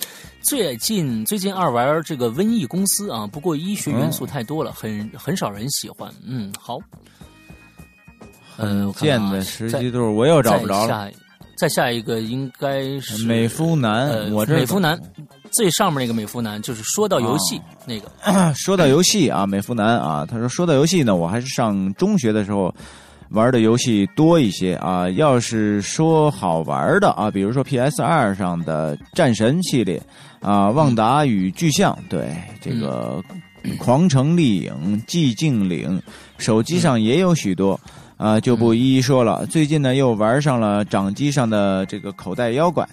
[0.42, 6.12] 最近最近二玩这个瘟疫公司啊，不过医学元素太多了，很很少人喜欢。
[6.24, 6.78] 嗯，好。
[8.56, 10.88] 呃，我看剑看啊的实习兔我又找不着了。
[10.88, 11.18] 再下
[11.56, 15.00] 再下一个应该是美肤男，呃我这美肤男
[15.54, 18.10] 最上面那个美肤男，就是说到游戏、哦那个。
[18.54, 22.74] 说到游戏啊，美肤男啊，他说说到游戏呢，我还是上中学的时候
[23.30, 25.08] 玩的游戏多一些啊。
[25.10, 30.02] 要是说好玩的啊，比如说 PS 二上的战神系列
[30.40, 33.22] 啊，旺达与巨像，对这个
[33.78, 36.02] 狂城丽影、寂静岭，
[36.38, 37.78] 手机上也有许多。
[38.16, 39.44] 啊，就不一一说了。
[39.46, 42.88] 最近呢，又玩上了掌机上的这个口袋妖怪，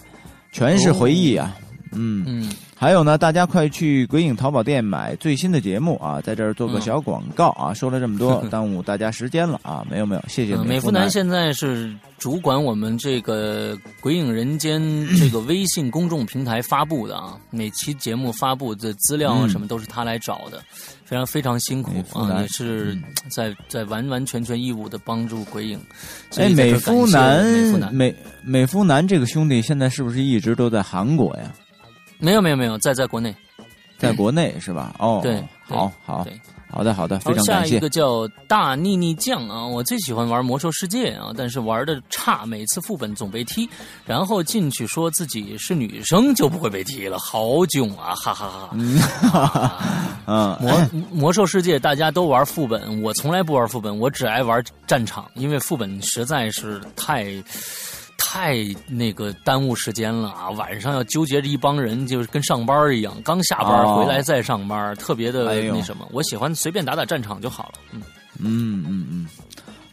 [0.51, 1.55] 全是回忆啊。
[1.91, 6.21] 嗯，嗯，还有呢，大家快去鬼影淘宝店买最新的节目啊！
[6.21, 7.73] 在这儿做个小广告啊！
[7.75, 9.85] 说了这么多，耽误大家时间了啊！
[9.89, 14.81] 没有没有，谢谢嗯，美肤肤男现在是主管我们这个《鬼影人间》
[15.19, 20.61] 这个微信公众平台发布的啊，每期节目发布的资料什么都是他来找的，
[21.03, 22.97] 非常非常辛苦啊，也是
[23.29, 25.79] 在在完完全全义务的帮助鬼影。
[26.37, 31.51] 哎，美肤感谢美肤男男美美肤男这个兄弟现在是不是一直都在韩国呀？
[32.21, 33.35] 没有没有没有，在在国内。
[33.97, 34.95] 在国内是吧？
[34.97, 36.25] 哦，对对好好
[36.73, 37.75] 好的好的，非常感谢。
[37.75, 43.69] 一个叫大腻腻酱啊，我最喜欢玩魔兽世界啊，但是玩的差，每次副本总被踢，
[44.05, 48.69] 然后进去说自己是女生就不会被踢了，好囧啊，哈哈哈。
[50.25, 57.31] 嗯， 魔魔兽世界大家都玩副本，我从来不玩副本，我只爱玩战场，因为副本实在是太。
[58.23, 58.55] 太
[58.87, 60.51] 那个耽误时间了啊！
[60.51, 66.07] 晚上要纠结着一帮人，就是跟上班一样，刚下班哦回来再上班，特别的那什么。
[66.11, 67.73] 我喜欢随便打打战场就好了。
[67.91, 68.01] 嗯，
[68.39, 69.27] 嗯嗯嗯，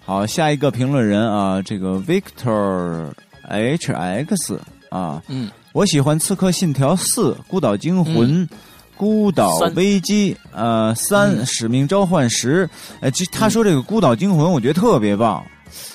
[0.04, 3.10] 好，下一个评论人啊，这个 Victor
[3.48, 4.60] H X
[4.90, 8.46] 啊，嗯，我喜欢《刺客信条四》《孤岛惊魂》
[8.94, 12.66] 孤岛危机》呃三嗯使命召唤十》
[13.00, 15.42] 呃，其实他说这个《孤岛惊魂》，我觉得特别棒。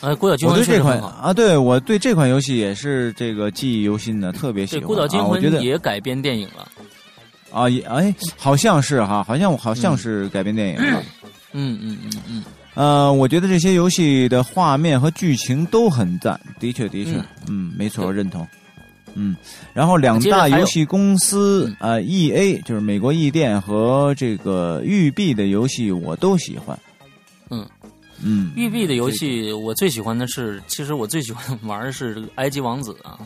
[0.01, 0.99] 哎，孤岛惊魂我对这款。
[0.99, 4.87] 啊，对我对这款游戏也是这个记忆犹新的，特别喜对，欢。
[4.87, 6.67] 孤岛惊啊、我觉得魂也改编电影了。
[7.51, 10.77] 啊，也哎，好像是哈，好像好像是改编电影。
[11.51, 12.43] 嗯嗯嗯嗯，
[12.73, 17.11] 呃，我觉得这些游戏的画面和剧情都很赞，的确的确，
[17.47, 18.47] 嗯，没错，认同。
[19.13, 19.35] 嗯，
[19.75, 26.75] 然后两大游戏公司啊，E A 就是美国易电和这个育碧的游戏我都喜欢。
[28.25, 33.19] 嗯嗯，育碧的游戏我最喜欢的是，其实我最喜欢玩的是埃及王子啊，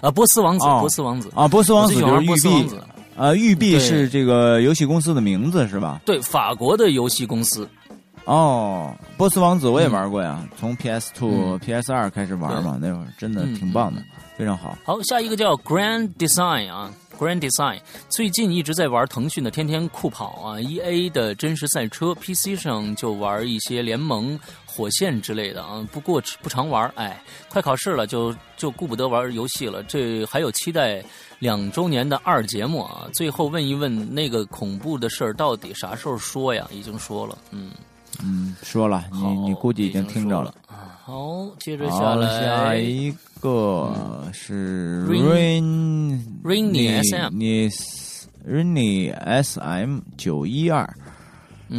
[0.00, 2.68] 啊，波斯王子，波斯王子啊，波斯王子就是育碧。
[2.68, 2.82] 子。
[3.16, 6.00] 啊，育碧是这个游戏公司的名字是吧？
[6.04, 7.68] 对，法国的游戏公司。
[8.24, 14.02] 哦，波斯王子我也玩过呀，从 PS Two、PS 二开始玩嘛，那会儿真的挺棒的。
[14.36, 31.02] 非常好，好，下一个叫 Grand Design 啊，Grand Design 最近一直在玩腾讯的天天酷跑啊，E A 的真实赛车，PC 上就玩一些联盟、火线之类的啊，不过不常玩，哎，快考试了就就顾不得玩游戏了，这还有期待
[31.38, 36.68] 两周年的二节目啊，最后问一问那个恐怖的事儿到底啥时候说呀？
[36.72, 37.70] 已经说了，嗯
[38.22, 43.14] 嗯，说了，你你估计已经听着了啊，好，接着下来下一。
[43.40, 43.92] 个
[44.32, 47.36] 是 Rain Rainy SM
[48.48, 50.90] Rainy SM 九一二，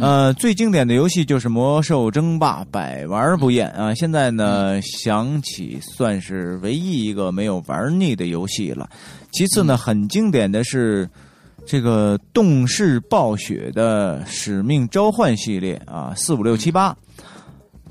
[0.00, 3.92] 呃，最经典的游戏就是《魔兽争霸》，百玩不厌啊！
[3.94, 8.88] 现在呢，想起算是唯一一个没有玩腻的游戏了。
[9.32, 11.10] 其次呢，很经典的是
[11.66, 16.96] 这个动视暴雪的《使命召唤》系列啊，四五六七八。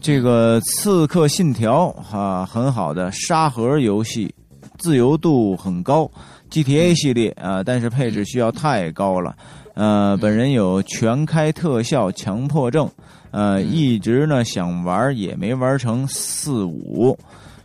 [0.05, 4.31] 这个《刺客信条》哈很好的沙盒游戏，
[4.77, 6.07] 自由度很高。
[6.51, 9.35] GTA 系列啊，但是配置需要太高了。
[9.73, 12.87] 呃，本人有全开特效强迫症，
[13.31, 17.17] 呃，一直呢想玩也没玩成四五。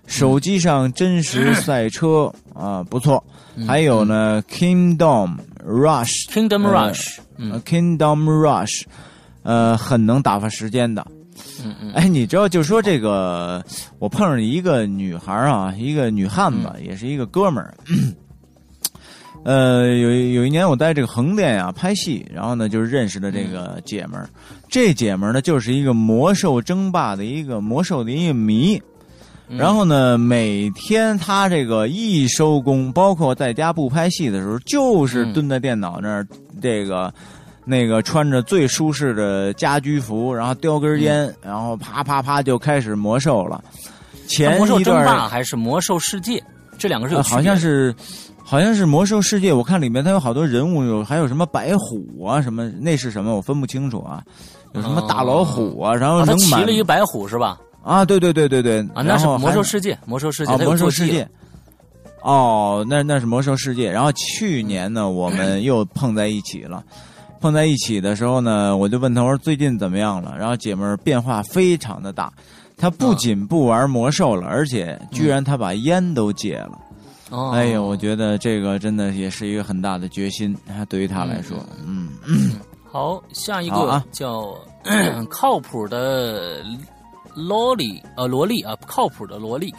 [0.07, 3.23] 手机上真实赛车啊不错，
[3.69, 8.85] 还有呢 Kingdom Rush，Kingdom Rush，Kingdom Rush，
[9.43, 11.07] 呃，很能打发时间的。
[11.65, 13.65] 嗯嗯， 哎，你知道，就说这个，
[13.99, 17.75] 我碰上一个女孩啊，一个女汉子，也是一个哥们儿。
[19.43, 24.29] 呃，有有一年我在这个横店呀拍戏，然后呢，就是认识了这个姐们儿。
[24.69, 28.81] 这姐们儿呢，就是一个魔兽争霸的一个魔兽的一个迷。
[29.49, 36.27] 然后呢，每天她这个一收工，包括在家不拍戏的时候，就是蹲在电脑那儿
[36.61, 37.13] 这个。
[37.71, 43.63] 那个穿着最舒适的家居服，然后叼根烟，然后啪啪啪就开始魔兽了。
[44.27, 46.43] 前魔兽争霸还是魔兽世界？
[46.77, 47.95] 这两个是有好像是，
[48.43, 49.53] 好像是魔兽世界。
[49.53, 53.37] 我看里面它有好多人物，有还有什么白虎啊，什么那是什么？
[53.37, 54.21] 我分不清楚啊。
[54.73, 55.95] 有什么大老虎啊？
[55.95, 57.57] 然后能骑了一白虎是吧？
[57.85, 58.81] 啊，对对对对对。
[58.95, 61.29] 啊，那是魔兽世界，魔兽世界，魔兽世界。
[62.23, 63.91] 哦，那那是魔兽世界。
[63.91, 66.83] 然后去年呢，我们又碰在一起了。
[67.41, 70.37] 碰在一起的时候呢，我就问他我说最近怎么样了？
[70.39, 72.33] 然后姐们儿变化非常的大，
[72.77, 76.79] 她不仅不玩魔兽了，而且居然她把烟都戒了。
[77.53, 80.57] 哎呦，我觉得这个真的也是一个很大的决心，
[80.89, 81.57] 对于她来说，
[81.87, 82.11] 嗯。
[82.93, 84.53] 好，下一个叫
[85.31, 86.65] 靠谱的。
[87.41, 89.75] 萝莉，呃，萝莉啊，靠谱的萝莉。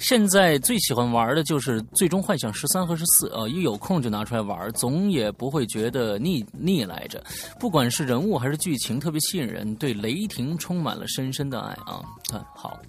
[0.00, 7.22] 现在最喜欢玩的就是《最终幻想十三》和十四，呃，一有空就拿出来玩，总也不会觉得腻腻来着。
[7.60, 12.02] 不管是人物还是剧情，特别吸引人，对雷霆充满了深深的爱啊！
[12.28, 12.80] 看好，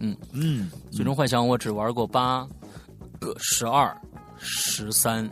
[0.00, 2.44] 嗯嗯，《最终幻想》我只玩过八
[3.20, 3.96] 个、十二、
[4.38, 5.28] 十三、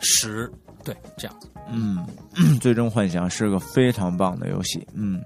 [0.00, 0.50] 十，
[0.84, 1.48] 对，这样子。
[1.68, 2.06] 嗯，
[2.60, 5.22] 《最终幻想》是个非常棒的游戏，嗯。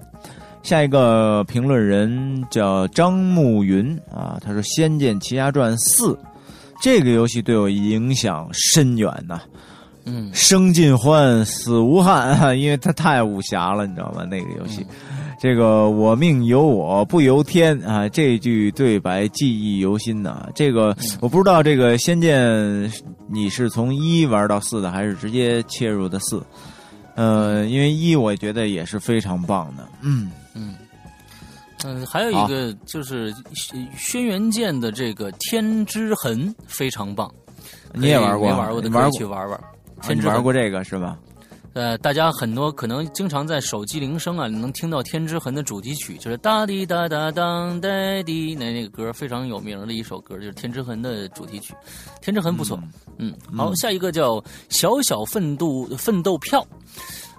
[0.62, 6.12] 下一个评论人叫张慕云啊，他说《仙剑奇侠传四》
[6.82, 9.41] 这个游戏对我影响深远呐。
[10.07, 14.24] 嗯，生尽欢，死无憾， 因为它太武侠了，你知道吗？
[14.24, 14.85] 那个游戏，
[15.39, 20.49] 这个“我命由我不由天”啊，这句对白记忆犹新呐。
[20.55, 22.41] 这个我不知道，这个《仙剑》
[23.28, 26.43] 你是从一玩到四的，还是直接切入的四？
[27.15, 30.31] 呃，因为一我觉得也是非常棒的，嗯。
[31.85, 33.35] 嗯，嗯，还有一个就是
[33.97, 37.32] 轩辕剑的这个天之痕非常棒，
[37.93, 38.48] 你也玩过？
[38.48, 39.61] 没玩过的可以去玩玩。
[40.02, 41.19] 天之玩过这个是吧？
[41.73, 47.89] 呃，大家很多可能经常在手机铃声啊，能听到天之痕的主题曲，就是哒滴哒哒当哒
[48.24, 51.73] 滴，那那个歌非常有名的一首歌，就是天之痕的主题曲。
[52.20, 52.77] 天之痕不错，
[53.19, 56.66] 嗯，好，下一个叫小小奋斗奋斗票。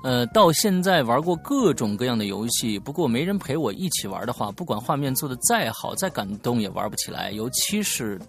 [0.04, 7.32] 呃，到现在玩过各种各样的游戏，不过没人陪我一起玩的话，不管画面做的再好、再感动，也玩不起来。
[7.32, 8.20] 尤其是，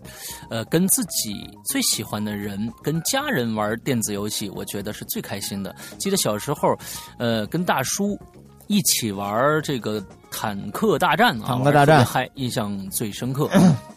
[0.51, 5.75] 呃，跟自己最喜欢的人、跟家人玩电子游戏，我觉得是最开心的。
[5.99, 6.77] 记得小时候，
[7.19, 8.19] 呃，跟大叔
[8.67, 13.49] 一起玩这个坦克大战啊，坦克大战玩得特别嗨，印象最深刻。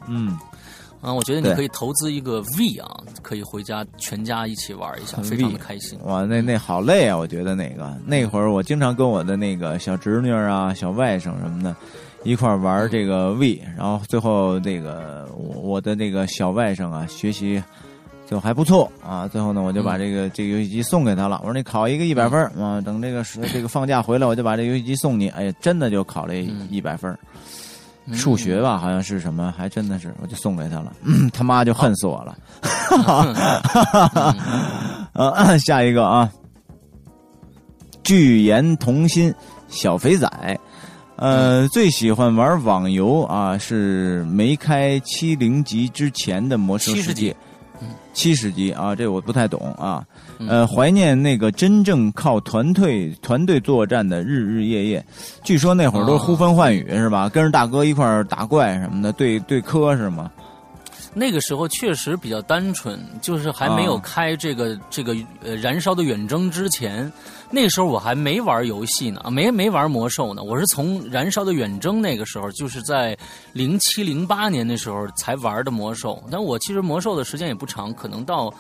[0.07, 0.37] 嗯，
[1.05, 2.89] 啊，我觉得你可以投资一个 V 啊，
[3.21, 5.99] 可以回家全家一起玩一下，非常的开心。
[6.03, 7.15] 哇，那那好累啊！
[7.15, 11.75] 我觉得那个那会儿我经常跟我的那个小侄女儿啊、小外甥什么的
[12.23, 17.61] 一块儿玩这个 V，然后最后那个我我的那个小外甥啊学习
[18.27, 21.39] 就还不错啊，最后呢我就把这个、这个游戏机送给他了。
[21.43, 23.23] 我说你考一个一百分儿啊，等这个
[23.53, 25.29] 这个放假回来我就把这游戏机送你。
[25.29, 27.19] 哎呀，真的就考了嗯一百分儿。
[28.13, 30.93] 数学吧，好像是什么，还真的是，我就送给他了。
[31.03, 32.37] 嗯、他妈就恨死我了。
[35.13, 36.29] 啊， 下一个啊，
[38.03, 39.33] 巨言童心
[39.67, 40.29] 小肥仔，
[41.15, 47.35] 呃，最喜欢玩网游啊，是没开七零级之前的魔兽世70级界。
[48.13, 50.05] 七十级啊，这我不太懂啊。
[50.37, 55.05] 嗯呃，怀念那个真正靠团队团队作战的日日夜夜。
[55.43, 57.29] 据说那会儿都是呼风唤雨、是吧？
[57.29, 60.31] 跟着大哥一块儿打怪什么的，对对磕是吗？
[61.17, 67.09] 那个时候确实比较单纯，就是还没有啊开这个、这个呃燃烧的远征之前，
[67.49, 70.43] 那时候我还没玩游戏呢，啊没没玩魔兽呢。
[70.43, 73.17] 我是从燃烧的远征那个时候，就是在
[73.53, 76.21] 零七零八年那时候才玩的魔兽。
[76.29, 78.53] 但我其实魔兽的时间也不长，可能到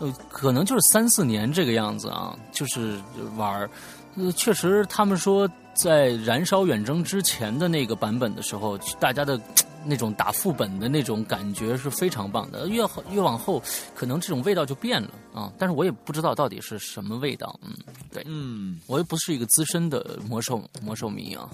[0.00, 2.98] 呃可能就是三四年这个样子啊，就是
[3.36, 3.68] 玩儿。
[4.16, 9.40] 呃，确实，他们说在燃烧远征之前的那个版本的时候，大家的
[9.86, 12.68] 那种打副本的那种感觉是非常棒的。
[12.68, 13.62] 越后越往后，
[13.94, 15.52] 可能这种味道就变了啊。
[15.56, 17.58] 但是我也不知道到底是什么味道。
[17.62, 17.72] 嗯，
[18.12, 21.48] 对，嗯我又不是一个资深的魔兽魔兽迷啊。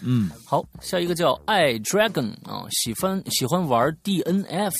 [0.00, 4.74] 嗯，好，下一个叫爱 Dragon 啊，喜欢喜欢玩 DNF，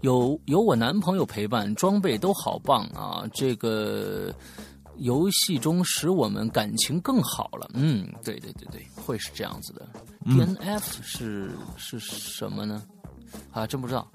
[0.00, 4.32] 有有我男朋友陪伴，装备都好棒啊，这个。
[5.00, 9.86] 游戏中使我们感情更好了，嗯，对对对对，会是这样子的。
[10.24, 12.82] DNF 是是什么呢？
[13.52, 14.08] 啊，真不知道。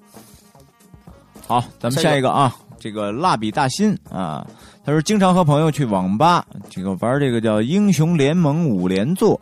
[1.48, 4.44] 好，咱们下一个啊，这个蜡笔大新啊，
[4.84, 9.40] 他说经常和朋友去网吧，这个玩这个叫英雄联盟五连坐。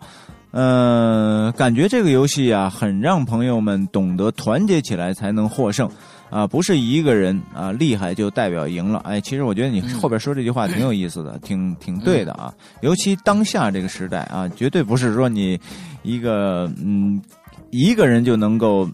[0.51, 5.87] 呃，感觉这个游戏啊，很让朋友们懂得团结起来才能获胜，
[6.31, 8.99] 啊，不是一个人啊厉害就代表赢了。
[9.05, 12.51] 哎，其实我觉得你后边说这句话挺有意思的，挺挺对的啊。
[12.81, 15.59] 尤其当下这个时代啊，绝对不是说你
[16.01, 17.21] 一个嗯
[17.69, 18.89] 一个人就能够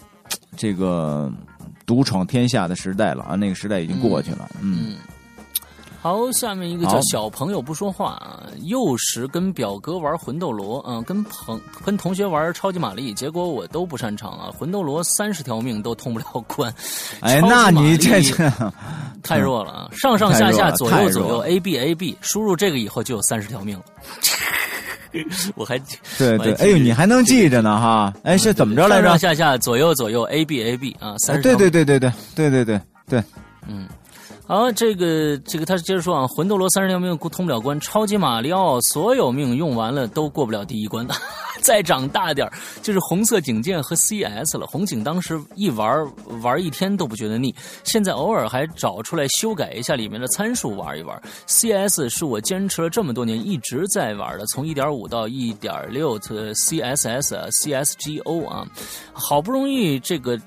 [0.57, 1.31] 这个
[1.85, 4.49] 独闯天下的时代了啊，那个时代已经过去了。
[4.61, 4.95] 嗯，嗯，
[6.05, 8.43] 好，下面一个叫小朋友不说话啊。
[8.61, 14.51] 幼时跟表哥玩魂斗罗，嗯、跟朋跟同学玩超级玛丽，结果我都不擅长啊。
[14.55, 16.71] 魂斗罗三十条命都通不了关，
[17.21, 18.51] 哎，那你这这
[19.23, 19.89] 太弱了啊！
[19.93, 23.85] 上上下下左右左右 A B A B，输入这个以后就有三十条命了。
[25.55, 25.79] 我还
[26.19, 28.13] 对对，还哎呦，你还能记着呢哈？
[28.21, 29.17] 哎，是怎么着来着上？
[29.17, 33.23] 上下下左右左右 A B A B 啊，三哎，十对对对对对对对对对，
[33.67, 33.87] 嗯，
[34.47, 41.15] 啊，这个这个他接着说啊，魂斗罗三十条命通不了关，超级马里奥所有命用完了都过不了第一关的。
[41.65, 42.47] 再长大点
[42.83, 44.67] 就是红色警戒和 CS 了。
[44.67, 46.05] 红警当时一玩
[46.43, 51.19] 玩一天都不觉得腻，现在偶尔还找出来修改一下里面的参数玩一玩。
[51.47, 58.67] CS 是我坚持了这么多年一直在玩的，从1.5到1.6的 CSS、CSGO 啊，
[59.11, 60.39] 好不容易这个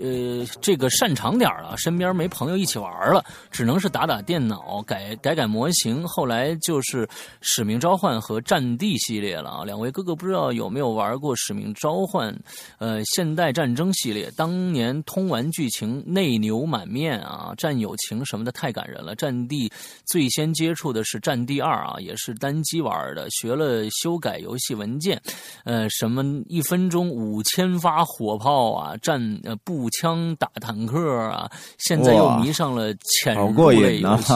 [0.00, 6.04] 呃这个擅长点了，身边没朋友一起玩了，只能是打打电脑，改改改模型。
[6.08, 7.08] 后来就是
[7.40, 9.64] 使命召唤和战地系列了啊。
[9.64, 12.34] 两位哥哥不知道有没有玩过使命召唤？
[12.78, 19.14] 呃，现代战争系列，当年通完剧情内牛满面啊，战友情什么的太感人了。
[19.14, 19.70] 战地
[20.06, 25.20] 最先接触的是战地二啊，也是单机玩的，学了修改游戏文件，
[25.64, 34.32] 呃，什么一分钟五千发火炮啊，战呃步枪打坦克啊，现在又迷上了潜入类游戏。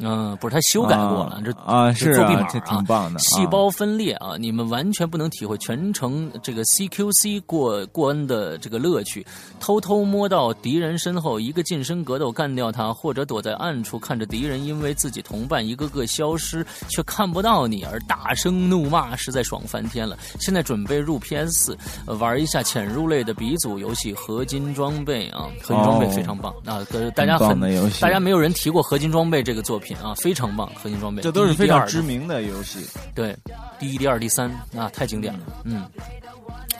[0.00, 3.18] 嗯、不是他修改过了，这啊是作弊码啊，这挺棒的。
[3.18, 9.26] 细胞分裂啊，你们完全不能体会全程这个 CQC 过过恩的这个乐趣。
[9.58, 20.16] 偷偷摸到敌人身后，一个近身格斗干掉他，或者躲在暗处看着敌人因为自己同伴一个个消失却看不到你而大声怒骂，实在爽翻天了。
[20.40, 27.58] 现在准备入 PS 四、呃玩一下潜入类的鼻祖游戏《合金装备》啊，合金装备哦非常棒、啊，大家很
[28.00, 29.85] 大家没有人提过合金装备这个作品。
[29.86, 32.80] 品啊，非常棒，核心装备，这都是非常知名的游戏。
[33.14, 33.36] 对，
[33.78, 35.40] 第一、第二、第三啊，太经典了。
[35.62, 35.84] 嗯，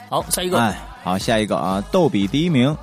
[0.09, 2.75] 好，下一个，哎，好，下一个啊，逗比第一名，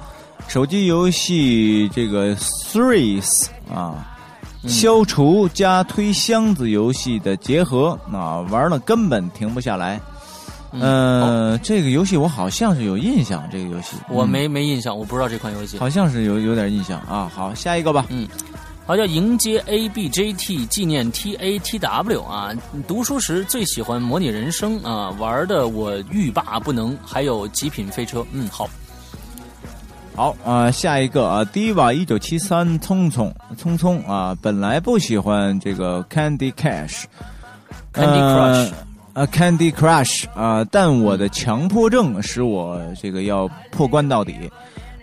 [0.49, 4.17] 手机游戏这个 Threes 啊，
[4.63, 10.01] 嗯消除加推箱子游戏的结合啊，玩了根本停不下来。
[10.77, 10.81] 嗯
[11.53, 15.79] 呃，这个游戏我好像是有印象，这个游戏我嗯没没印象，我不知道这款游戏。
[15.79, 17.31] 好像是有有点印象啊。
[17.33, 18.07] 好，下一个吧。
[18.87, 22.53] 好叫迎接 ABJT 纪念 TATW 啊！
[22.87, 26.95] 读书时最喜欢模拟人生啊，玩的我欲罢不能。
[27.03, 28.69] 还有极品飞车，嗯，好，
[30.15, 37.05] 好啊、下一个啊，Diva 一九七三匆匆匆匆啊，本来不喜欢这个 Candy Cash。
[37.95, 38.73] Candy Crush
[39.15, 44.35] 啊、Candy Crush 啊、但我的强迫症使我这个要破关到底，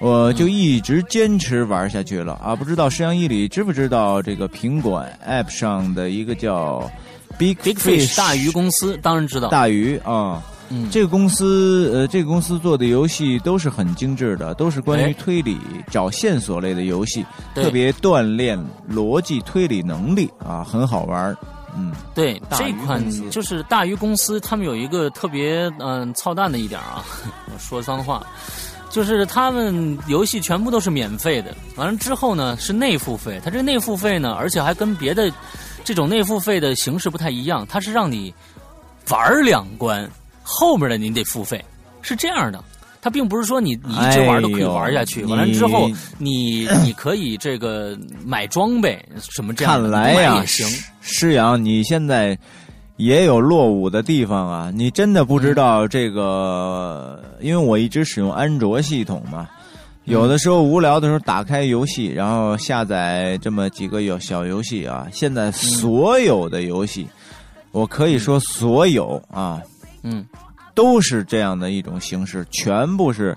[0.01, 2.55] 我就一直坚持玩下去了啊！
[2.55, 6.89] 不知道石阳一里知不知道这个苹果 App 上的一个叫
[7.37, 10.41] Big Big Fish 大鱼公司当然知道，大鱼啊。
[10.73, 15.57] 嗯，这个公司，呃，这个公司做的游戏都是很精致的，都是关于哎推理、
[15.89, 18.57] 找线索类的游戏，特别锻炼
[18.89, 21.35] 逻辑推理能力啊，很好玩。
[21.75, 27.03] 嗯，对这款就是大鱼公司，他们有一个特别嗯、操蛋的一点啊，
[27.53, 28.25] 我 说脏话，
[28.91, 35.31] 就是他们游戏全部都是免费的，完了之后呢是内付费，它这内付费呢，而且还跟别的
[35.83, 38.33] 这种内付费的形式不太一样，它是让你
[39.09, 40.09] 玩两关，
[40.43, 41.63] 后面的你得付费，
[42.01, 42.63] 是这样的。
[43.03, 45.89] 它并不是说你你一直玩都可以玩下去，哎完了之后
[46.19, 50.67] 你你你可以这个买装备什么这样的，看来也行。
[50.67, 52.37] 施施阳，你现在
[53.01, 54.71] 也有落伍的地方啊！
[54.75, 59.49] 你真的不知道这个，因为我一直使用安卓系统嘛。
[60.03, 65.07] 有的时候无聊的时候，打开游戏，然后下载这么几个有小游戏啊。
[65.11, 67.07] 现在所有的游戏，
[67.71, 69.59] 我可以说所有啊，
[70.03, 70.23] 嗯，
[70.75, 73.35] 都是这样的一种形式，全部是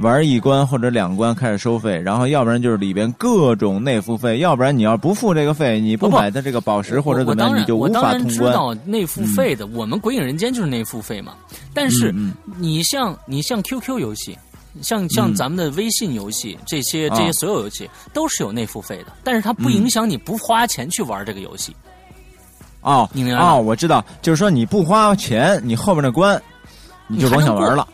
[0.00, 8.12] 玩一关或者两关开始收费，然后要不然就是里边各种内付费，要不然你要不付这个费，你不买它这个宝石或者怎么样，你就无法通关。
[8.18, 11.32] 然知道内付费的，我们《鬼影人间》就是内付费嘛。
[11.72, 14.36] 但是嗯你像你像 QQ 游戏，
[14.82, 21.74] 像像嗯咱们的微信游戏，这些啊这些所有游戏都是有内付费的，但是它不影响你不花钱去玩这个游戏。
[22.82, 26.40] 哦，你明白哦，我知道，就是说你不花钱，你后面的关
[27.08, 27.88] 你就甭想玩了。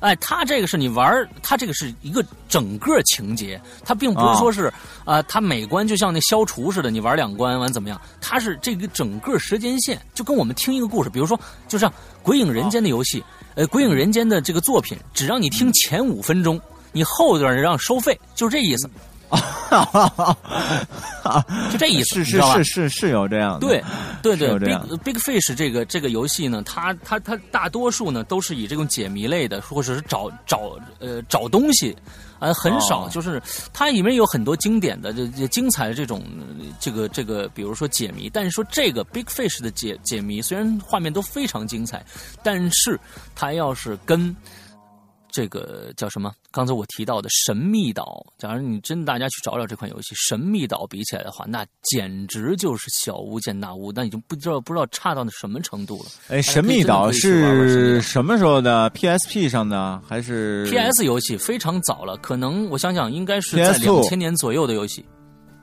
[0.00, 4.72] 哎，它这个是你玩儿，它这个是一个整个情节，它并不是说是
[5.04, 8.00] 啊、它每关就像那消除似的，你玩两关完怎么样？
[8.20, 11.90] 它是这个整个时间线，就跟我们听一个故事，比如说，就像
[12.22, 13.22] 《鬼影人间》的游戏，
[13.54, 16.60] 呃，《鬼影人间》的这个作品，只让你听前五分钟，
[16.92, 18.88] 你后段让收费，就是这意思，
[21.70, 23.60] 就这意思，是是是是是有这样的。
[23.60, 23.84] 对，
[24.22, 31.96] 对对，Big Big Fish 这个这个游戏呢，它它它大多数呢都是以这种解谜类的，或者是找找呃找东西，
[32.40, 33.40] 呃很少，哦就是
[33.72, 36.24] 它里面有很多经典的、这这精彩的这种
[36.58, 38.28] 呃这个这个，比如说解谜。
[38.28, 42.04] 但是说这个 Big Fish 的解解谜，虽然画面都非常精彩，
[42.42, 42.98] 但是
[43.36, 44.34] 它要是跟
[45.30, 46.32] 这个叫什么？
[46.50, 56.10] 刚才我提到的《神秘岛》，假如你真大家去找找这款游戏《神秘岛》比起来的话，那简直就是小巫见大巫，那已经不知道不知道差到那什么程度了。
[56.28, 65.04] 哎，神秘岛是什么时候的？PSP 上的还是 PS 游戏非常早了，可能我想想，应该是在两千年左右的游戏，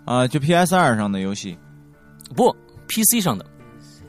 [0.06, 0.28] 啊？
[0.28, 1.58] 就 PS 二上的游戏
[2.36, 2.56] 不
[2.88, 3.46] PC 上的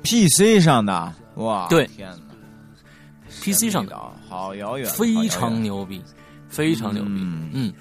[0.02, 1.66] ，PC 上的哇！
[1.68, 2.18] 对天哪
[3.40, 6.02] PC 上的，的好遥远，非常牛逼，
[6.48, 7.10] 非常牛逼。
[7.10, 7.72] 嗯嗯，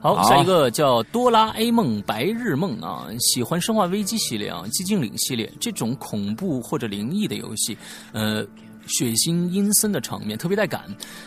[0.00, 7.76] 好，下一个叫哆啦 A 梦白日梦啊，喜欢生化危机系列啊，寂静岭系列这种恐怖或者灵异的游戏，
[8.12, 8.46] 呃。
[8.88, 10.82] 血腥阴森的场面特别带感，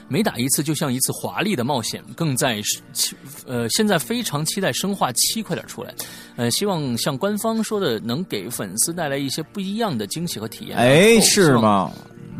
[0.07, 2.01] 每打一次就像一次华丽的冒险。
[2.15, 2.61] 更在
[2.93, 3.13] 期
[3.45, 5.93] 呃，现在非常期待《生化七》快点出来，
[6.37, 10.77] 呃，希望像官方说的，能给粉丝带来一些不一样的惊喜和体验。
[10.77, 11.57] 哎，是？
[11.57, 11.91] 吗？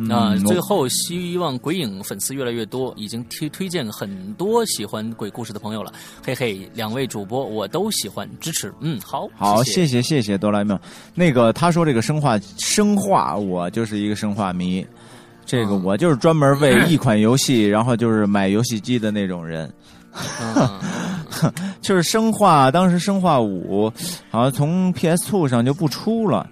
[0.10, 5.92] 啊、嗯最后希望鬼影粉丝越来越多，已经推推荐很多喜欢鬼故事的朋友了。
[6.26, 10.80] 嘿嘿，两位主播我都喜欢支持，嗯，好，好，谢谢谢谢谢哆啦 A 梦。
[11.14, 14.86] 那个他说这个生化生化，我就是一个生化迷。
[15.46, 19.72] 这个嗯我就是专门为一款游戏，然后就是买游戏机的那种人。
[20.42, 20.80] 嗯，
[21.82, 23.92] 就是生化，当时生化五
[24.30, 26.48] 好像从 PS Two 上就不出了，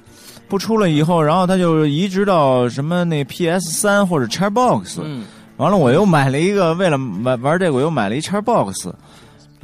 [0.47, 5.25] 不出了以后，然后他就移植到什么那 PS 三或者 Xbox，、嗯。
[5.57, 8.91] 完了我又买了一个，为了玩玩这个我又买了一 Xbox，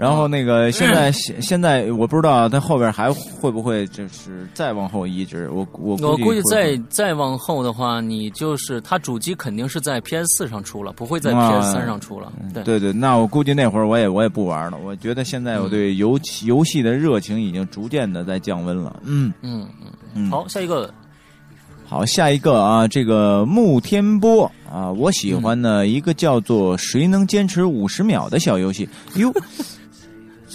[0.03, 12.31] 然后那个 现在现现在我不知道它后边还会不会就是再往后移植，我我我估计再再往后的话，你就是它主机肯定是在 PS 四上出了，不会在啊 PS 三上出了。
[12.53, 14.77] 对，对对，那我估计那会儿我也我也不玩了。
[14.83, 18.99] 我觉得现在我对游戏游戏的热情已经逐渐的在降温了。
[19.03, 19.87] 嗯嗯嗯。
[20.15, 20.93] 嗯，好，下一个
[21.87, 28.87] 好，下一个啊，这个穆天波啊，我喜欢呢一个叫做“谁能坚持五十秒”的小游戏。
[29.15, 29.31] 哟，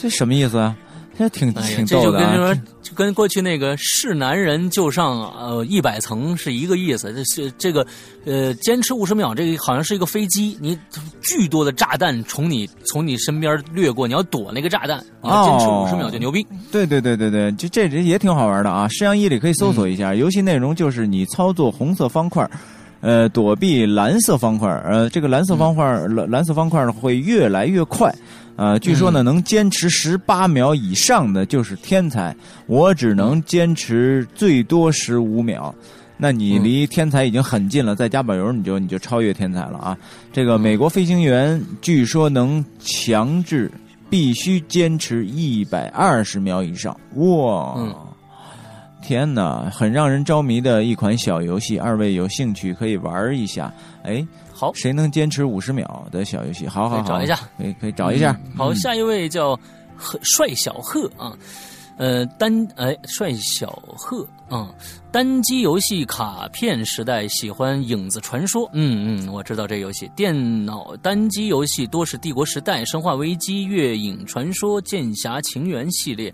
[0.00, 0.76] 这什么意思啊？
[1.18, 2.54] 这挺哎呀挺，这就跟逗的啊。
[2.54, 7.12] 说，就跟过去那个是男人就上呃一百层是一个意思。
[7.12, 7.84] 这是这个
[8.24, 10.78] 呃，坚持五十秒，这个好像是一个飞机，你
[11.20, 16.46] 巨多的炸弹从你从你身边掠过，你要躲那个炸弹，你要坚持哦五十秒就牛逼。
[16.70, 18.86] 对对对对对，这这这也挺好玩的啊！
[18.86, 22.48] 摄像机里可以搜索一下，游戏内容就是你操作红色方块。
[23.00, 28.12] 呃，躲避蓝色方块，呃，这个蓝色方块，蓝、蓝色方块呢会越来越快，
[28.56, 32.34] 呃，据说呢，能坚持十八秒以上的就是天才，
[32.66, 35.72] 我只能坚持最多十五秒，
[36.16, 39.96] 那你离天才已经很近了，再加把油你就你就超越天才了啊！
[40.32, 43.70] 这个美国飞行员据说能强制
[44.10, 47.74] 必须坚持一百二十秒以上，哇！
[47.76, 47.94] 嗯
[49.00, 53.72] 天哪，很让人着迷的一款小游戏，二位有兴趣可以玩一下。
[54.02, 56.66] 哎，好，谁能坚持五十秒的小游戏？
[56.66, 58.38] 好好好，可以找一下，可以可以找一下。
[58.46, 59.58] 嗯好，下一位叫
[59.96, 61.32] 贺帅小贺啊，
[61.96, 64.68] 呃，单哎帅小贺啊，
[65.10, 70.10] 单机游戏卡片时代喜欢影子传说，嗯嗯，我知道这游戏。
[70.16, 76.32] 电脑单机游戏多是帝国时代、生化危机、月影传说、剑侠情缘系列。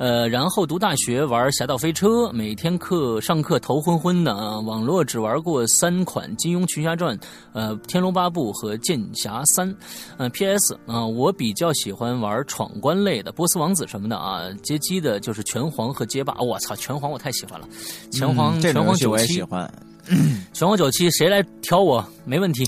[0.00, 4.58] 呃，然后读大学玩《侠盗飞车》，每天课上课头昏昏的啊。
[4.58, 7.14] 网络只玩过三款《金庸群侠传》、
[7.52, 9.70] 呃《天龙八部》和《剑侠三》。
[10.16, 10.74] 呃，P.S.
[10.86, 14.50] 啊、我比较喜欢玩闯关类的，波斯王子什么的啊。
[14.62, 17.68] 街机的就是拳皇和街霸，我操，拳皇我太喜欢了，
[18.10, 19.70] 拳皇、拳皇九种游戏我也喜七，欢。
[20.54, 22.66] 拳皇九七，谁来挑我没问题。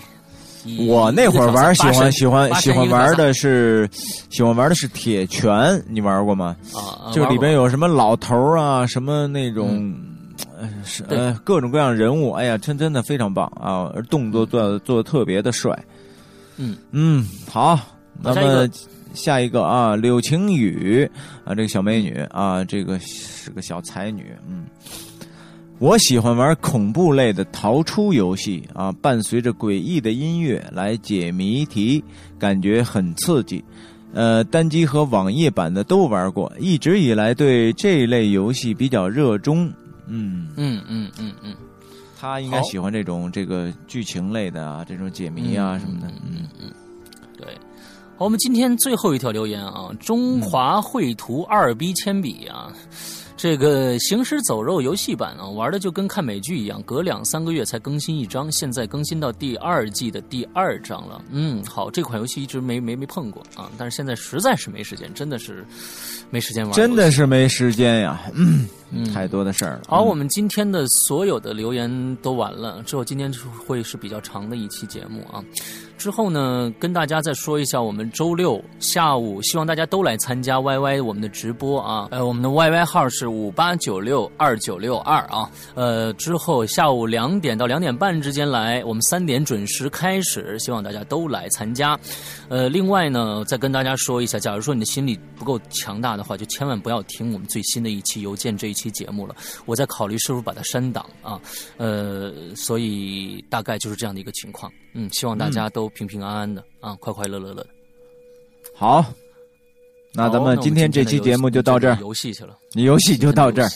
[0.64, 3.88] 一我那会儿玩喜欢喜欢喜欢玩的的是
[4.30, 6.56] 喜欢玩的是铁拳，你玩过吗？
[6.74, 9.94] 啊，就里边有有什么老头啊，什么那种。
[10.58, 11.18] 呃，是对。
[11.18, 13.90] 呃，各种各样人物，哎呀，真真的非常棒啊！
[13.94, 15.76] 而动作做做的特别的帅，
[16.56, 16.76] 嗯。
[16.90, 17.78] 嗯，好，
[18.20, 18.68] 那么
[19.12, 21.08] 下一个啊，柳晴雨
[21.44, 24.64] 啊，这个小美女啊，这个是个小才女，嗯，
[25.82, 32.04] 我喜欢玩恐怖类的逃出游戏啊，伴随着诡异的音乐来解谜题，
[32.38, 33.64] 感觉很刺激。
[34.14, 39.66] 呃，单机和网页版的都玩过，一直以来对这类游戏比较热衷。
[40.06, 41.52] 嗯，嗯嗯嗯嗯，
[42.16, 46.06] 他应该喜欢这种这个剧情类的啊，这种解谜啊什么的。
[46.24, 46.70] 嗯嗯
[47.36, 47.48] 对。
[48.16, 52.72] 好，我们今天最后一条留言啊，中华绘图二 B 铅笔啊，
[53.42, 61.20] 这个行尸走肉游戏版啊，玩的就跟看美剧一样，隔两三个月才更新一章，现在更新到第二季的第二章了。
[61.28, 65.66] 嗯，好，这款游戏一直没没没碰过啊，但是现在实在是没时间，真的是
[66.30, 67.10] 没时间玩，真的。
[67.10, 69.82] 是没时间呀，嗯，嗯太多的事儿了。
[69.88, 73.28] 好，嗯我们今天的所有的留言都完了，之后今天
[73.66, 75.42] 会是比较长的一期节目啊。
[76.02, 82.08] 之后呢，跟大家再说一下，我们周六下午希望大家都来参加 YY 我们的直播啊。
[82.10, 85.48] 呃，我们的 YY 号是五八九六二九六二啊。
[85.76, 91.96] 呃，之后下午两点到两点半之间来，我们三点准时开始，希望大家都来参加。
[92.48, 99.36] 呃，另外呢，再跟大家说一下，假如说你的心理不够强大的话，就千万不要听我们最新的一期邮件这一期节目了。
[99.66, 101.40] 我在考虑是不是把它删档啊。
[101.76, 104.70] 呃，所以大概就是这样的一个情况。
[104.94, 107.66] 嗯，希望大家都平平安安的、啊，快快乐乐的。
[108.74, 109.04] 好，
[110.14, 113.68] 那咱们今天这期节目就到这儿，游戏去了，你游戏就到这儿。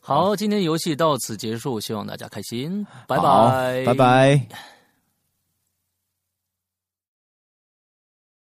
[0.00, 4.71] 好，今天游戏到此结束，希望大家开心，拜拜，拜拜。